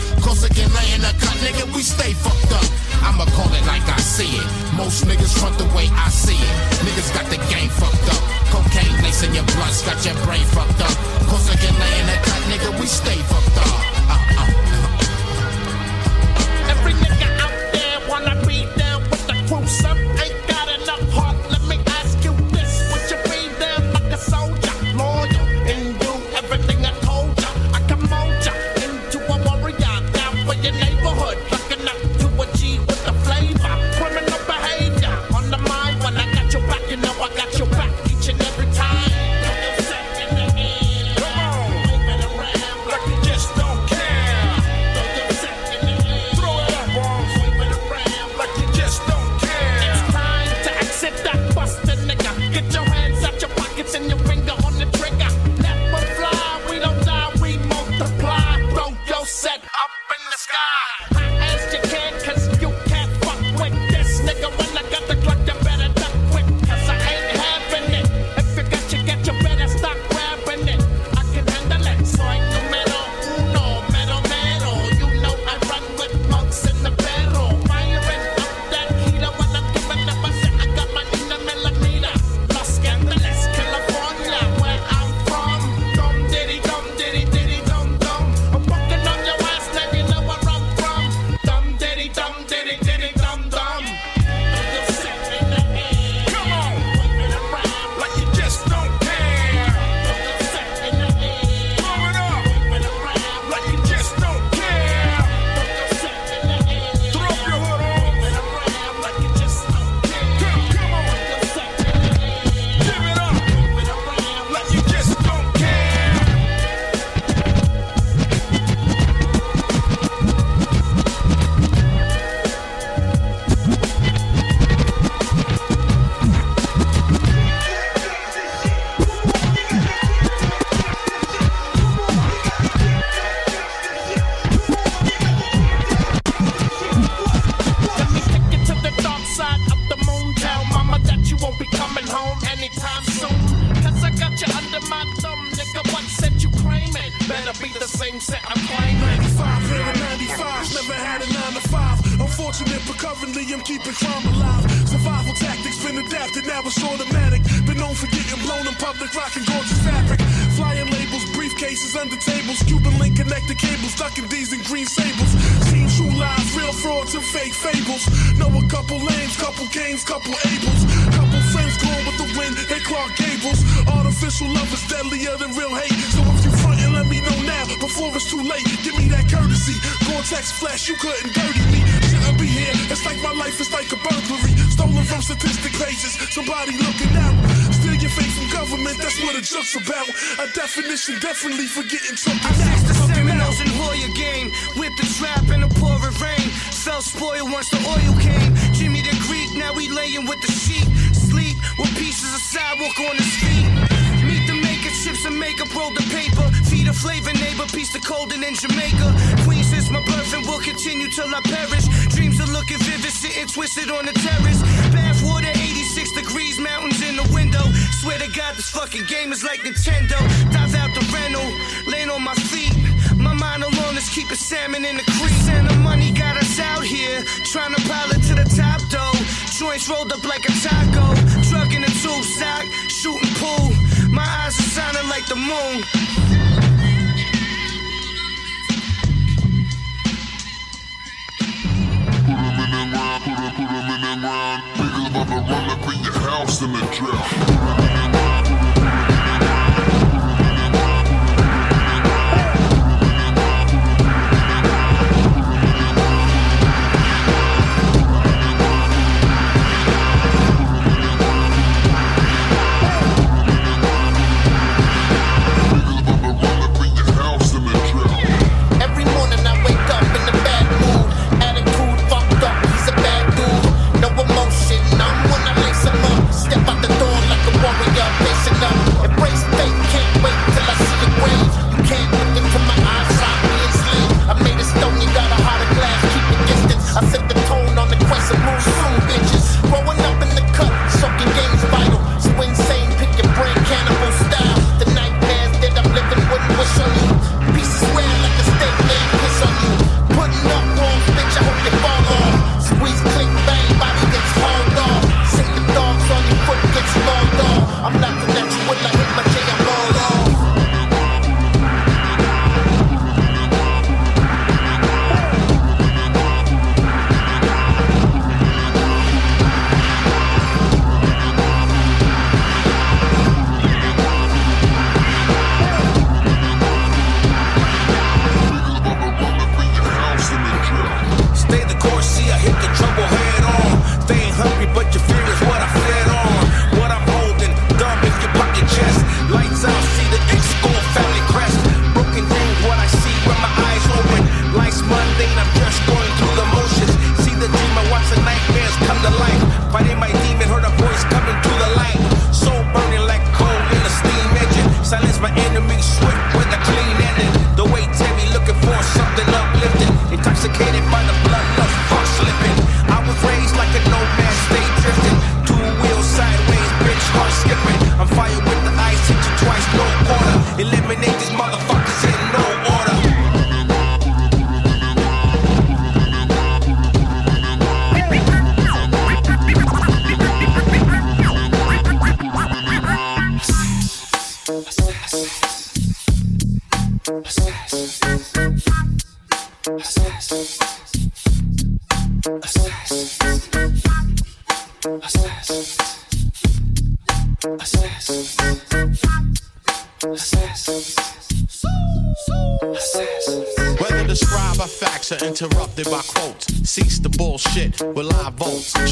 Again, 0.47 0.71
lay 0.75 0.95
in 0.95 1.01
the 1.01 1.13
cut, 1.19 1.35
nigga, 1.43 1.65
we 1.75 1.83
stay 1.83 2.13
fucked 2.13 2.53
up. 2.53 2.67
I'ma 3.03 3.25
call 3.35 3.51
it 3.53 3.65
like 3.67 3.83
I 3.89 3.99
see 3.99 4.29
it. 4.29 4.47
Most 4.77 5.05
niggas 5.05 5.33
front 5.39 5.57
the 5.59 5.65
way 5.75 5.89
I 5.91 6.09
see 6.11 6.37
it. 6.37 6.55
Niggas 6.85 7.11
got 7.15 7.27
the 7.31 7.39
game 7.51 7.71
fucked 7.71 8.09
up. 8.13 8.23
Cocaine 8.53 9.03
lacing 9.03 9.35
your 9.35 9.45
blood, 9.57 9.75
got 9.87 9.99
your 10.05 10.15
brain 10.27 10.45
fucked 10.55 10.81
up. 10.83 11.17
Again, 11.47 11.79
lay 11.79 12.01
in 12.01 12.07
the 12.07 12.19
cut, 12.27 12.43
nigga, 12.51 12.81
we 12.81 12.87
stay 12.87 13.17
fucked 13.17 13.57
up. 13.59 13.67
Uh, 14.11 14.43
uh. 14.43 14.66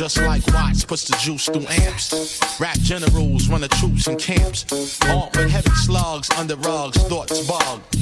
Just 0.04 0.20
like 0.20 0.46
Watts 0.48 0.84
puts 0.84 1.04
the 1.04 1.16
juice 1.16 1.46
through 1.46 1.64
amps. 1.66 2.60
Rap 2.60 2.76
generals 2.80 3.48
run 3.48 3.62
the 3.62 3.68
troops 3.68 4.06
in 4.06 4.18
camps. 4.18 4.66
Armed 5.00 5.34
with 5.34 5.50
heavy 5.50 5.70
slugs 5.76 6.28
under 6.36 6.56
rugs, 6.56 6.98
thoughts 7.04 7.48
bogged 7.48 7.93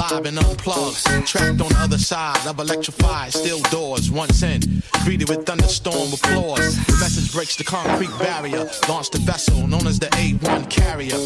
live 0.00 0.24
and 0.24 0.38
unplugged. 0.38 1.04
Trapped 1.26 1.60
on 1.60 1.68
the 1.68 1.76
other 1.78 1.98
side 1.98 2.46
of 2.46 2.58
electrified 2.58 3.32
steel 3.32 3.60
doors. 3.70 4.10
Once 4.10 4.42
in, 4.42 4.60
greeted 5.04 5.28
with 5.28 5.44
thunderstorm 5.44 6.12
applause. 6.12 6.76
The 6.86 6.96
message 7.00 7.32
breaks 7.32 7.56
the 7.56 7.64
concrete 7.64 8.10
barrier. 8.18 8.68
Launched 8.88 9.12
the 9.12 9.18
vessel 9.18 9.66
known 9.66 9.86
as 9.86 9.98
the 9.98 10.06
A1 10.06 10.70
carrier. 10.70 11.18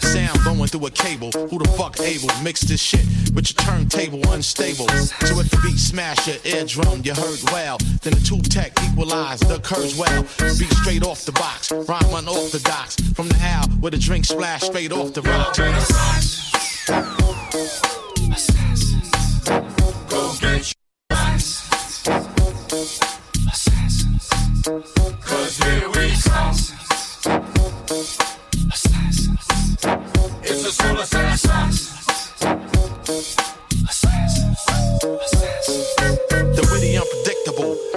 Sound 0.00 0.38
going 0.44 0.68
through 0.68 0.86
a 0.86 0.90
cable. 0.90 1.30
Who 1.48 1.58
the 1.58 1.68
fuck 1.78 1.98
able 2.00 2.28
mix 2.42 2.60
this 2.60 2.82
shit 2.82 3.06
with 3.34 3.48
your 3.50 3.58
turntable 3.64 4.20
unstable? 4.32 4.88
So 4.88 5.40
if 5.40 5.50
the 5.50 5.58
beat 5.62 5.78
smash 5.78 6.26
your 6.26 6.36
eardrum, 6.44 7.00
you 7.04 7.14
heard 7.14 7.40
well. 7.50 7.78
Then 8.02 8.12
the 8.12 8.20
tube 8.20 8.44
tech 8.44 8.72
equalize 8.90 9.40
the 9.40 9.58
curves 9.60 9.96
well. 9.96 10.22
Beat 10.58 10.72
straight 10.82 11.02
off 11.02 11.24
the 11.24 11.32
box, 11.32 11.72
rhyme 11.72 12.14
unorthodox. 12.14 12.96
From 13.14 13.28
the 13.28 13.38
owl 13.40 13.68
where 13.80 13.90
the 13.90 13.98
drink 13.98 14.26
splash 14.26 14.64
straight 14.64 14.92
off 14.92 15.14
the 15.14 15.22
rock. 15.22 15.56
Cause 24.68 25.56
here 25.56 25.88
we 25.88 26.10
slice. 26.10 26.72
It's 30.42 30.66
a 30.66 30.72
school 30.72 30.98
of. 30.98 31.87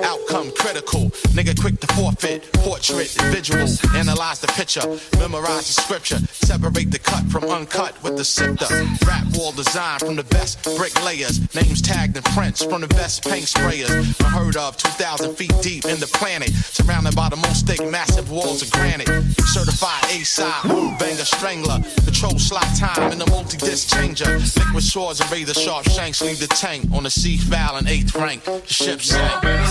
outcome 0.03 0.51
critical. 0.57 1.09
Nigga 1.35 1.59
quick 1.59 1.79
to 1.79 1.87
forfeit, 1.93 2.51
portrait, 2.53 3.15
individuals 3.17 3.79
analyze 3.95 4.39
the 4.39 4.47
picture, 4.47 4.81
memorize 5.19 5.67
the 5.67 5.81
scripture, 5.81 6.17
separate 6.31 6.91
the 6.91 6.99
cut 6.99 7.23
from 7.25 7.45
uncut 7.45 8.01
with 8.03 8.17
the 8.17 8.25
sifter. 8.25 8.67
Rap 9.05 9.25
wall 9.37 9.51
design 9.51 9.99
from 9.99 10.15
the 10.15 10.23
best 10.23 10.63
brick 10.77 10.93
layers, 11.03 11.39
names 11.55 11.81
tagged 11.81 12.17
in 12.17 12.23
prints 12.23 12.63
from 12.63 12.81
the 12.81 12.87
best 12.87 13.23
paint 13.23 13.45
sprayers. 13.45 13.91
I 14.21 14.29
heard 14.29 14.57
of, 14.57 14.77
2,000 14.77 15.35
feet 15.35 15.53
deep 15.61 15.85
in 15.85 15.99
the 15.99 16.07
planet, 16.07 16.49
surrounded 16.49 17.15
by 17.15 17.29
the 17.29 17.37
most 17.37 17.67
thick, 17.67 17.81
massive 17.89 18.31
walls 18.31 18.61
of 18.61 18.71
granite. 18.71 19.09
Certified 19.53 20.03
A-side, 20.11 20.63
banger, 20.99 21.25
strangler, 21.25 21.79
control 22.05 22.37
slot 22.39 22.67
time 22.77 23.11
in 23.11 23.19
the 23.19 23.27
multi-disc 23.27 23.89
changer. 23.93 24.39
Liquid 24.57 24.83
swords 24.83 25.19
and 25.19 25.31
razor 25.31 25.53
sharp 25.53 25.85
shanks 25.89 26.21
leave 26.21 26.39
the 26.39 26.47
tank 26.47 26.85
on 26.93 27.03
the 27.03 27.09
sea 27.09 27.37
foul 27.37 27.77
and 27.77 27.87
eighth 27.87 28.15
rank. 28.15 28.43
The 28.43 28.73
ship 28.73 29.01
sank. 29.01 29.70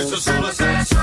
eso 0.00 0.16
solo 0.16 0.48
es 0.50 0.60
eso. 0.60 0.96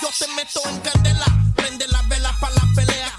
Yo 0.00 0.08
te 0.18 0.26
meto 0.34 0.60
en 0.68 0.80
candela, 0.80 1.24
prende 1.54 1.86
las 1.88 2.08
velas 2.08 2.32
para 2.40 2.54
la 2.54 2.62
pelea 2.74 3.11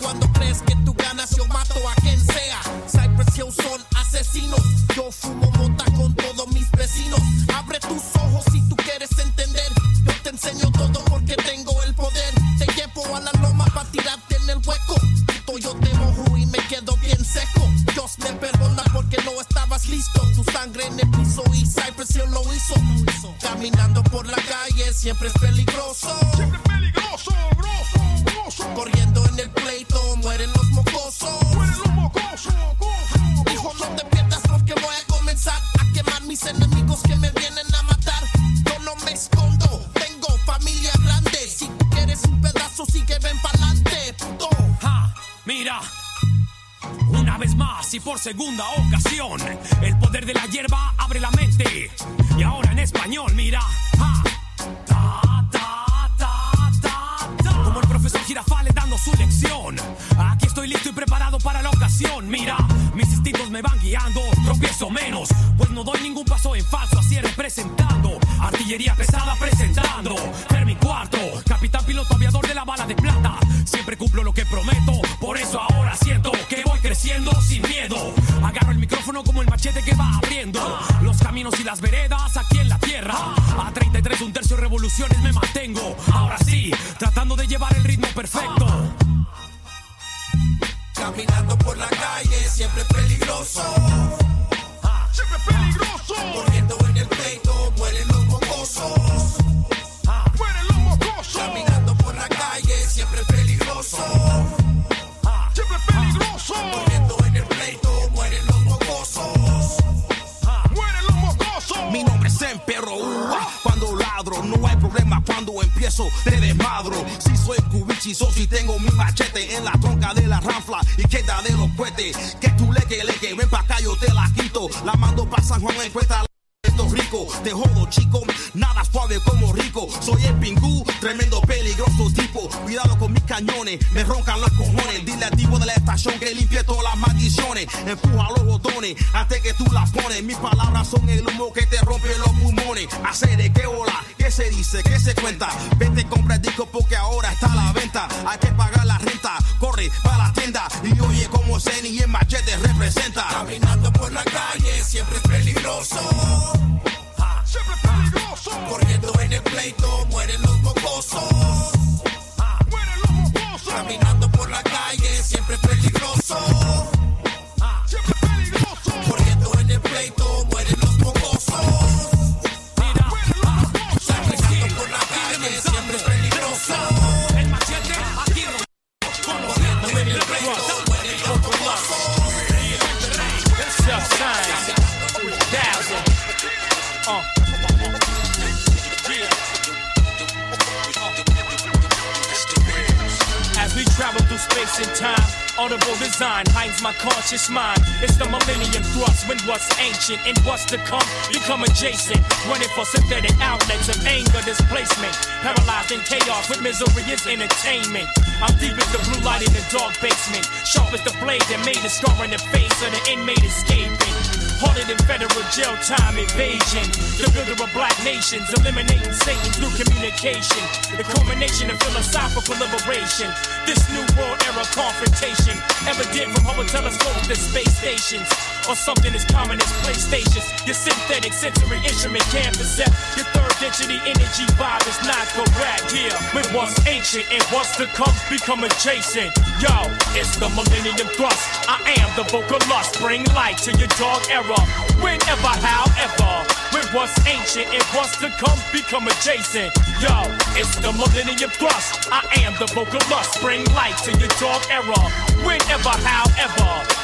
nations, 218.24 218.48
eliminating 218.56 219.12
Satan 219.12 219.52
through 219.52 219.76
communication. 219.76 220.64
The 220.96 221.04
culmination 221.04 221.70
of 221.70 221.76
philosophical 221.84 222.56
liberation. 222.56 223.28
This 223.68 223.84
new 223.92 224.06
world 224.16 224.40
era 224.48 224.64
confrontation. 224.72 225.60
Evident 225.84 226.32
from 226.32 226.48
Hubble 226.48 226.64
telescopes 226.64 227.28
to 227.28 227.36
space 227.36 227.76
stations. 227.76 228.24
Or 228.64 228.80
something 228.80 229.12
as 229.12 229.26
common 229.28 229.60
as 229.60 229.68
PlayStations. 229.84 230.48
Your 230.64 230.76
synthetic 230.76 231.34
sensory 231.34 231.84
instrument 231.84 232.24
can't 232.32 232.56
percept. 232.56 232.96
Your 233.20 233.28
third 233.36 233.52
density 233.60 234.00
energy 234.08 234.48
vibe 234.56 234.88
is 234.88 235.00
not 235.04 235.28
correct. 235.36 235.92
Yeah, 235.92 236.16
with 236.32 236.48
what's 236.56 236.80
ancient 236.88 237.28
and 237.28 237.44
what's 237.52 237.76
to 237.76 237.92
come 237.92 238.16
become 238.32 238.64
adjacent. 238.64 239.36
Yo, 239.60 239.76
it's 240.16 240.40
the 240.40 240.48
millennium 240.56 241.12
thrust. 241.20 241.44
I 241.68 241.84
am 242.00 242.08
the 242.16 242.24
vocal 242.32 242.64
lust. 242.72 243.04
Bring 243.04 243.28
light 243.36 243.60
to 243.68 243.76
your 243.76 243.92
dark 244.00 244.24
era. 244.32 244.56
Whenever, 245.04 245.54
however. 245.60 246.53
With 246.74 246.92
what's 246.92 247.14
ancient 247.28 247.68
and 247.68 247.84
what's 247.94 248.18
to 248.18 248.30
come 248.30 248.58
become 248.72 249.08
adjacent. 249.08 249.74
Yo, 250.02 250.26
it's 250.58 250.76
the 250.78 250.92
millennium 250.92 251.52
thrust. 251.52 252.12
I 252.12 252.24
am 252.42 252.54
the 252.58 252.66
vocal 252.74 253.00
lust. 253.12 253.40
Bring 253.42 253.64
light 253.76 253.98
to 254.06 254.12
your 254.18 254.30
dark 254.40 254.70
era. 254.72 254.98
Whenever, 255.46 255.90
however. 255.90 257.03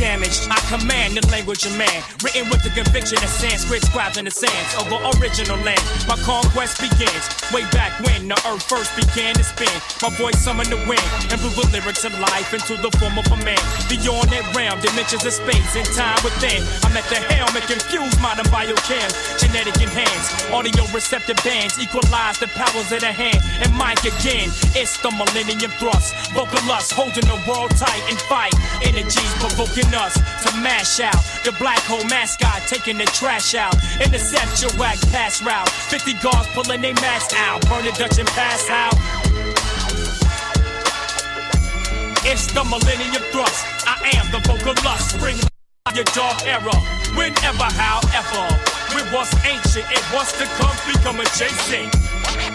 I 0.00 0.56
command 0.64 1.12
the 1.12 1.26
language 1.28 1.66
of 1.66 1.76
man. 1.76 2.00
Written 2.24 2.48
with 2.48 2.64
the 2.64 2.72
conviction 2.72 3.20
of 3.20 3.28
Sanskrit 3.28 3.84
scribes 3.84 4.16
in 4.16 4.24
the 4.24 4.30
sands 4.32 4.72
of 4.80 4.88
over 4.88 5.12
original 5.20 5.60
land. 5.60 5.82
My 6.08 6.16
conquest 6.24 6.80
begins 6.80 7.28
way 7.52 7.68
back 7.68 7.92
when 8.00 8.24
the 8.24 8.38
earth 8.48 8.64
first 8.64 8.96
began 8.96 9.36
to 9.36 9.44
spin. 9.44 9.68
My 10.00 10.08
voice 10.16 10.40
summoned 10.40 10.72
the 10.72 10.80
wind 10.88 11.04
and 11.28 11.36
blew 11.44 11.52
the 11.52 11.68
lyrics 11.68 12.08
of 12.08 12.16
life 12.16 12.48
into 12.56 12.80
the 12.80 12.88
form 12.96 13.20
of 13.20 13.28
a 13.28 13.36
man. 13.44 13.60
Beyond 13.92 14.32
that 14.32 14.48
realm, 14.56 14.80
dimensions 14.80 15.20
of 15.28 15.36
space 15.36 15.76
and 15.76 15.84
time 15.92 16.16
within. 16.24 16.64
I'm 16.80 16.96
at 16.96 17.04
the 17.12 17.20
helm 17.20 17.52
and 17.52 17.66
confuse 17.68 18.16
modern 18.24 18.48
biochem. 18.48 19.12
Genetic 19.36 19.76
enhanced, 19.84 20.48
audio 20.48 20.88
receptive 20.96 21.36
bands 21.44 21.76
equalize 21.76 22.40
the 22.40 22.48
powers 22.56 22.88
of 22.88 23.04
the 23.04 23.12
hand. 23.12 23.44
And 23.60 23.68
mic 23.76 24.00
again, 24.08 24.48
it's 24.72 24.96
the 25.04 25.12
millennium 25.12 25.70
thrust. 25.76 26.16
Vocal 26.32 26.64
lust 26.64 26.96
holding 26.96 27.28
the 27.28 27.36
world 27.44 27.76
tight 27.76 28.00
and 28.08 28.16
fight. 28.32 28.56
Energies 28.80 29.34
provoking 29.44 29.89
us 29.94 30.14
to 30.44 30.56
mash 30.60 31.00
out. 31.00 31.22
The 31.44 31.52
black 31.58 31.80
hole 31.80 32.04
mascot 32.04 32.62
taking 32.66 32.98
the 32.98 33.06
trash 33.06 33.54
out. 33.54 33.74
Intercept 34.00 34.62
your 34.62 34.72
whack 34.78 34.98
pass 35.12 35.42
route. 35.42 35.68
50 35.68 36.14
guards 36.22 36.48
pulling 36.54 36.80
their 36.80 36.94
masks 36.94 37.34
out. 37.36 37.60
Burn 37.68 37.84
the 37.84 37.92
Dutch 37.92 38.18
and 38.18 38.28
pass 38.28 38.68
out. 38.70 38.94
It's 42.24 42.46
the 42.52 42.64
millennium 42.64 43.22
thrust. 43.32 43.64
I 43.86 44.12
am 44.16 44.30
the 44.30 44.40
vocal 44.46 44.74
lust. 44.84 45.16
Spring 45.16 45.36
your 45.94 46.04
dark 46.12 46.44
era. 46.46 46.74
Whenever, 47.16 47.70
however. 47.74 48.46
With 48.94 49.12
what's 49.12 49.32
ancient 49.44 49.86
it 49.90 50.04
what's 50.12 50.32
to 50.38 50.44
come 50.58 50.76
become 50.86 51.20
adjacent. 51.20 52.09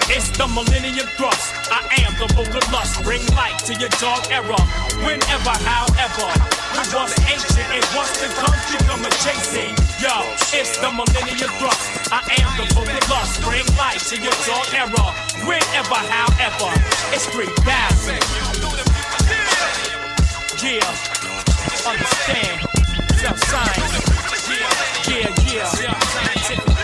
It's 0.08 0.30
the 0.38 0.46
millennium 0.48 1.08
thrust. 1.18 1.50
I 1.74 1.82
am 2.06 2.14
the 2.22 2.30
vocal 2.38 2.62
lust. 2.72 3.02
Bring 3.02 3.26
light 3.34 3.58
to 3.66 3.74
your 3.74 3.90
dark 3.98 4.30
era. 4.30 4.54
Whenever, 5.02 5.56
however. 5.66 6.30
With 6.78 6.94
what's 6.94 7.18
ancient 7.26 7.66
and 7.74 7.84
what's 7.98 8.14
to 8.22 8.30
come 8.38 8.54
become 8.70 9.02
adjacent. 9.02 9.74
Yo, 9.98 10.14
it's 10.54 10.78
the 10.78 10.94
millennium 10.94 11.50
thrust. 11.58 12.14
I 12.14 12.22
am 12.38 12.54
the 12.54 12.70
vocal 12.78 13.02
lust. 13.10 13.42
Bring 13.42 13.66
light 13.82 13.98
to 14.14 14.16
your 14.22 14.38
dark 14.46 14.70
era. 14.78 15.06
Whenever, 15.42 16.02
however. 16.06 16.70
It's 17.10 17.26
3000. 17.26 18.22
Yeah, 20.62 20.86
understand. 21.82 22.62
Self 23.18 23.40
science. 23.50 24.06
Yeah, 25.10 25.34
yeah, 25.50 25.70
yeah. 25.82 26.75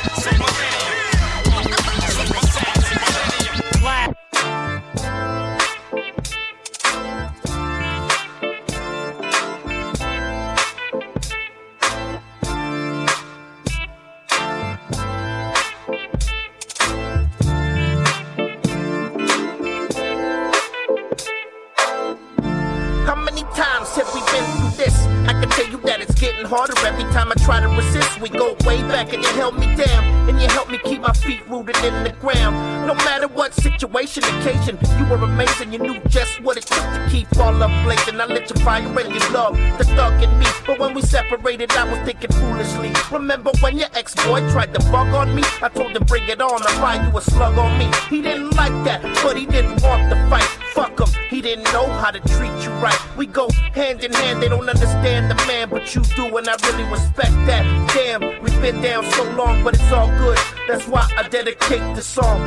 Getting 26.32 26.46
harder 26.46 26.74
every 26.86 27.04
time 27.12 27.32
I 27.32 27.36
try 27.44 27.60
to 27.60 27.68
resist. 27.68 28.20
We 28.22 28.30
go 28.30 28.56
way 28.66 28.82
back 28.84 29.14
and 29.14 29.24
you 29.24 29.30
held 29.30 29.58
me 29.58 29.76
down, 29.76 30.30
and 30.30 30.42
you 30.42 30.48
helped 30.50 30.72
me 30.72 30.78
keep 30.80 31.02
my 31.02 31.14
feet 31.14 31.48
rooted 31.48 31.78
in 31.78 32.04
the 32.04 32.12
ground. 32.20 32.88
No 32.88 32.96
matter 32.96 33.28
what 33.28 33.54
situation, 33.54 34.24
occasion, 34.24 34.78
you 34.98 35.06
were 35.06 35.18
amazing. 35.18 35.74
You 35.74 35.80
knew 35.80 36.00
just 36.08 36.42
what 36.42 36.58
it 36.58 36.66
took 36.66 36.84
to 36.84 37.08
keep 37.10 37.28
all 37.38 37.62
up 37.62 37.72
blazing. 37.84 38.20
I 38.20 38.26
lit 38.26 38.50
your 38.50 38.60
fire 38.64 38.82
and 38.82 39.14
you 39.14 39.20
love 39.32 39.56
the 39.78 39.86
thug 39.96 40.22
in 40.24 40.40
me. 40.40 40.46
But 40.66 40.80
when 40.80 40.94
we 40.94 41.02
separated, 41.02 41.72
I 41.72 41.84
was 41.90 42.00
thinking 42.06 42.32
foolishly. 42.32 42.92
Remember 43.12 43.52
when 43.62 43.78
your 43.78 43.90
ex-boy 43.94 44.50
tried 44.52 44.74
to 44.74 44.80
bug 44.92 45.14
on 45.14 45.36
me? 45.36 45.44
I 45.62 45.70
told 45.70 45.96
him 45.96 46.04
bring 46.04 46.28
it 46.28 46.42
on, 46.42 46.62
I'll 46.62 46.82
find 46.82 47.08
you 47.08 47.18
a 47.18 47.22
slug 47.22 47.58
on 47.58 47.78
me. 47.78 47.90
He 48.10 48.22
didn't 48.22 48.52
like 48.56 48.78
that, 48.86 49.02
but 49.24 49.38
he 49.38 49.46
didn't 49.46 49.82
want 49.84 50.10
the 50.10 50.16
fight. 50.30 50.48
Fuck 50.74 51.00
him, 51.00 51.08
he 51.30 51.42
didn't 51.42 51.66
know 51.74 51.88
how 51.88 52.12
to 52.12 52.20
treat 52.20 52.54
you 52.64 52.72
right. 52.80 52.98
We 53.18 53.26
go 53.26 53.50
hand 53.74 54.04
in 54.04 54.14
hand, 54.14 54.42
they 54.42 54.48
don't 54.48 54.70
understand 54.70 55.30
the 55.30 55.36
man, 55.48 55.70
but 55.70 55.94
you 55.94 56.02
do, 56.16 56.21
and 56.28 56.48
I 56.48 56.56
really 56.68 56.90
respect 56.90 57.34
that. 57.48 57.64
Damn, 57.94 58.22
we've 58.44 58.62
been 58.62 58.82
down 58.82 59.04
so 59.12 59.24
long, 59.32 59.64
but 59.64 59.74
it's 59.76 59.92
all 59.92 60.08
good. 60.20 60.38
That's 60.68 60.88
why 60.88 61.08
I 61.18 61.28
dedicate 61.28 61.96
the 61.96 62.02
song. 62.02 62.40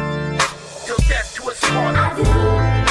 Till 0.84 0.96
death 1.08 1.34
to 1.36 1.50
us. 1.50 2.83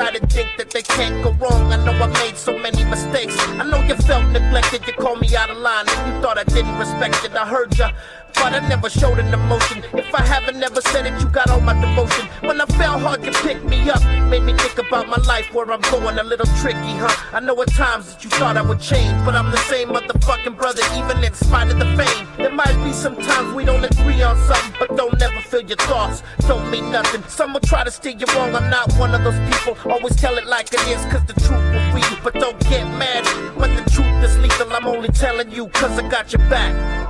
Many 0.00 0.18
loose-sided 0.18 0.32
think 0.32 0.56
that 0.58 0.70
they 0.70 0.82
can't 0.82 1.22
go 1.22 1.32
wrong. 1.32 1.72
I 1.72 1.76
know 1.84 1.92
I 1.92 2.06
made 2.24 2.36
so 2.36 2.58
many 2.58 2.84
mistakes. 2.84 3.36
I 3.38 3.64
know 3.64 3.80
you 3.82 3.94
felt 3.96 4.24
neglected. 4.32 4.86
You 4.86 4.92
called 4.94 5.20
me 5.20 5.36
out 5.36 5.50
of 5.50 5.58
line. 5.58 5.86
You 6.06 6.20
thought 6.22 6.38
I 6.38 6.44
didn't 6.44 6.76
respect 6.78 7.24
it. 7.24 7.32
I 7.34 7.46
heard 7.46 7.76
ya. 7.78 7.92
But 8.34 8.54
I 8.54 8.66
never 8.68 8.88
showed 8.88 9.18
an 9.18 9.32
emotion. 9.32 9.82
If 9.92 10.14
I 10.14 10.22
haven't 10.22 10.58
never 10.58 10.80
said 10.80 11.06
it, 11.06 11.20
you 11.20 11.28
got 11.28 11.50
all 11.50 11.60
my 11.60 11.74
devotion. 11.74 12.26
When 12.40 12.60
I 12.60 12.66
fell 12.66 12.98
hard, 12.98 13.24
you 13.24 13.32
picked 13.32 13.64
me 13.64 13.88
up. 13.90 14.02
Made 14.28 14.42
me 14.42 14.54
think 14.54 14.78
about 14.78 15.08
my 15.08 15.18
life, 15.26 15.52
where 15.52 15.70
I'm 15.70 15.80
going 15.82 16.18
a 16.18 16.22
little 16.22 16.46
tricky, 16.60 16.94
huh? 16.96 17.14
I 17.32 17.40
know 17.40 17.60
at 17.62 17.72
times 17.72 18.12
that 18.12 18.24
you 18.24 18.30
thought 18.30 18.56
I 18.56 18.62
would 18.62 18.80
change, 18.80 19.12
but 19.24 19.34
I'm 19.34 19.50
the 19.50 19.62
same 19.68 19.88
motherfucking 19.88 20.56
brother, 20.56 20.82
even 20.96 21.22
in 21.22 21.32
spite 21.34 21.70
of 21.70 21.78
the 21.78 21.86
fame. 21.96 22.26
There 22.36 22.52
might 22.52 22.76
be 22.84 22.92
some 22.92 23.16
times 23.16 23.54
we 23.54 23.64
don't 23.64 23.84
agree 23.84 24.22
on 24.22 24.36
something, 24.46 24.74
but 24.78 24.96
don't 24.96 25.18
never 25.18 25.40
feel 25.40 25.62
your 25.62 25.76
thoughts. 25.76 26.22
Don't 26.46 26.70
mean 26.70 26.90
nothing. 26.90 27.22
Some 27.28 27.52
will 27.52 27.60
try 27.60 27.84
to 27.84 27.90
steer 27.90 28.12
you 28.12 28.26
wrong. 28.34 28.54
I'm 28.54 28.70
not 28.70 28.92
one 28.94 29.14
of 29.14 29.22
those 29.24 29.38
people. 29.52 29.76
Always 29.90 30.16
tell 30.16 30.36
it 30.38 30.46
like 30.46 30.72
it 30.72 30.80
is, 30.88 31.04
cause 31.12 31.24
the 31.24 31.34
truth 31.34 31.64
will 31.72 31.90
free 31.92 32.02
you. 32.10 32.16
But 32.22 32.34
don't 32.34 32.58
get 32.68 32.84
mad 32.98 33.26
when 33.56 33.74
the 33.74 33.82
truth 33.90 34.24
is 34.24 34.38
lethal. 34.38 34.72
I'm 34.72 34.86
only 34.86 35.08
telling 35.08 35.50
you, 35.50 35.68
cause 35.68 35.98
I 35.98 36.08
got 36.08 36.32
your 36.32 36.46
back. 36.48 37.09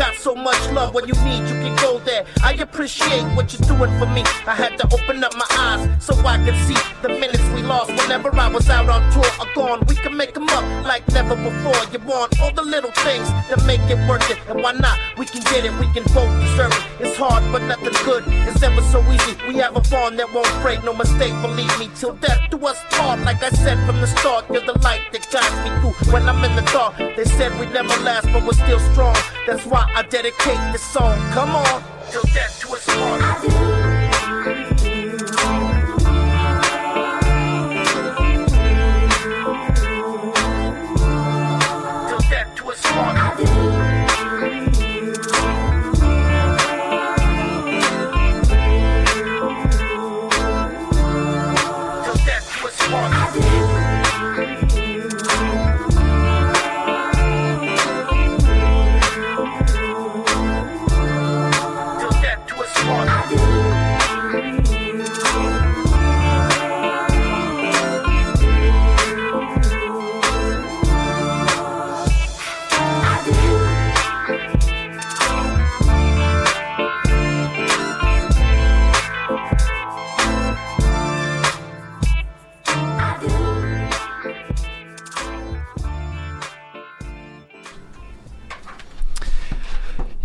Got 0.00 0.14
so 0.14 0.34
much 0.34 0.56
love 0.70 0.94
when 0.94 1.06
you 1.06 1.12
need, 1.24 1.40
you 1.40 1.60
can 1.60 1.76
go 1.76 1.98
there. 1.98 2.24
I 2.42 2.54
appreciate 2.54 3.22
what 3.36 3.52
you're 3.52 3.68
doing 3.68 3.92
for 3.98 4.06
me. 4.06 4.22
I 4.46 4.54
had 4.54 4.78
to 4.78 4.86
open 4.94 5.22
up 5.22 5.34
my 5.36 5.44
eyes 5.50 6.02
so 6.02 6.14
I 6.24 6.42
could 6.42 6.56
see 6.64 6.80
the 7.02 7.10
minutes 7.10 7.46
we 7.50 7.60
lost 7.60 7.90
whenever 7.90 8.34
I 8.34 8.48
was 8.48 8.70
out 8.70 8.88
on 8.88 9.02
tour 9.12 9.30
are 9.38 9.54
gone. 9.54 9.84
We 9.88 9.96
can 9.96 10.16
make 10.16 10.32
them 10.32 10.48
up 10.48 10.64
like 10.86 11.06
never 11.12 11.36
before. 11.36 11.84
You 11.92 11.98
want 12.08 12.40
all 12.40 12.50
the 12.50 12.62
little 12.62 12.92
things 13.04 13.28
that 13.50 13.62
make 13.66 13.82
it 13.90 13.98
worth 14.08 14.24
it. 14.30 14.38
And 14.48 14.62
why 14.62 14.72
not? 14.72 14.98
We 15.18 15.26
can 15.26 15.42
get 15.52 15.66
it, 15.66 15.72
we 15.78 15.84
can 15.92 16.04
both 16.14 16.32
deserve 16.40 16.72
it. 16.72 17.04
It's 17.04 17.18
hard, 17.18 17.44
but 17.52 17.60
nothing 17.64 17.92
good 18.06 18.24
is 18.48 18.62
ever 18.62 18.80
so 18.80 19.04
easy. 19.12 19.36
We 19.48 19.56
have 19.56 19.76
a 19.76 19.82
bond 19.82 20.18
that 20.18 20.32
won't 20.32 20.48
break, 20.62 20.82
no 20.82 20.94
mistake, 20.94 21.34
believe 21.42 21.78
me. 21.78 21.90
Till 21.94 22.14
death 22.14 22.40
do 22.50 22.56
us 22.66 22.80
part. 22.88 23.20
Like 23.20 23.42
I 23.42 23.50
said 23.50 23.76
from 23.84 24.00
the 24.00 24.06
start, 24.06 24.48
you're 24.50 24.64
the 24.64 24.80
light 24.80 25.12
that 25.12 25.28
guides 25.30 25.58
me 25.60 25.68
through. 25.80 26.10
When 26.10 26.26
I'm 26.26 26.42
in 26.42 26.56
the 26.56 26.64
dark, 26.72 26.96
they 26.96 27.24
said 27.24 27.52
we'd 27.60 27.74
never 27.74 27.94
last, 28.02 28.32
but 28.32 28.46
we're 28.46 28.56
still 28.64 28.80
strong. 28.92 29.14
That's 29.46 29.66
why 29.66 29.89
I 29.94 30.02
dedicate 30.02 30.72
this 30.72 30.82
song. 30.82 31.18
Come 31.32 31.50
on, 31.50 31.82
till 32.10 32.22
death 32.34 32.60
do 32.62 32.74
us 32.74 32.86
part. 32.86 33.69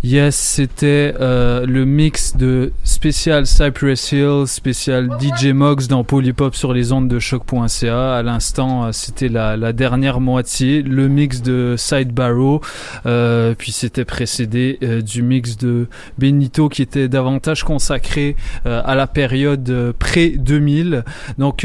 Yes, 0.08 0.36
c'était 0.36 1.14
euh, 1.18 1.66
le 1.66 1.84
mix 1.84 2.36
de 2.36 2.70
spécial 3.06 3.46
Cypress 3.46 4.10
Hill, 4.10 4.48
spécial 4.48 5.08
DJ 5.20 5.52
Mox 5.52 5.86
dans 5.86 6.02
Polypop 6.02 6.56
sur 6.56 6.72
les 6.72 6.90
ondes 6.90 7.06
de 7.06 7.20
choc.ca. 7.20 8.16
À 8.16 8.22
l'instant, 8.24 8.86
euh, 8.86 8.90
c'était 8.90 9.28
la, 9.28 9.72
dernière 9.72 10.18
moitié, 10.18 10.82
le 10.82 11.06
mix 11.06 11.40
de 11.40 11.76
Side 11.78 12.12
Barrow, 12.12 12.60
euh, 13.06 13.54
puis 13.56 13.70
c'était 13.70 14.04
précédé 14.04 14.80
euh, 14.82 15.02
du 15.02 15.22
mix 15.22 15.56
de 15.56 15.86
Benito 16.18 16.68
qui 16.68 16.82
était 16.82 17.06
davantage 17.06 17.62
consacré 17.62 18.34
à 18.64 18.96
la 18.96 19.06
période 19.06 19.70
euh, 19.70 19.92
pré-2000. 19.96 21.04
Donc 21.38 21.64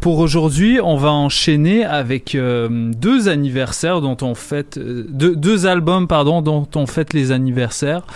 pour 0.00 0.18
aujourd'hui, 0.18 0.80
on 0.82 0.96
va 0.96 1.12
enchaîner 1.12 1.84
avec 1.84 2.34
deux 2.34 3.28
anniversaires 3.28 4.00
dont 4.00 4.16
on 4.22 4.34
fête, 4.34 4.78
deux, 4.78 5.66
albums 5.66 6.08
pardon 6.08 6.40
dont 6.40 6.66
on 6.74 6.86
fête 6.86 7.12
les 7.12 7.32
anniversaires. 7.32 8.06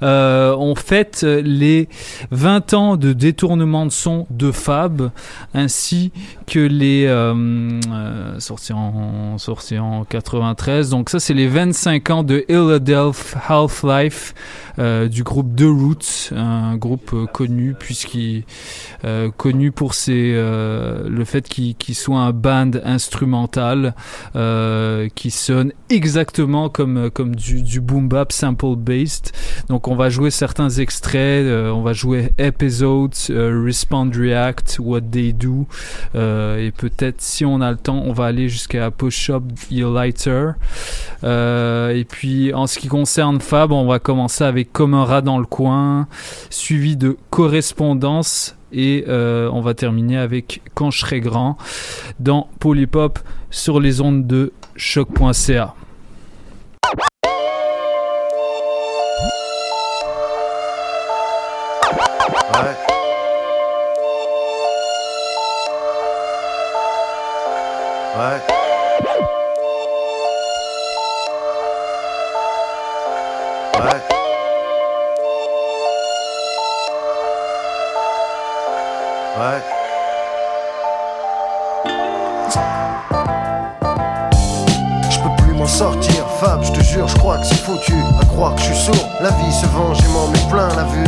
On 0.00 0.74
fête 0.74 1.22
les 1.22 1.88
20 2.30 2.74
ans 2.74 2.96
de 2.96 3.12
détournement 3.12 3.86
de 3.86 3.90
son 3.90 4.26
de 4.30 4.50
Fab, 4.52 5.10
ainsi 5.54 6.12
que 6.46 6.60
les 6.60 7.06
euh, 7.06 7.34
euh, 7.90 8.40
sortis 8.40 8.72
en 8.72 9.38
sortis 9.38 9.78
en 9.78 10.04
93. 10.04 10.90
Donc 10.90 11.10
ça 11.10 11.20
c'est 11.20 11.34
les 11.34 11.48
25 11.48 12.10
ans 12.10 12.22
de 12.22 12.44
Philadelphia 12.48 13.40
Half-Life 13.48 14.34
euh, 14.78 15.08
du 15.08 15.22
groupe 15.22 15.54
The 15.54 15.64
Roots, 15.64 16.32
un 16.34 16.76
groupe 16.76 17.10
euh, 17.12 17.26
connu 17.26 17.74
puisqu'il 17.78 18.44
euh, 19.04 19.30
connu 19.36 19.70
pour 19.70 19.94
ses 19.94 20.32
le 20.32 21.24
fait 21.24 21.48
qu'il 21.48 21.94
soit 21.94 22.20
un 22.20 22.32
band 22.32 22.70
instrumental 22.84 23.94
qui 25.14 25.30
sonne 25.30 25.72
exactement 25.90 26.68
comme 26.68 27.10
comme 27.10 27.34
du, 27.34 27.80
boom 27.80 28.08
bap 28.08 28.32
sample 28.32 28.76
based. 28.76 29.32
Donc 29.68 29.88
on 29.88 29.96
va 29.96 30.08
jouer 30.08 30.30
certains 30.30 30.70
extraits, 30.70 31.46
on 31.46 31.82
va 31.82 31.92
jouer 31.92 32.32
episodes, 32.38 33.14
respond 33.28 34.10
react, 34.14 34.78
what 34.80 35.00
they 35.00 35.32
do 35.32 35.66
et 36.14 36.72
peut-être 36.76 37.20
si 37.20 37.44
on 37.44 37.60
a 37.60 37.70
le 37.70 37.76
temps, 37.76 38.02
on 38.04 38.12
va 38.12 38.26
aller 38.26 38.48
jusqu'à 38.48 38.90
push 38.90 39.30
up 39.30 39.44
your 39.70 39.92
lighter. 39.92 40.52
Et 41.22 42.06
puis 42.08 42.52
en 42.54 42.66
ce 42.66 42.78
qui 42.78 42.88
concerne 42.88 43.40
Fab, 43.40 43.72
on 43.72 43.86
va 43.86 43.98
commencer 43.98 44.44
avec 44.44 44.61
comme 44.64 44.94
un 44.94 45.04
rat 45.04 45.22
dans 45.22 45.38
le 45.38 45.46
coin, 45.46 46.06
suivi 46.50 46.96
de 46.96 47.16
correspondance 47.30 48.56
et 48.72 49.04
euh, 49.08 49.50
on 49.52 49.60
va 49.60 49.74
terminer 49.74 50.18
avec 50.18 50.62
Quand 50.74 50.90
je 50.90 51.00
serai 51.00 51.20
grand 51.20 51.56
dans 52.20 52.48
Polypop 52.58 53.18
sur 53.50 53.80
les 53.80 54.00
ondes 54.00 54.26
de 54.26 54.52
choc.ca. 54.76 55.74
Ouais. 79.34 79.62
Je 85.10 85.18
peux 85.20 85.42
plus 85.42 85.54
m'en 85.54 85.66
sortir, 85.66 86.12
Fab, 86.38 86.62
je 86.62 86.72
te 86.72 86.80
jure, 86.82 87.08
je 87.08 87.16
crois 87.16 87.38
que 87.38 87.46
c'est 87.46 87.54
foutu. 87.54 87.94
À 88.20 88.26
croire 88.26 88.54
que 88.54 88.60
je 88.60 88.66
suis 88.66 88.76
sourd, 88.76 89.08
la 89.22 89.30
vie 89.30 89.52
se 89.52 89.64
venge 89.66 89.98
et 90.04 90.08
m'en 90.08 90.28
met 90.28 90.50
plein 90.50 90.68
la 90.76 90.84
vue. 90.84 91.04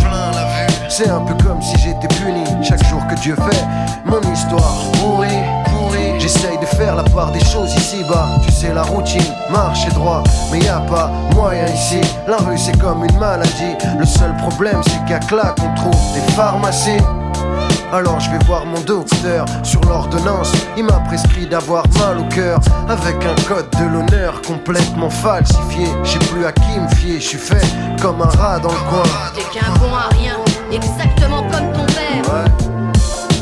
C'est 0.88 1.10
un 1.10 1.20
peu 1.20 1.34
comme 1.44 1.60
si 1.60 1.76
j'étais 1.76 2.08
puni 2.08 2.44
chaque 2.62 2.82
jour 2.86 3.06
que 3.08 3.14
Dieu 3.16 3.36
fait. 3.36 3.64
Mon 4.06 4.20
histoire 4.32 4.74
pourrie, 4.94 5.42
pourrie. 5.66 6.18
J'essaye 6.18 6.56
de 6.58 6.66
faire 6.66 6.96
la 6.96 7.02
part 7.02 7.30
des 7.30 7.44
choses 7.44 7.74
ici-bas. 7.74 8.28
Tu 8.46 8.52
sais, 8.52 8.72
la 8.72 8.84
routine, 8.84 9.34
marche 9.50 9.86
et 9.86 9.90
droit. 9.92 10.22
Mais 10.50 10.60
y 10.60 10.68
a 10.68 10.80
pas 10.80 11.10
moyen 11.34 11.66
ici. 11.66 12.00
La 12.26 12.38
rue, 12.38 12.56
c'est 12.56 12.78
comme 12.78 13.04
une 13.04 13.18
maladie. 13.18 13.76
Le 13.98 14.06
seul 14.06 14.34
problème, 14.36 14.80
c'est 14.84 15.04
qu'à 15.04 15.18
claque, 15.18 15.58
on 15.62 15.74
trouve 15.74 16.14
des 16.14 16.32
pharmacies. 16.32 17.02
Alors 17.94 18.18
je 18.18 18.28
vais 18.28 18.44
voir 18.44 18.66
mon 18.66 18.80
docteur 18.80 19.46
sur 19.62 19.80
l'ordonnance. 19.82 20.50
Il 20.76 20.82
m'a 20.82 20.98
prescrit 21.06 21.46
d'avoir 21.46 21.84
mal 22.00 22.18
au 22.18 22.24
cœur 22.24 22.58
avec 22.88 23.24
un 23.24 23.36
code 23.46 23.70
de 23.70 23.84
l'honneur 23.84 24.42
complètement 24.42 25.08
falsifié. 25.08 25.86
Je 26.02 26.10
sais 26.10 26.18
plus 26.18 26.44
à 26.44 26.50
qui 26.50 26.80
me 26.80 26.88
fier, 26.88 27.20
je 27.20 27.28
suis 27.28 27.38
fait 27.38 27.64
comme 28.02 28.20
un 28.20 28.36
rat 28.36 28.58
dans 28.58 28.72
le 28.72 28.90
coin. 28.90 29.04
T'es 29.36 29.42
qu'un 29.56 29.70
bon 29.74 29.94
à 29.94 30.12
rien, 30.12 30.34
exactement 30.72 31.42
comme 31.42 31.72
ton 31.72 31.86
père. 31.94 32.44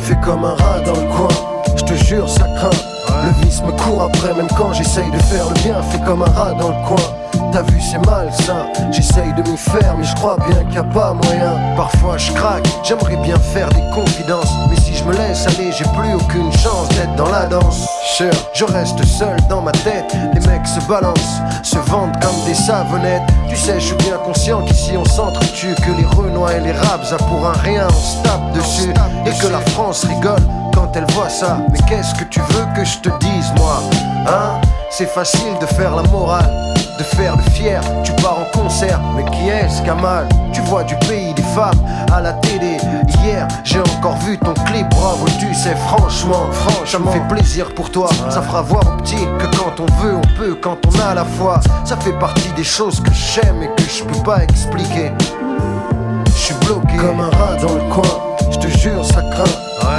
Fait 0.02 0.20
comme 0.22 0.44
un 0.44 0.54
rat 0.54 0.80
dans 0.84 1.00
le 1.00 1.08
coin, 1.16 1.28
je 1.74 1.84
te 1.84 1.94
jure 1.94 2.28
ça 2.28 2.44
craint. 2.58 3.24
Le 3.24 3.46
vice 3.46 3.62
me 3.62 3.72
court 3.72 4.02
après 4.02 4.34
même 4.34 4.48
quand 4.58 4.74
j'essaye 4.74 5.10
de 5.10 5.18
faire 5.18 5.48
le 5.48 5.54
bien. 5.62 5.82
Fait 5.84 6.04
comme 6.04 6.20
un 6.20 6.30
rat 6.30 6.52
dans 6.60 6.68
le 6.68 6.86
coin. 6.86 7.21
T'as 7.52 7.60
vu 7.60 7.82
c'est 7.82 7.98
malsain, 8.06 8.66
j'essaye 8.90 9.34
de 9.34 9.42
m'y 9.42 9.58
faire 9.58 9.94
mais 9.98 10.04
je 10.04 10.14
crois 10.14 10.38
bien 10.48 10.60
qu'il 10.60 10.70
n'y 10.70 10.78
a 10.78 10.84
pas 10.84 11.12
moyen. 11.12 11.52
Parfois 11.76 12.16
je 12.16 12.32
craque, 12.32 12.66
j'aimerais 12.82 13.16
bien 13.16 13.36
faire 13.36 13.68
des 13.68 13.82
confidences. 13.94 14.50
Mais 14.70 14.76
si 14.76 14.94
je 14.94 15.04
me 15.04 15.12
laisse 15.12 15.46
aller 15.46 15.70
j'ai 15.70 15.84
plus 15.84 16.14
aucune 16.14 16.50
chance 16.52 16.88
d'être 16.88 17.14
dans 17.14 17.28
la 17.28 17.44
danse. 17.44 17.86
Sure, 18.16 18.32
je 18.54 18.64
reste 18.64 19.04
seul 19.04 19.36
dans 19.50 19.60
ma 19.60 19.72
tête, 19.72 20.16
les 20.32 20.40
mecs 20.48 20.66
se 20.66 20.80
balancent, 20.88 21.42
se 21.62 21.76
vendent 21.90 22.18
comme 22.22 22.42
des 22.46 22.54
savonnettes. 22.54 23.22
Tu 23.50 23.56
sais 23.56 23.78
je 23.78 23.88
suis 23.88 23.96
bien 23.96 24.16
conscient 24.24 24.64
qu'ici 24.64 24.92
on 24.96 25.04
s'entretue 25.04 25.74
Que 25.74 25.90
les 25.90 26.06
Renois 26.06 26.54
et 26.54 26.60
les 26.60 26.72
Rabs 26.72 27.18
pour 27.28 27.46
un 27.46 27.52
rien. 27.52 27.86
On 27.86 27.92
se 27.92 28.22
tape 28.22 28.52
dessus 28.54 28.94
Et 29.26 29.38
que 29.38 29.52
la 29.52 29.60
France 29.72 30.04
rigole 30.04 30.40
quand 30.74 30.96
elle 30.96 31.06
voit 31.12 31.28
ça. 31.28 31.58
Mais 31.70 31.78
qu'est-ce 31.86 32.14
que 32.14 32.24
tu 32.24 32.40
veux 32.40 32.66
que 32.74 32.82
je 32.82 32.98
te 33.00 33.10
dise 33.20 33.52
moi? 33.58 33.82
Hein? 34.26 34.58
C'est 34.90 35.08
facile 35.08 35.58
de 35.60 35.66
faire 35.66 35.94
la 35.94 36.02
morale 36.04 36.71
faire 37.02 37.36
le 37.36 37.42
fier, 37.50 37.80
tu 38.04 38.12
pars 38.22 38.38
en 38.38 38.58
concert, 38.58 39.00
mais 39.16 39.24
qui 39.24 39.48
est-ce 39.48 39.82
qui 39.82 39.90
a 39.90 39.94
mal? 39.94 40.28
Tu 40.52 40.60
vois 40.62 40.84
du 40.84 40.94
pays 40.96 41.32
des 41.34 41.42
femmes 41.42 41.80
à 42.12 42.20
la 42.20 42.32
télé. 42.34 42.76
Hier 43.22 43.48
j'ai 43.64 43.80
encore 43.80 44.16
vu 44.18 44.38
ton 44.38 44.54
clip, 44.54 44.88
bravo, 44.90 45.26
tu 45.38 45.54
sais, 45.54 45.74
franchement, 45.74 46.46
franchement, 46.52 46.86
ça 46.86 46.98
me 46.98 47.10
fait 47.10 47.28
plaisir 47.28 47.74
pour 47.74 47.90
toi. 47.90 48.08
Ça 48.30 48.42
fera 48.42 48.62
voir 48.62 48.82
aux 48.86 49.02
petits 49.02 49.26
que 49.38 49.56
quand 49.56 49.80
on 49.80 50.02
veut, 50.02 50.16
on 50.16 50.38
peut, 50.38 50.54
quand 50.60 50.78
on 50.86 51.10
a 51.10 51.14
la 51.14 51.24
foi. 51.24 51.60
Ça 51.84 51.96
fait 51.96 52.18
partie 52.18 52.50
des 52.56 52.64
choses 52.64 53.00
que 53.00 53.12
j'aime 53.12 53.62
et 53.62 53.68
que 53.76 53.88
je 53.88 54.04
peux 54.04 54.22
pas 54.22 54.42
expliquer. 54.42 55.12
Je 56.26 56.30
suis 56.32 56.54
bloqué 56.66 56.96
comme 56.96 57.20
un 57.20 57.30
rat 57.30 57.56
dans 57.60 57.74
le 57.74 57.92
coin. 57.92 58.08
Je 58.50 58.58
te 58.58 58.66
jure, 58.78 59.04
ça 59.04 59.22
craint. 59.30 59.44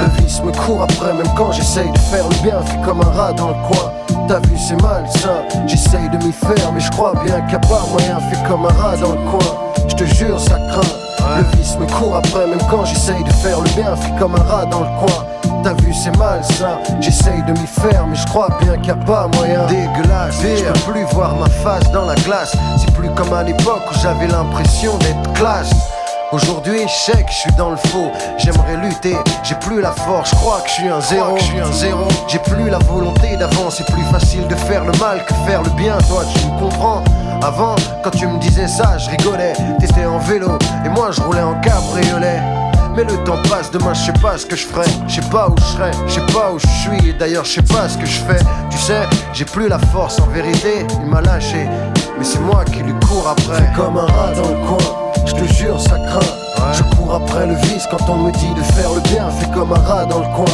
Le 0.02 0.22
vice 0.22 0.42
me 0.42 0.52
court 0.52 0.82
après, 0.82 1.12
même 1.14 1.28
quand 1.36 1.52
j'essaye 1.52 1.90
de 1.90 1.98
faire 1.98 2.28
le 2.28 2.42
bien. 2.42 2.60
Fait 2.62 2.80
comme 2.84 3.00
un 3.00 3.10
rat 3.10 3.32
dans 3.32 3.48
le 3.48 3.54
coin. 3.54 3.93
T'as 4.26 4.40
vu, 4.40 4.56
c'est 4.56 4.80
malsain. 4.80 5.42
J'essaye 5.66 6.08
de 6.08 6.16
m'y 6.24 6.32
faire, 6.32 6.72
mais 6.72 6.80
je 6.80 6.90
crois 6.90 7.12
bien 7.24 7.40
qu'il 7.42 7.48
n'y 7.48 7.54
a 7.54 7.58
pas 7.58 7.82
moyen. 7.90 8.18
Fait 8.30 8.48
comme 8.48 8.64
un 8.64 8.82
rat 8.82 8.96
dans 8.96 9.12
le 9.12 9.30
coin. 9.30 9.54
Je 9.86 9.94
te 9.94 10.04
jure, 10.04 10.40
ça 10.40 10.58
craint. 10.70 11.36
Le 11.38 11.56
vice 11.56 11.76
me 11.78 11.86
court 11.86 12.16
après, 12.16 12.46
même 12.46 12.60
quand 12.70 12.84
j'essaye 12.84 13.22
de 13.22 13.32
faire 13.32 13.60
le 13.60 13.68
bien. 13.70 13.94
Fait 13.96 14.12
comme 14.18 14.34
un 14.34 14.42
rat 14.42 14.66
dans 14.66 14.80
le 14.80 14.98
coin. 14.98 15.26
T'as 15.62 15.74
vu, 15.74 15.92
c'est 15.92 16.16
malsain. 16.16 16.78
J'essaye 17.00 17.42
de 17.42 17.52
m'y 17.52 17.66
faire, 17.66 18.06
mais 18.06 18.16
je 18.16 18.26
crois 18.26 18.48
bien 18.60 18.74
qu'il 18.74 18.94
n'y 18.94 19.02
a 19.02 19.04
pas 19.04 19.28
moyen. 19.34 19.66
Dégueulasse, 19.66 20.36
je 20.40 20.64
peux 20.64 20.92
plus 20.92 21.04
voir 21.12 21.36
ma 21.36 21.48
face 21.48 21.90
dans 21.92 22.06
la 22.06 22.14
glace. 22.16 22.54
C'est 22.78 22.92
plus 22.94 23.10
comme 23.10 23.32
à 23.32 23.42
l'époque 23.42 23.82
où 23.90 23.98
j'avais 24.02 24.26
l'impression 24.26 24.96
d'être 24.98 25.32
classe. 25.34 25.70
Aujourd'hui, 26.34 26.80
je 26.88 27.12
sais 27.12 27.22
que 27.22 27.30
je 27.30 27.36
suis 27.36 27.52
dans 27.52 27.70
le 27.70 27.76
faux. 27.76 28.10
J'aimerais 28.38 28.76
lutter, 28.78 29.14
j'ai 29.44 29.54
plus 29.54 29.80
la 29.80 29.92
force, 29.92 30.30
je 30.30 30.34
crois 30.34 30.60
que 30.62 30.68
je 30.68 30.74
suis 30.74 30.88
un 30.88 31.00
zéro. 31.00 31.36
Je 31.38 31.44
suis 31.44 31.60
un 31.60 31.70
zéro. 31.70 32.08
J'ai 32.26 32.40
plus 32.40 32.68
la 32.68 32.78
volonté 32.78 33.36
d'avant, 33.36 33.70
c'est 33.70 33.86
plus 33.86 34.02
facile 34.10 34.44
de 34.48 34.56
faire 34.56 34.84
le 34.84 34.90
mal 34.98 35.24
que 35.24 35.34
faire 35.48 35.62
le 35.62 35.70
bien. 35.70 35.96
Toi, 36.08 36.24
tu 36.34 36.44
me 36.46 36.58
comprends 36.58 37.04
Avant, 37.40 37.76
quand 38.02 38.10
tu 38.10 38.26
me 38.26 38.36
disais 38.40 38.66
ça, 38.66 38.98
je 38.98 39.10
rigolais. 39.10 39.52
T'étais 39.78 40.06
en 40.06 40.18
vélo 40.18 40.58
et 40.84 40.88
moi, 40.88 41.12
je 41.12 41.20
roulais 41.20 41.40
en 41.40 41.54
cabriolet. 41.60 42.40
Mais 42.96 43.04
le 43.04 43.16
temps 43.22 43.40
passe, 43.48 43.70
demain 43.70 43.94
je 43.94 44.06
sais 44.06 44.20
pas 44.20 44.36
ce 44.36 44.44
que 44.44 44.56
je 44.56 44.66
ferai, 44.66 44.86
je 45.06 45.14
sais 45.14 45.30
pas 45.30 45.48
où 45.48 45.54
je 45.56 45.64
serai, 45.64 45.90
je 46.08 46.14
sais 46.14 46.32
pas 46.32 46.52
où 46.52 46.58
je 46.60 46.66
suis, 46.66 47.10
et 47.10 47.12
d'ailleurs 47.12 47.44
je 47.44 47.54
sais 47.54 47.62
pas 47.62 47.88
ce 47.88 47.98
que 47.98 48.06
je 48.06 48.20
fais. 48.20 48.38
Tu 48.70 48.78
sais, 48.78 49.02
j'ai 49.32 49.44
plus 49.44 49.68
la 49.68 49.80
force 49.80 50.20
en 50.20 50.26
vérité, 50.26 50.86
il 51.00 51.10
m'a 51.10 51.20
lâché, 51.20 51.68
mais 52.16 52.24
c'est 52.24 52.38
moi 52.38 52.64
qui 52.64 52.84
lui 52.84 52.94
cours 53.08 53.28
après. 53.28 53.68
Comme 53.74 53.98
un 53.98 54.06
rat 54.06 54.32
dans 54.36 54.48
le 54.48 54.66
coin, 54.66 55.03
je 55.26 55.32
te 55.34 55.44
jure 55.52 55.80
ça 55.80 55.98
craint. 55.98 56.72
Je 56.72 56.82
cours 56.96 57.14
après 57.14 57.46
le 57.46 57.54
vice 57.54 57.86
quand 57.90 58.08
on 58.08 58.16
me 58.16 58.32
dit 58.32 58.54
de 58.54 58.62
faire 58.62 58.92
le 58.92 59.00
bien, 59.00 59.28
fais 59.30 59.50
comme 59.50 59.72
un 59.72 59.78
rat 59.78 60.06
dans 60.06 60.20
le 60.20 60.26
coin. 60.34 60.44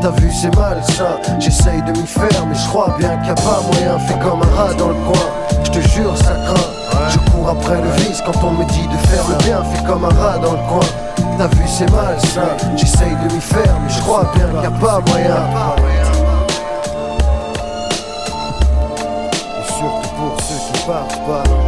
T'as 0.00 0.10
vu 0.10 0.30
c'est 0.30 0.54
malsain, 0.56 1.16
j'essaye 1.38 1.82
de 1.82 1.92
m'y 1.92 2.06
faire, 2.06 2.46
mais 2.46 2.54
je 2.54 2.68
crois 2.68 2.94
bien 2.98 3.16
qu'il 3.16 3.24
n'y 3.24 3.30
a 3.30 3.34
pas 3.34 3.60
moyen, 3.72 3.98
fais 3.98 4.18
comme 4.18 4.42
un 4.42 4.56
rat 4.56 4.74
dans 4.74 4.88
le 4.88 4.94
coin. 4.94 5.26
Je 5.64 5.70
te 5.70 5.80
jure 5.88 6.16
ça 6.16 6.34
craint. 6.44 7.08
Je 7.10 7.18
cours 7.30 7.48
après 7.48 7.80
le 7.80 7.90
vice 8.02 8.22
quand 8.24 8.44
on 8.44 8.52
me 8.52 8.64
dit 8.66 8.86
de 8.86 8.96
faire 9.08 9.24
le 9.28 9.44
bien, 9.44 9.62
fais 9.64 9.84
comme 9.84 10.04
un 10.04 10.08
rat 10.08 10.38
dans 10.38 10.52
le 10.52 10.68
coin. 10.68 10.86
T'as 11.38 11.48
vu 11.48 11.64
c'est 11.66 11.90
malsain, 11.90 12.56
j'essaye 12.76 13.16
de 13.28 13.34
m'y 13.34 13.40
faire, 13.40 13.76
mais 13.82 13.92
je 13.92 14.00
crois 14.00 14.30
bien 14.34 14.46
qu'il 14.46 14.60
n'y 14.60 14.66
a 14.66 14.70
pas 14.70 15.00
moyen. 15.08 15.36
Et 19.58 19.66
surtout 19.66 20.14
pour 20.16 20.40
ceux 20.40 20.72
qui 20.72 20.86
partent 20.86 21.26
pas. 21.26 21.63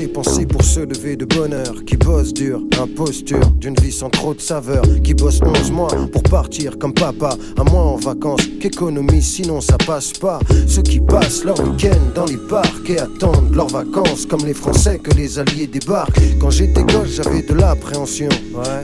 Commencer, 0.00 0.06
pensez 0.08 0.46
pour 0.46 0.62
se 0.62 0.80
lever 0.80 1.16
de 1.16 1.24
bonheur. 1.24 1.84
Qui 1.86 1.96
bosse 1.96 2.32
dur, 2.32 2.60
imposture 2.80 3.46
d'une 3.56 3.74
vie 3.74 3.92
sans 3.92 4.08
trop 4.08 4.34
de 4.34 4.40
saveur. 4.40 4.82
Qui 5.02 5.14
bosse 5.14 5.40
11 5.42 5.70
mois 5.72 5.90
pour 6.12 6.22
partir 6.22 6.78
comme 6.78 6.94
papa. 6.94 7.36
Un 7.58 7.64
mois 7.64 7.82
en 7.82 7.96
vacances, 7.96 8.42
qu'économie 8.60 9.22
sinon 9.22 9.60
ça 9.60 9.76
passe 9.78 10.12
pas. 10.12 10.38
Ceux 10.66 10.82
qui 10.82 11.00
passent 11.00 11.44
leur 11.44 11.58
week-end 11.60 12.00
dans 12.14 12.24
les 12.24 12.36
parcs 12.36 12.88
et 12.88 12.98
attendent 12.98 13.54
leurs 13.54 13.68
vacances. 13.68 14.26
Comme 14.26 14.44
les 14.46 14.54
Français 14.54 14.98
que 14.98 15.10
les 15.14 15.38
Alliés 15.38 15.66
débarquent. 15.66 16.20
Quand 16.40 16.50
j'étais 16.50 16.82
gosse, 16.82 17.16
j'avais 17.16 17.42
de 17.42 17.54
l'appréhension, 17.54 18.28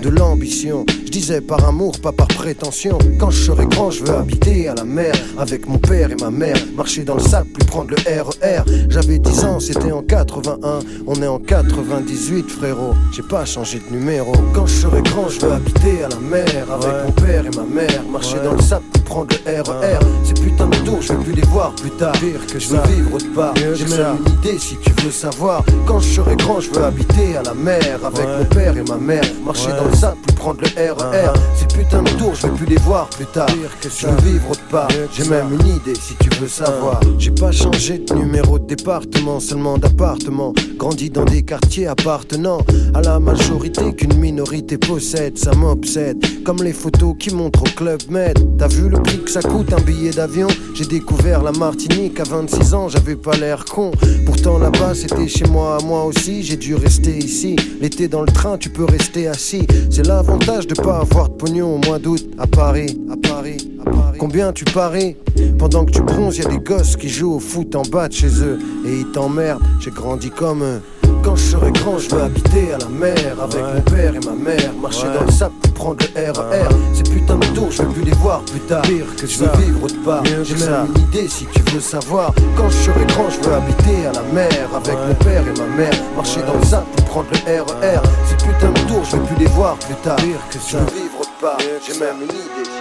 de 0.02 0.08
l'ambition. 0.08 0.84
Je 1.04 1.10
disais 1.10 1.40
par 1.40 1.66
amour, 1.66 1.98
pas 2.00 2.12
par 2.12 2.28
prétention. 2.28 2.98
Quand 3.18 3.30
je 3.30 3.44
serai 3.44 3.66
grand, 3.66 3.90
je 3.90 4.04
veux 4.04 4.14
habiter 4.14 4.68
à 4.68 4.74
la 4.74 4.84
mer 4.84 5.14
avec 5.38 5.66
mon 5.66 5.78
père 5.78 6.10
et 6.10 6.16
ma 6.16 6.30
mère. 6.30 6.56
Marcher 6.76 7.04
dans 7.04 7.14
le 7.14 7.22
sable, 7.22 7.48
puis 7.54 7.66
prendre 7.66 7.90
le 7.90 7.96
RER. 7.96 8.62
J'avais 8.90 9.18
10 9.18 9.44
ans, 9.44 9.60
c'était 9.60 9.92
en 9.92 10.02
81. 10.02 10.80
On 11.08 11.14
est 11.22 11.26
en 11.28 11.38
98, 11.38 12.50
frérot. 12.50 12.94
J'ai 13.12 13.22
pas 13.22 13.44
changé 13.44 13.78
de 13.78 13.94
numéro. 13.94 14.32
Quand 14.52 14.66
je 14.66 14.74
serai 14.74 15.02
grand, 15.02 15.28
je 15.28 15.38
veux 15.40 15.52
habiter 15.52 16.02
à 16.02 16.08
la 16.08 16.16
mer 16.16 16.66
avec 16.68 17.06
mon 17.06 17.12
père 17.12 17.46
et 17.46 17.56
ma 17.56 17.62
mère. 17.62 18.02
Marcher 18.10 18.38
dans 18.42 18.54
le 18.54 18.60
sable, 18.60 18.84
puis 18.92 19.02
prendre 19.02 19.28
le 19.46 19.62
RER. 19.62 19.98
Ces 20.24 20.34
putains 20.34 20.66
de 20.66 20.76
tours, 20.78 21.02
je 21.02 21.12
vais 21.12 21.22
plus 21.22 21.32
les 21.34 21.46
voir 21.46 21.72
plus 21.76 21.92
tard. 21.92 22.12
Pire 22.12 22.44
que 22.52 22.58
je 22.58 22.70
veux 22.70 22.82
vivre 22.88 23.14
autre 23.14 23.32
part. 23.34 23.54
J'ai 23.54 23.86
même 23.86 24.16
une 24.18 24.32
idée 24.32 24.58
si 24.58 24.76
tu 24.78 24.90
veux 25.04 25.12
savoir. 25.12 25.64
Quand 25.86 26.00
je 26.00 26.14
serai 26.14 26.34
grand, 26.34 26.58
je 26.58 26.70
veux 26.70 26.82
habiter 26.82 27.36
à 27.36 27.42
la 27.44 27.54
mer 27.54 28.00
avec 28.04 28.26
mon 28.26 28.44
père 28.46 28.76
et 28.76 28.82
ma 28.82 28.96
mère. 28.96 29.24
Marcher 29.44 29.70
dans 29.78 29.88
le 29.88 29.94
sable, 29.94 30.18
prendre 30.36 30.60
le 30.60 30.92
RER. 30.92 31.32
Ces 31.54 31.66
putains 31.66 32.02
de 32.02 32.10
tours, 32.10 32.34
je 32.34 32.46
vais 32.46 32.52
plus 32.52 32.66
les 32.66 32.76
voir 32.76 33.08
plus 33.10 33.26
tard. 33.26 33.48
Je 33.82 34.06
veux 34.06 34.30
vivre 34.30 34.50
autre 34.50 34.68
part. 34.70 34.88
J'ai 35.12 35.28
même 35.28 35.52
une 35.52 35.66
idée 35.66 35.94
si 35.94 36.14
tu 36.20 36.30
veux 36.38 36.48
savoir. 36.48 37.00
J'ai 37.18 37.32
pas 37.32 37.50
changé 37.50 37.98
de 37.98 38.14
numéro 38.14 38.58
de 38.58 38.66
département, 38.66 39.40
seulement 39.40 39.78
d'appartement. 39.78 40.52
Grandi 40.76 41.10
dans 41.10 41.24
des 41.24 41.42
quartiers 41.42 41.88
appartenant 41.88 42.58
à 42.94 43.00
la 43.00 43.18
majorité 43.18 43.94
qu'une 43.94 44.16
minorité 44.18 44.78
possède. 44.78 45.38
Ça 45.38 45.52
m'obsède. 45.52 46.24
Comme 46.44 46.62
les 46.62 46.72
photos 46.72 47.16
qui 47.18 47.34
montrent 47.34 47.62
au 47.62 47.74
club 47.74 48.00
Med. 48.10 48.38
T'as 48.58 48.68
vu 48.68 48.88
le 48.88 49.00
prix 49.00 49.18
que 49.18 49.30
ça 49.30 49.40
coûte 49.40 49.72
un 49.72 49.80
billet 49.80 50.10
d'avion? 50.10 50.48
J'ai 50.74 50.84
découvert 50.84 51.42
la 51.42 51.52
Martinique 51.52 52.20
à 52.20 52.24
26 52.24 52.74
ans, 52.74 52.88
j'avais 52.88 53.16
pas 53.16 53.36
l'air 53.36 53.64
con. 53.64 53.90
Pourtant 54.26 54.58
là-bas 54.58 54.94
c'était 54.94 55.28
chez 55.28 55.46
moi, 55.46 55.78
moi 55.84 56.04
aussi. 56.04 56.42
J'ai 56.42 56.56
dû 56.56 56.74
rester 56.74 57.16
ici. 57.16 57.56
L'été 57.80 58.08
dans 58.08 58.22
le 58.22 58.30
train, 58.30 58.58
tu 58.58 58.68
peux 58.68 58.84
rester 58.84 59.26
assis. 59.28 59.66
C'est 59.90 60.06
l'avantage 60.26 60.66
de 60.66 60.74
pas 60.74 60.98
avoir 60.98 61.28
de 61.28 61.34
pognon 61.34 61.76
au 61.76 61.78
mois 61.78 61.98
d'août 61.98 62.24
à 62.38 62.46
Paris, 62.46 62.98
à 63.10 63.16
Paris, 63.16 63.56
à 63.80 63.90
Paris. 63.90 64.18
Combien 64.18 64.52
tu 64.52 64.64
paries 64.64 65.16
Pendant 65.58 65.84
que 65.84 65.92
tu 65.92 66.02
bronzes, 66.02 66.38
y 66.38 66.46
a 66.46 66.48
des 66.48 66.58
gosses 66.58 66.96
qui 66.96 67.08
jouent 67.08 67.34
au 67.34 67.40
foot 67.40 67.74
en 67.76 67.82
bas 67.82 68.08
de 68.08 68.12
chez 68.12 68.42
eux 68.42 68.58
et 68.84 69.00
ils 69.00 69.12
t'emmerdent. 69.12 69.62
J'ai 69.80 69.90
grandi 69.90 70.30
comme 70.30 70.62
eux. 70.62 70.80
Quand 71.22 71.36
je 71.36 71.50
serai 71.50 71.72
grand, 71.72 71.98
je 71.98 72.08
veux 72.10 72.22
habiter 72.22 72.72
à 72.72 72.78
la 72.78 72.88
mer 72.88 73.36
avec 73.42 73.62
mon 73.62 73.80
père 73.82 74.14
et 74.14 74.20
ma 74.24 74.32
mère. 74.32 74.72
Marcher 74.80 75.06
dans 75.06 75.24
le 75.24 75.30
sable, 75.30 75.54
puis 75.62 75.72
prendre 75.72 76.04
le 76.14 76.32
RER. 76.32 76.68
Ces 76.92 77.02
putains 77.02 77.36
de 77.36 77.46
tours, 77.46 77.70
je 77.70 77.82
veux 77.82 77.88
plus 77.88 78.02
les 78.02 78.12
voir 78.12 78.40
plus 78.42 78.60
tard. 78.60 78.82
Pire 78.82 79.06
que 79.16 79.26
je 79.26 79.38
veux 79.38 79.50
vivre 79.58 79.84
autre 79.84 80.02
part. 80.04 80.24
J'ai 80.24 80.54
même 80.54 80.86
une 80.94 81.02
idée 81.02 81.28
si 81.28 81.46
tu 81.46 81.60
veux 81.72 81.80
savoir. 81.80 82.32
Quand 82.56 82.68
je 82.70 82.76
serai 82.76 83.04
grand, 83.06 83.28
je 83.30 83.48
veux 83.48 83.54
habiter 83.54 84.06
à 84.06 84.12
la 84.12 84.22
mer 84.32 84.68
avec 84.74 84.96
mon 85.06 85.14
père 85.24 85.42
et 85.46 85.60
ma 85.60 85.76
mère. 85.76 85.94
Marcher 86.14 86.42
dans 86.42 86.58
le 86.58 86.64
sable, 86.64 86.86
puis 86.96 87.04
prendre 87.06 87.28
le 87.32 87.62
RER. 87.62 88.00
Ces 88.24 88.36
putains 88.46 88.72
de 88.72 88.88
tours, 88.88 89.04
je 89.04 89.16
veux 89.16 89.22
plus 89.22 89.36
les 89.36 89.50
voir 89.50 89.76
plus 89.76 89.94
tard. 89.96 90.16
Pire 90.16 90.40
que 90.50 90.58
je 90.58 90.76
veux 90.76 90.84
vivre 90.86 91.20
autre 91.20 91.36
part. 91.40 91.58
J'ai 91.86 91.98
même 91.98 92.16
une 92.22 92.30
idée 92.30 92.75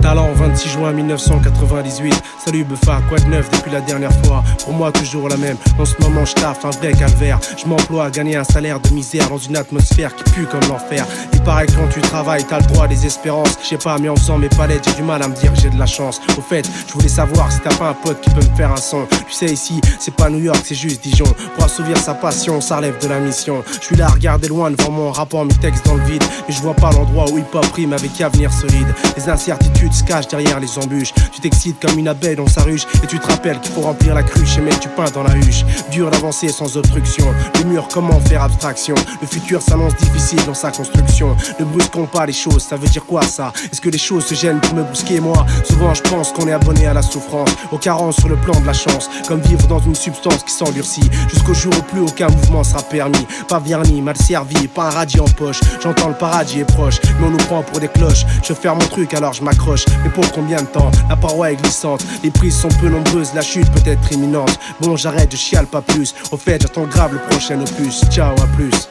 Talent 0.00 0.32
26 0.34 0.68
juin 0.68 0.92
1998. 0.92 2.22
Salut 2.44 2.64
Buffa, 2.64 3.00
quoi 3.08 3.18
de 3.18 3.24
neuf 3.26 3.50
depuis 3.50 3.70
la 3.70 3.80
dernière 3.80 4.12
fois? 4.24 4.42
Pour 4.64 4.74
moi 4.74 4.92
toujours 4.92 5.28
la 5.28 5.36
même. 5.36 5.56
En 5.78 5.84
ce 5.84 5.94
moment 6.00 6.24
je 6.24 6.34
taffe 6.34 6.64
un 6.64 6.70
vrai 6.70 6.92
calvaire. 6.92 7.38
Je 7.56 7.66
m'emploie 7.66 8.06
à 8.06 8.10
gagner 8.10 8.36
un 8.36 8.44
salaire 8.44 8.80
de 8.80 8.90
misère 8.90 9.28
dans 9.28 9.38
une 9.38 9.56
atmosphère 9.56 10.14
qui 10.14 10.24
pue 10.32 10.46
comme 10.46 10.60
l'enfer. 10.68 11.06
Il 11.32 11.40
paraît 11.42 11.66
que 11.66 11.72
quand 11.72 11.88
tu 11.88 12.00
travailles, 12.00 12.44
t'as 12.44 12.60
le 12.60 12.66
droit 12.66 12.84
à 12.84 12.88
des 12.88 13.06
espérances. 13.06 13.56
Je 13.62 13.68
sais 13.68 13.78
pas, 13.78 13.96
mais 13.98 14.08
en 14.08 14.16
faisant 14.16 14.38
mes 14.38 14.48
palettes, 14.48 14.86
j'ai 14.88 14.94
du 14.94 15.02
mal 15.02 15.22
à 15.22 15.28
me 15.28 15.34
dire 15.34 15.52
que 15.52 15.60
j'ai 15.60 15.70
de 15.70 15.78
la 15.78 15.86
chance. 15.86 16.20
Au 16.36 16.40
fait, 16.40 16.68
je 16.86 16.92
voulais 16.92 17.08
savoir 17.08 17.50
si 17.50 17.60
t'as 17.60 17.74
pas 17.74 17.88
un 17.88 17.94
pote 17.94 18.20
qui 18.20 18.30
peut 18.30 18.44
me 18.44 18.56
faire 18.56 18.72
un 18.72 18.76
son. 18.76 19.06
Tu 19.28 19.32
sais 19.32 19.46
ici, 19.46 19.80
c'est 19.98 20.14
pas 20.14 20.28
New 20.30 20.40
York, 20.40 20.60
c'est 20.64 20.74
juste 20.74 21.02
Dijon. 21.02 21.26
Pour 21.54 21.64
assouvir 21.64 21.96
sa 21.98 22.14
passion, 22.14 22.60
ça 22.60 22.76
relève 22.76 22.98
de 23.02 23.08
la 23.08 23.20
mission. 23.20 23.62
Je 23.80 23.86
suis 23.86 23.96
là 23.96 24.06
à 24.06 24.10
regarder 24.10 24.48
loin 24.48 24.70
devant 24.70 24.90
mon 24.90 25.12
rapport, 25.12 25.44
mes 25.44 25.54
textes 25.54 25.86
dans 25.86 25.94
le 25.94 26.04
vide. 26.04 26.24
Mais 26.48 26.54
je 26.54 26.60
vois 26.60 26.74
pas 26.74 26.90
l'endroit 26.92 27.30
où 27.30 27.38
hip-hop 27.38 27.66
rime 27.74 27.92
avec 27.92 28.20
avenir 28.20 28.52
solide. 28.52 28.88
Les 29.16 29.28
incertitudes 29.54 29.92
se 29.92 30.02
cachent 30.04 30.28
derrière 30.28 30.60
les 30.60 30.78
embûches. 30.78 31.12
Tu 31.32 31.40
t'excites 31.40 31.80
comme 31.80 31.98
une 31.98 32.08
abeille 32.08 32.36
dans 32.36 32.46
sa 32.46 32.62
ruche 32.62 32.86
et 33.02 33.06
tu 33.06 33.18
te 33.18 33.26
rappelles 33.26 33.60
qu'il 33.60 33.72
faut 33.72 33.82
remplir 33.82 34.14
la 34.14 34.22
cruche 34.22 34.58
et 34.58 34.60
mettre 34.60 34.80
du 34.80 34.88
pain 34.88 35.04
dans 35.12 35.22
la 35.22 35.36
huche. 35.36 35.64
Dur 35.90 36.10
d'avancer 36.10 36.48
sans 36.48 36.76
obstruction. 36.76 37.26
Le 37.58 37.64
mur, 37.64 37.88
comment 37.92 38.20
faire 38.20 38.42
abstraction? 38.42 38.94
Le 39.20 39.26
futur 39.26 39.62
s'annonce 39.62 39.94
difficile 39.96 40.44
dans 40.46 40.54
sa 40.54 40.70
construction. 40.70 41.36
Ne 41.60 41.64
brusquons 41.64 42.06
pas 42.06 42.26
les 42.26 42.32
choses, 42.32 42.62
ça 42.62 42.76
veut 42.76 42.88
dire 42.88 43.04
quoi 43.04 43.22
ça? 43.22 43.52
Est-ce 43.70 43.80
que 43.80 43.90
les 43.90 43.98
choses 43.98 44.24
se 44.26 44.34
gênent 44.34 44.60
pour 44.60 44.74
me 44.74 44.82
brusquer 44.82 45.20
moi? 45.20 45.46
Souvent 45.64 45.94
je 45.94 46.02
pense 46.02 46.32
qu'on 46.32 46.48
est 46.48 46.52
abonné 46.52 46.86
à 46.86 46.94
la 46.94 47.02
souffrance, 47.02 47.50
aux 47.70 47.78
carences 47.78 48.16
sur 48.16 48.28
le 48.28 48.36
plan 48.36 48.58
de 48.60 48.66
la 48.66 48.72
chance. 48.72 49.08
Comme 49.28 49.40
vivre 49.40 49.66
dans 49.66 49.80
une 49.80 49.94
substance 49.94 50.42
qui 50.44 50.52
s'endurcit. 50.52 51.08
Jusqu'au 51.28 51.54
jour 51.54 51.72
où 51.78 51.82
plus 51.82 52.00
aucun 52.00 52.28
mouvement 52.28 52.64
sera 52.64 52.82
permis. 52.82 53.26
Pas 53.48 53.58
verni, 53.58 54.02
mal 54.02 54.16
servi, 54.16 54.68
pas 54.68 54.86
un 54.86 54.90
radis 54.90 55.20
en 55.20 55.24
poche. 55.24 55.60
J'entends 55.82 56.08
le 56.08 56.14
paradis 56.14 56.60
est 56.60 56.64
proche, 56.64 57.00
mais 57.18 57.26
on 57.26 57.30
nous 57.30 57.36
prend 57.36 57.62
pour 57.62 57.80
des 57.80 57.88
cloches. 57.88 58.24
Je 58.42 58.54
faire 58.54 58.74
mon 58.74 58.86
truc 58.86 59.12
alors 59.14 59.33
je 59.34 59.42
m'accroche. 59.42 59.84
Mais 60.02 60.10
pour 60.10 60.30
combien 60.32 60.62
de 60.62 60.66
temps 60.66 60.90
La 61.08 61.16
paroi 61.16 61.52
est 61.52 61.56
glissante, 61.56 62.04
les 62.22 62.30
prises 62.30 62.56
sont 62.56 62.68
peu 62.80 62.88
nombreuses, 62.88 63.34
la 63.34 63.42
chute 63.42 63.70
peut 63.72 63.90
être 63.90 64.12
imminente. 64.12 64.58
Bon, 64.80 64.96
j'arrête, 64.96 65.32
je 65.32 65.36
chiale 65.36 65.66
pas 65.66 65.82
plus. 65.82 66.14
Au 66.30 66.36
fait, 66.36 66.62
j'attends 66.62 66.84
grave 66.84 67.12
le 67.14 67.18
prochain 67.30 67.60
opus. 67.60 68.04
Ciao, 68.10 68.32
à 68.40 68.46
plus. 68.56 68.88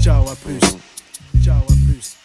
Ciao, 0.00 0.22
à 0.28 0.36
plus. 0.36 0.60
Ciao, 1.42 1.56
à 1.56 1.66
plus. 1.66 2.16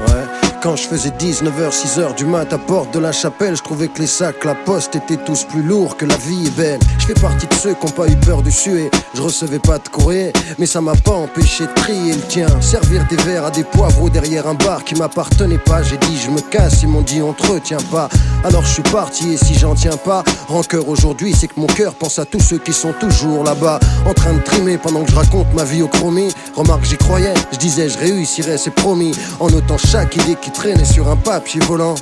Ouais, 0.00 0.26
Quand 0.62 0.76
je 0.76 0.86
faisais 0.86 1.10
19h, 1.10 1.72
6h 1.72 2.14
du 2.14 2.24
mat 2.24 2.52
à 2.52 2.58
porte 2.58 2.94
de 2.94 3.00
la 3.00 3.10
chapelle, 3.10 3.56
je 3.56 3.62
trouvais 3.64 3.88
que 3.88 3.98
les 3.98 4.06
sacs, 4.06 4.44
la 4.44 4.54
poste 4.54 4.94
étaient 4.94 5.16
tous 5.16 5.42
plus 5.42 5.60
lourds 5.60 5.96
que 5.96 6.04
la 6.06 6.16
vie 6.16 6.46
est 6.46 6.56
belle. 6.56 6.78
Je 7.00 7.06
fais 7.06 7.14
partie 7.14 7.48
de 7.48 7.54
ceux 7.54 7.74
qui 7.74 7.84
n'ont 7.84 7.90
pas 7.90 8.06
eu 8.06 8.14
peur 8.14 8.42
du 8.42 8.52
suer. 8.52 8.88
Je 9.12 9.22
recevais 9.22 9.58
pas 9.58 9.78
de 9.78 9.88
courrier, 9.88 10.32
mais 10.60 10.66
ça 10.66 10.80
m'a 10.80 10.94
pas 10.94 11.14
empêché 11.14 11.66
de 11.66 11.72
trier 11.74 12.12
le 12.14 12.20
tien. 12.20 12.46
Servir 12.60 13.04
des 13.10 13.16
verres 13.16 13.46
à 13.46 13.50
des 13.50 13.64
poivreaux 13.64 14.08
derrière 14.08 14.46
un 14.46 14.54
bar 14.54 14.84
qui 14.84 14.94
m'appartenait 14.94 15.58
pas. 15.58 15.82
J'ai 15.82 15.96
dit 15.96 16.16
je 16.16 16.30
me 16.30 16.40
casse, 16.40 16.80
ils 16.82 16.88
m'ont 16.88 17.00
dit 17.00 17.20
on 17.22 17.32
te 17.32 17.44
retient 17.44 17.82
pas. 17.90 18.08
Alors 18.44 18.64
je 18.64 18.74
suis 18.74 18.82
parti 18.84 19.32
et 19.32 19.36
si 19.38 19.54
j'en 19.54 19.74
tiens 19.74 19.96
pas, 19.96 20.22
rancœur 20.46 20.88
aujourd'hui, 20.88 21.34
c'est 21.36 21.48
que 21.48 21.58
mon 21.58 21.66
cœur 21.66 21.94
pense 21.94 22.20
à 22.20 22.24
tous 22.24 22.40
ceux 22.40 22.58
qui 22.58 22.72
sont 22.72 22.92
toujours 22.92 23.42
là-bas, 23.42 23.80
en 24.06 24.14
train 24.14 24.32
de 24.32 24.42
trimer 24.42 24.78
pendant 24.78 25.02
que 25.02 25.10
je 25.10 25.16
raconte 25.16 25.52
ma 25.54 25.64
vie 25.64 25.82
au 25.82 25.88
chromie. 25.88 26.32
Remarque, 26.54 26.84
j'y 26.84 26.98
croyais, 26.98 27.34
je 27.50 27.58
disais 27.58 27.88
je 27.88 27.98
réussirais, 27.98 28.58
c'est 28.58 28.70
promis, 28.74 29.12
en 29.40 29.50
notant 29.50 29.78
chaque 29.78 30.14
idée 30.14 30.36
qui 30.40 30.51
traînait 30.52 30.84
sur 30.84 31.08
un 31.08 31.16
papier 31.16 31.60
volant. 31.60 31.94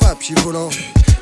Papier 0.00 0.34
volant. 0.42 0.68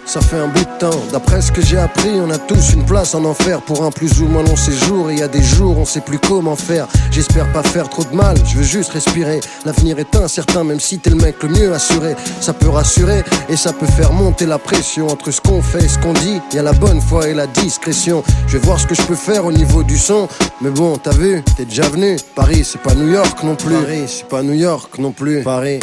Ça 0.06 0.20
fait 0.20 0.36
un 0.36 0.48
bout 0.48 0.60
de 0.60 0.78
temps, 0.78 1.00
d'après 1.12 1.40
ce 1.40 1.50
que 1.50 1.62
j'ai 1.62 1.78
appris, 1.78 2.10
on 2.20 2.30
a 2.30 2.36
tous 2.36 2.74
une 2.74 2.84
place 2.84 3.14
en 3.14 3.24
enfer 3.24 3.62
pour 3.62 3.84
un 3.84 3.90
plus 3.90 4.20
ou 4.20 4.26
moins 4.26 4.42
long 4.42 4.54
séjour. 4.54 5.10
Et 5.10 5.14
il 5.14 5.18
y 5.20 5.22
a 5.22 5.28
des 5.28 5.42
jours, 5.42 5.78
on 5.78 5.86
sait 5.86 6.02
plus 6.02 6.18
comment 6.18 6.56
faire. 6.56 6.86
J'espère 7.10 7.50
pas 7.52 7.62
faire 7.62 7.88
trop 7.88 8.04
de 8.04 8.14
mal, 8.14 8.36
je 8.46 8.58
veux 8.58 8.62
juste 8.62 8.90
respirer. 8.90 9.40
L'avenir 9.64 9.98
est 9.98 10.14
incertain, 10.14 10.62
même 10.62 10.78
si 10.78 10.98
t'es 10.98 11.08
le 11.08 11.16
mec 11.16 11.42
le 11.42 11.48
mieux 11.48 11.72
assuré. 11.72 12.16
Ça 12.40 12.52
peut 12.52 12.68
rassurer 12.68 13.24
et 13.48 13.56
ça 13.56 13.72
peut 13.72 13.86
faire 13.86 14.12
monter 14.12 14.44
la 14.44 14.58
pression 14.58 15.08
entre 15.08 15.30
ce 15.30 15.40
qu'on 15.40 15.62
fait 15.62 15.84
et 15.84 15.88
ce 15.88 15.98
qu'on 15.98 16.12
dit. 16.12 16.38
Y 16.52 16.58
a 16.58 16.62
la 16.62 16.74
bonne 16.74 17.00
foi 17.00 17.28
et 17.28 17.34
la 17.34 17.46
discrétion. 17.46 18.22
Je 18.46 18.58
vais 18.58 18.64
voir 18.64 18.78
ce 18.78 18.86
que 18.86 18.94
je 18.94 19.02
peux 19.02 19.16
faire 19.16 19.46
au 19.46 19.52
niveau 19.52 19.82
du 19.82 19.98
son. 19.98 20.28
Mais 20.60 20.70
bon, 20.70 20.98
t'as 20.98 21.12
vu, 21.12 21.42
t'es 21.56 21.64
déjà 21.64 21.88
venu. 21.88 22.18
Paris, 22.34 22.62
c'est 22.64 22.80
pas 22.80 22.94
New 22.94 23.08
York 23.08 23.42
non 23.42 23.56
plus. 23.56 23.74
Paris, 23.74 24.04
c'est 24.06 24.28
pas 24.28 24.42
New 24.42 24.52
York 24.52 24.98
non 24.98 25.12
plus. 25.12 25.42
Paris, 25.42 25.80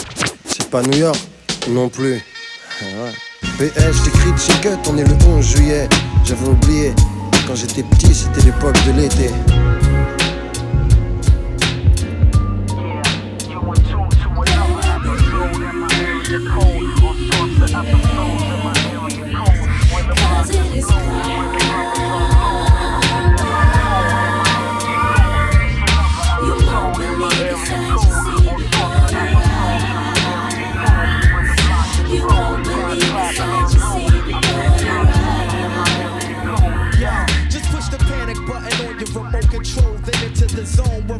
c'est 0.52 0.69
pas 0.69 0.82
New 0.82 0.98
York 0.98 1.19
non 1.69 1.90
plus. 1.90 2.22
PS, 3.57 4.03
j'écris 4.03 4.32
de 4.32 4.38
chez 4.38 4.69
on 4.90 4.98
est 4.98 5.03
le 5.03 5.15
11 5.28 5.45
juillet. 5.45 5.88
J'avais 6.26 6.48
oublié, 6.48 6.94
quand 7.48 7.56
j'étais 7.56 7.84
petit, 7.84 8.14
c'était 8.14 8.41
l'époque 8.41 8.76
de 8.86 8.91
l'été. 8.94 9.30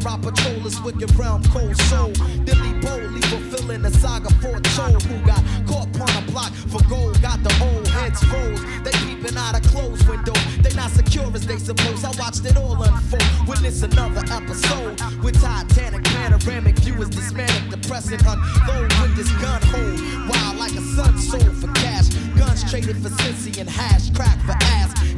I 0.06 0.16
patrol 0.18 0.58
this 0.60 0.80
wicked 0.80 1.14
realm, 1.16 1.42
cold 1.44 1.76
soul. 1.82 2.12
Dilly 2.44 2.72
boldly 2.80 3.20
fulfilling 3.22 3.82
the 3.82 3.90
saga 3.90 4.30
foretold. 4.42 5.02
Who 5.02 5.18
got 5.24 5.42
caught 5.66 5.88
upon 5.94 6.10
a 6.22 6.26
block 6.30 6.52
for 6.52 6.82
gold? 6.88 7.20
Got 7.22 7.42
the 7.42 7.54
old 7.62 7.86
heads 7.86 8.22
froze. 8.24 8.60
They 8.82 8.90
peeping 9.04 9.36
out 9.36 9.54
a 9.54 9.60
closed 9.68 10.08
window. 10.08 10.32
They 10.62 10.74
not 10.74 10.90
secure 10.90 11.30
as 11.34 11.46
they 11.46 11.58
suppose. 11.58 12.04
I 12.04 12.10
watched 12.18 12.44
it 12.44 12.56
all 12.56 12.82
unfold. 12.82 13.48
Witness 13.48 13.82
another 13.82 14.22
episode 14.32 15.00
with 15.22 15.40
Titanic 15.40 16.04
panoramic 16.04 16.78
view 16.78 17.00
is 17.02 17.08
dismanic, 17.08 17.70
depressing, 17.70 18.20
unload 18.26 18.92
with 19.02 19.16
this 19.16 19.30
gun 19.40 19.62
hold. 19.62 20.00
Wild 20.28 20.56
like 20.56 20.72
a 20.72 20.82
sun 20.96 21.18
sold 21.18 21.56
for 21.56 21.72
cash. 21.74 22.08
Guns 22.36 22.68
traded 22.68 22.96
for 22.96 23.08
Cincy 23.08 23.58
and 23.60 23.68
hash, 23.68 24.10
crack 24.10 24.38
for. 24.46 24.61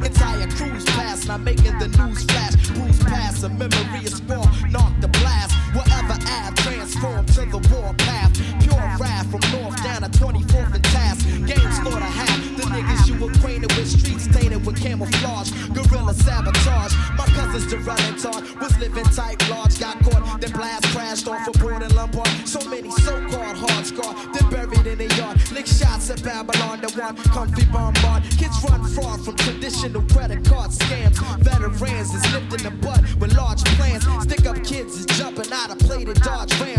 Entire 0.03 0.47
cruise 0.47 0.85
past, 0.85 1.27
not 1.27 1.41
making 1.41 1.77
the 1.79 1.87
news 1.87 2.23
flash. 2.23 2.55
Bruise 2.69 2.99
past, 3.03 3.43
a 3.43 3.49
memory 3.49 4.03
is 4.03 4.15
spore, 4.15 4.49
knock 4.69 4.93
the 4.99 5.07
blast. 5.07 5.53
Whatever 5.75 6.17
ab 6.27 6.55
transform 6.57 7.25
to 7.25 7.45
the 7.45 7.59
war 7.71 7.93
path. 7.97 8.31
Pure 8.61 8.89
wrath 8.99 9.29
from 9.31 9.41
north 9.51 9.75
down 9.83 10.01
to 10.01 10.09
24th 10.17 10.73
and 10.73 10.83
task. 10.85 11.25
Game 11.45 11.71
slaughter 11.71 12.11
half. 12.19 12.39
The 12.57 12.63
niggas 12.63 13.07
you 13.07 13.15
acquainted 13.27 13.71
with, 13.75 13.89
streets 13.89 14.27
tainted 14.27 14.65
with 14.65 14.81
camouflage. 14.81 15.51
Guerrilla 15.73 16.13
sabotage. 16.13 16.93
My 17.17 17.25
cousins 17.35 17.67
Durrell 17.67 18.15
taught 18.19 18.43
was 18.61 18.77
living 18.79 19.03
tight, 19.05 19.37
large. 19.49 19.79
Got 19.79 19.99
caught, 20.03 20.41
then 20.41 20.51
blast 20.51 20.85
crashed 20.93 21.27
off 21.27 21.47
a 21.47 21.51
board 21.59 21.83
in 21.83 21.93
Lombard. 21.95 22.27
So 22.47 22.59
many 22.69 22.89
so-called 22.91 23.57
hard 23.57 23.85
scar, 23.85 24.13
then 24.33 24.49
buried 24.49 24.87
in 24.87 24.97
the 24.97 25.13
yard. 25.15 25.39
Lick 25.51 25.67
shots 25.67 26.09
at 26.09 26.23
Babylon, 26.23 26.81
the 26.81 26.91
one 26.99 27.15
comfy 27.35 27.65
bombard. 27.65 28.23
Kids 28.37 28.57
run 28.69 28.83
far 28.95 29.17
from 29.17 29.35
traditional 29.85 30.01
credit 30.09 30.45
card 30.45 30.71
scams. 30.71 31.17
Veterans 31.39 32.13
is 32.13 32.33
lifting 32.33 32.63
the 32.63 32.71
butt 32.81 33.01
with 33.19 33.35
large 33.35 33.63
plans. 33.77 34.05
Stick 34.23 34.45
up 34.45 34.55
kids 34.63 34.95
is 34.95 35.05
jumping 35.05 35.51
out 35.53 35.71
of 35.71 35.79
plated 35.79 36.19
Dodge 36.21 36.59
Rams 36.59 36.74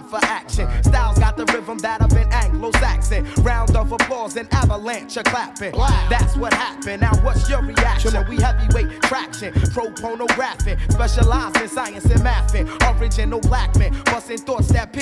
time 0.00 0.08
for 0.08 0.26
action. 0.26 0.68
Styles 0.82 1.18
got 1.18 1.36
the 1.36 1.44
rhythm 1.46 1.78
that 1.78 2.00
of 2.00 2.12
an 2.12 2.30
Anglo-Saxon. 2.32 3.26
Round 3.42 3.76
of 3.76 3.92
applause 3.92 4.36
and 4.36 4.52
avalanche 4.52 5.16
of 5.16 5.24
clapping. 5.24 5.72
That's 6.08 6.36
what 6.36 6.52
happened. 6.52 7.02
Now 7.02 7.12
what's 7.22 7.48
your 7.48 7.62
reaction? 7.62 8.12
We 8.28 8.36
heavyweight 8.36 9.02
traction, 9.02 9.52
pro 9.72 9.90
pornographic, 9.90 10.78
specialized 10.90 11.56
in 11.56 11.68
science 11.68 12.04
and 12.04 12.20
mathing. 12.20 13.00
Original 13.00 13.40
black 13.40 13.74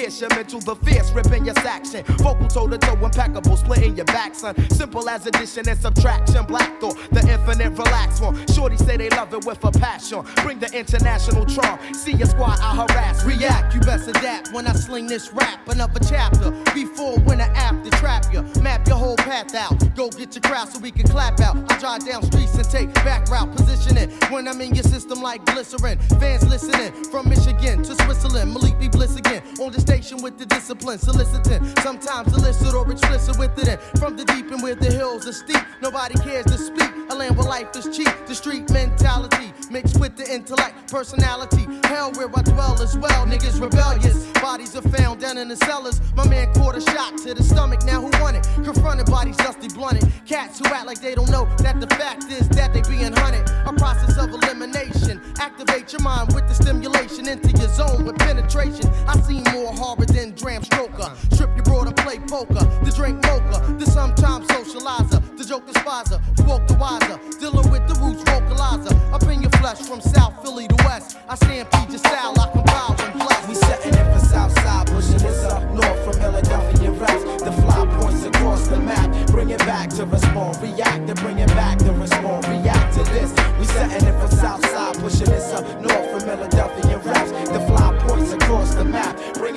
that 0.08 0.20
your 0.20 0.30
mental, 0.30 0.60
the 0.60 0.76
fierce, 0.76 1.10
ripping 1.12 1.44
your 1.44 1.54
section. 1.56 2.02
Vocal 2.18 2.48
toe 2.48 2.68
to 2.68 2.78
toe, 2.78 2.94
impeccable, 3.04 3.56
splitting 3.56 3.96
your 3.96 4.06
back, 4.06 4.34
son. 4.34 4.54
Simple 4.70 5.08
as 5.08 5.26
addition 5.26 5.68
and 5.68 5.78
subtraction. 5.78 6.44
Black 6.46 6.80
thought, 6.80 6.96
the 7.10 7.20
infinite 7.30 7.70
relax 7.70 8.20
one. 8.20 8.34
Shorty 8.48 8.76
say 8.76 8.96
they 8.96 9.10
love 9.10 9.32
it 9.34 9.44
with 9.44 9.62
a 9.64 9.70
passion. 9.70 10.24
Bring 10.42 10.58
the 10.58 10.70
international 10.72 11.44
charm. 11.46 11.78
See 11.94 12.12
your 12.12 12.26
squad, 12.26 12.58
I 12.60 12.74
harass. 12.76 13.24
React, 13.24 13.74
you 13.74 13.80
best 13.80 14.08
adapt 14.08 14.52
when 14.52 14.66
I 14.66 14.72
sling 14.72 15.06
this 15.06 15.32
rap. 15.32 15.68
Another 15.68 16.00
chapter, 16.08 16.50
before, 16.74 17.18
when, 17.20 17.40
or 17.40 17.50
after, 17.54 17.90
trap 17.98 18.24
you. 18.32 18.42
Map 18.62 18.86
your 18.86 18.96
whole 18.96 19.16
path 19.16 19.54
out. 19.54 19.76
Go 19.94 20.08
get 20.10 20.34
your 20.34 20.42
crowd 20.42 20.68
so 20.68 20.78
we 20.78 20.90
can 20.90 21.06
clap 21.06 21.40
out. 21.40 21.56
I 21.70 21.78
drive 21.78 22.06
down 22.06 22.22
streets 22.22 22.54
and 22.54 22.68
take 22.68 22.92
back 22.94 23.28
route 23.28 23.54
positioning. 23.54 24.10
When 24.30 24.48
I'm 24.48 24.60
in 24.60 24.74
your 24.74 24.84
system 24.84 25.22
like 25.22 25.44
glycerin. 25.44 25.98
Fans 26.20 26.48
listening 26.48 26.92
from 27.10 27.28
Michigan 27.28 27.82
to 27.82 27.94
Switzerland. 28.04 28.54
Malik 28.54 28.78
be 28.78 28.88
bliss 28.88 29.16
again. 29.16 29.42
On 29.60 29.70
the 29.70 29.80
station 29.80 29.98
with 30.16 30.38
the 30.38 30.46
discipline, 30.46 30.98
soliciting. 30.98 31.64
Sometimes 31.82 32.32
illicit 32.32 32.74
or 32.74 32.90
explicit 32.90 33.38
with 33.38 33.58
it. 33.58 33.68
In. 33.68 34.00
From 34.00 34.16
the 34.16 34.24
deep 34.24 34.50
and 34.50 34.62
where 34.62 34.74
the 34.74 34.90
hills 34.90 35.26
are 35.26 35.32
steep, 35.32 35.62
nobody 35.82 36.14
cares 36.20 36.46
to 36.46 36.56
speak. 36.56 36.90
A 37.10 37.14
land 37.14 37.36
where 37.36 37.46
life 37.46 37.76
is 37.76 37.94
cheap, 37.96 38.12
the 38.26 38.34
street 38.34 38.70
mentality 38.70 39.52
mixed 39.70 40.00
with 40.00 40.16
the 40.16 40.24
intellect, 40.32 40.90
personality. 40.90 41.66
Hell, 41.84 42.12
where 42.12 42.28
I 42.34 42.42
dwell 42.42 42.80
as 42.80 42.96
well. 42.96 43.26
Niggas 43.26 43.60
rebellious, 43.60 44.26
bodies 44.40 44.74
are 44.76 44.82
found 44.82 45.20
down 45.20 45.38
in 45.38 45.48
the 45.48 45.56
cellars. 45.56 46.00
My 46.14 46.26
man 46.26 46.52
caught 46.54 46.76
a 46.76 46.80
shot 46.80 47.18
to 47.18 47.34
the 47.34 47.42
stomach. 47.42 47.84
Now 47.84 48.00
who 48.00 48.10
won 48.22 48.34
it? 48.34 48.44
Confronted 48.64 49.06
bodies 49.06 49.36
dusty 49.36 49.68
blunted. 49.68 50.10
Cats 50.26 50.58
who 50.58 50.66
act 50.66 50.86
like 50.86 51.00
they 51.00 51.14
don't 51.14 51.30
know 51.30 51.46
that 51.58 51.80
the 51.80 51.86
fact 51.96 52.24
is 52.24 52.48
that 52.50 52.72
they 52.72 52.82
being 52.82 53.12
hunted. 53.12 53.48
A 53.66 53.72
process 53.72 54.16
of 54.16 54.30
elimination. 54.30 55.20
Activate 55.38 55.92
your 55.92 56.02
mind 56.02 56.32
with 56.34 56.48
the 56.48 56.54
stimulation 56.54 57.28
into 57.28 57.50
your 57.50 57.68
zone 57.68 58.04
with 58.04 58.18
penetration. 58.18 58.86
I 59.06 59.18
see 59.20 59.40
more 59.52 59.72
horror 59.88 60.06
than 60.06 60.34
Dram 60.34 60.62
Stroker. 60.62 61.10
Strip 61.32 61.54
your 61.56 61.64
broad 61.64 61.86
and 61.86 61.96
play 61.96 62.18
poker. 62.18 62.64
The 62.84 62.92
drink 62.94 63.22
mocha. 63.24 63.58
The 63.78 63.86
sometimes 63.86 64.46
socializer. 64.48 65.20
The 65.38 65.44
joke 65.44 65.66
despiser. 65.66 66.20
Spoke 66.36 66.66
the 66.66 66.74
wiser. 66.74 67.16
Dealing 67.40 67.70
with 67.70 67.84
the 67.88 67.94
roots 68.00 68.22
vocalizer. 68.24 68.94
Up 69.12 69.22
in 69.24 69.42
your 69.42 69.50
flesh 69.52 69.80
from 69.80 70.00
South 70.00 70.34
Philly 70.42 70.68
to 70.68 70.76
West. 70.84 71.16
I 71.28 71.34
stampede 71.36 71.90
your 71.90 71.98
style. 71.98 72.34
I 72.38 72.50
compile 72.52 72.96
and 73.00 73.14
bless. 73.14 73.48
We 73.48 73.54
setting 73.54 73.94
it 73.94 74.06
for 74.12 74.24
Southside, 74.26 74.86
pushing 74.88 75.22
this 75.24 75.44
up 75.44 75.62
north 75.72 76.04
from 76.04 76.14
Philadelphia 76.20 76.90
raps. 76.92 77.24
The 77.42 77.52
fly 77.62 77.86
points 77.98 78.24
across 78.24 78.68
the 78.68 78.78
map. 78.78 79.08
Bring 79.28 79.50
it 79.50 79.60
back 79.60 79.88
to 79.90 80.04
respond, 80.04 80.60
react, 80.60 81.06
to 81.08 81.14
bring 81.14 81.38
it 81.38 81.48
back 81.48 81.78
to 81.78 81.92
respond, 81.92 82.46
react 82.48 82.94
to 82.94 83.04
this. 83.04 83.30
We 83.58 83.64
setting 83.64 84.06
it 84.06 84.16
for 84.20 84.28
Southside, 84.36 84.98
pushing 84.98 85.30
this 85.30 85.52
up 85.52 85.64
north 85.80 86.10
from 86.10 86.20
Philadelphia 86.20 86.98
raps. 86.98 87.30
The 87.48 87.60
fly 87.66 87.77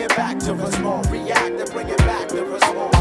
Bring 0.02 0.10
it 0.10 0.18
back 0.18 0.40
to 0.40 0.56
respond, 0.56 1.12
react, 1.12 1.62
and 1.62 1.72
bring 1.72 1.90
it 1.90 1.98
back 2.00 2.28
to 2.30 2.44
respond, 2.44 2.92
react 2.96 3.01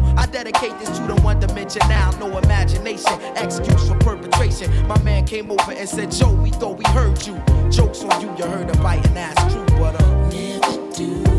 I 0.17 0.25
dedicate 0.25 0.77
this 0.79 0.97
to 0.99 1.07
the 1.07 1.15
one 1.21 1.39
dimension 1.39 1.81
now, 1.87 2.11
no 2.19 2.37
imagination, 2.37 3.13
excuse 3.35 3.87
for 3.87 3.97
perpetration. 3.97 4.87
My 4.87 5.01
man 5.03 5.25
came 5.25 5.51
over 5.51 5.71
and 5.71 5.87
said, 5.87 6.11
Joe, 6.11 6.33
we 6.33 6.49
thought 6.51 6.77
we 6.77 6.85
heard 6.91 7.25
you. 7.25 7.41
Jokes 7.69 8.03
on 8.03 8.21
you, 8.21 8.29
you 8.37 8.45
heard 8.45 8.69
a 8.69 8.77
biting 8.81 9.17
ass 9.17 9.53
true, 9.53 9.65
but 9.77 10.01
uh, 10.01 10.29
never 10.29 10.91
do. 10.95 11.30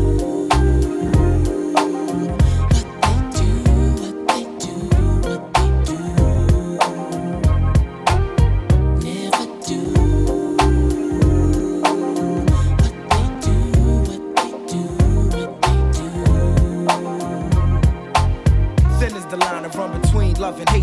loving. 20.53 20.67
Hate 20.67 20.82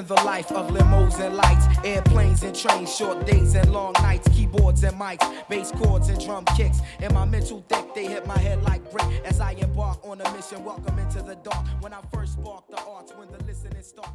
The 0.00 0.14
life 0.24 0.50
of 0.50 0.70
limos 0.70 1.20
and 1.20 1.36
lights, 1.36 1.66
airplanes 1.84 2.42
and 2.42 2.56
trains, 2.56 2.92
short 2.92 3.26
days 3.26 3.54
and 3.54 3.70
long 3.70 3.92
nights, 4.00 4.26
keyboards 4.30 4.82
and 4.82 4.98
mics, 4.98 5.22
bass 5.48 5.70
chords 5.72 6.08
and 6.08 6.18
drum 6.18 6.44
kicks. 6.56 6.80
In 7.00 7.12
my 7.14 7.24
mental 7.26 7.60
deck, 7.68 7.94
they 7.94 8.06
hit 8.06 8.26
my 8.26 8.38
head 8.38 8.62
like 8.64 8.90
brick 8.90 9.06
as 9.24 9.40
I 9.40 9.52
embark 9.52 10.04
on 10.04 10.20
a 10.20 10.32
mission. 10.32 10.64
Welcome 10.64 10.98
into 10.98 11.22
the 11.22 11.36
dark. 11.36 11.64
When 11.80 11.92
I 11.92 12.00
first 12.12 12.32
spark 12.32 12.66
the 12.70 12.80
arts, 12.82 13.12
when 13.14 13.30
the 13.30 13.44
listening 13.44 13.82
start. 13.82 14.10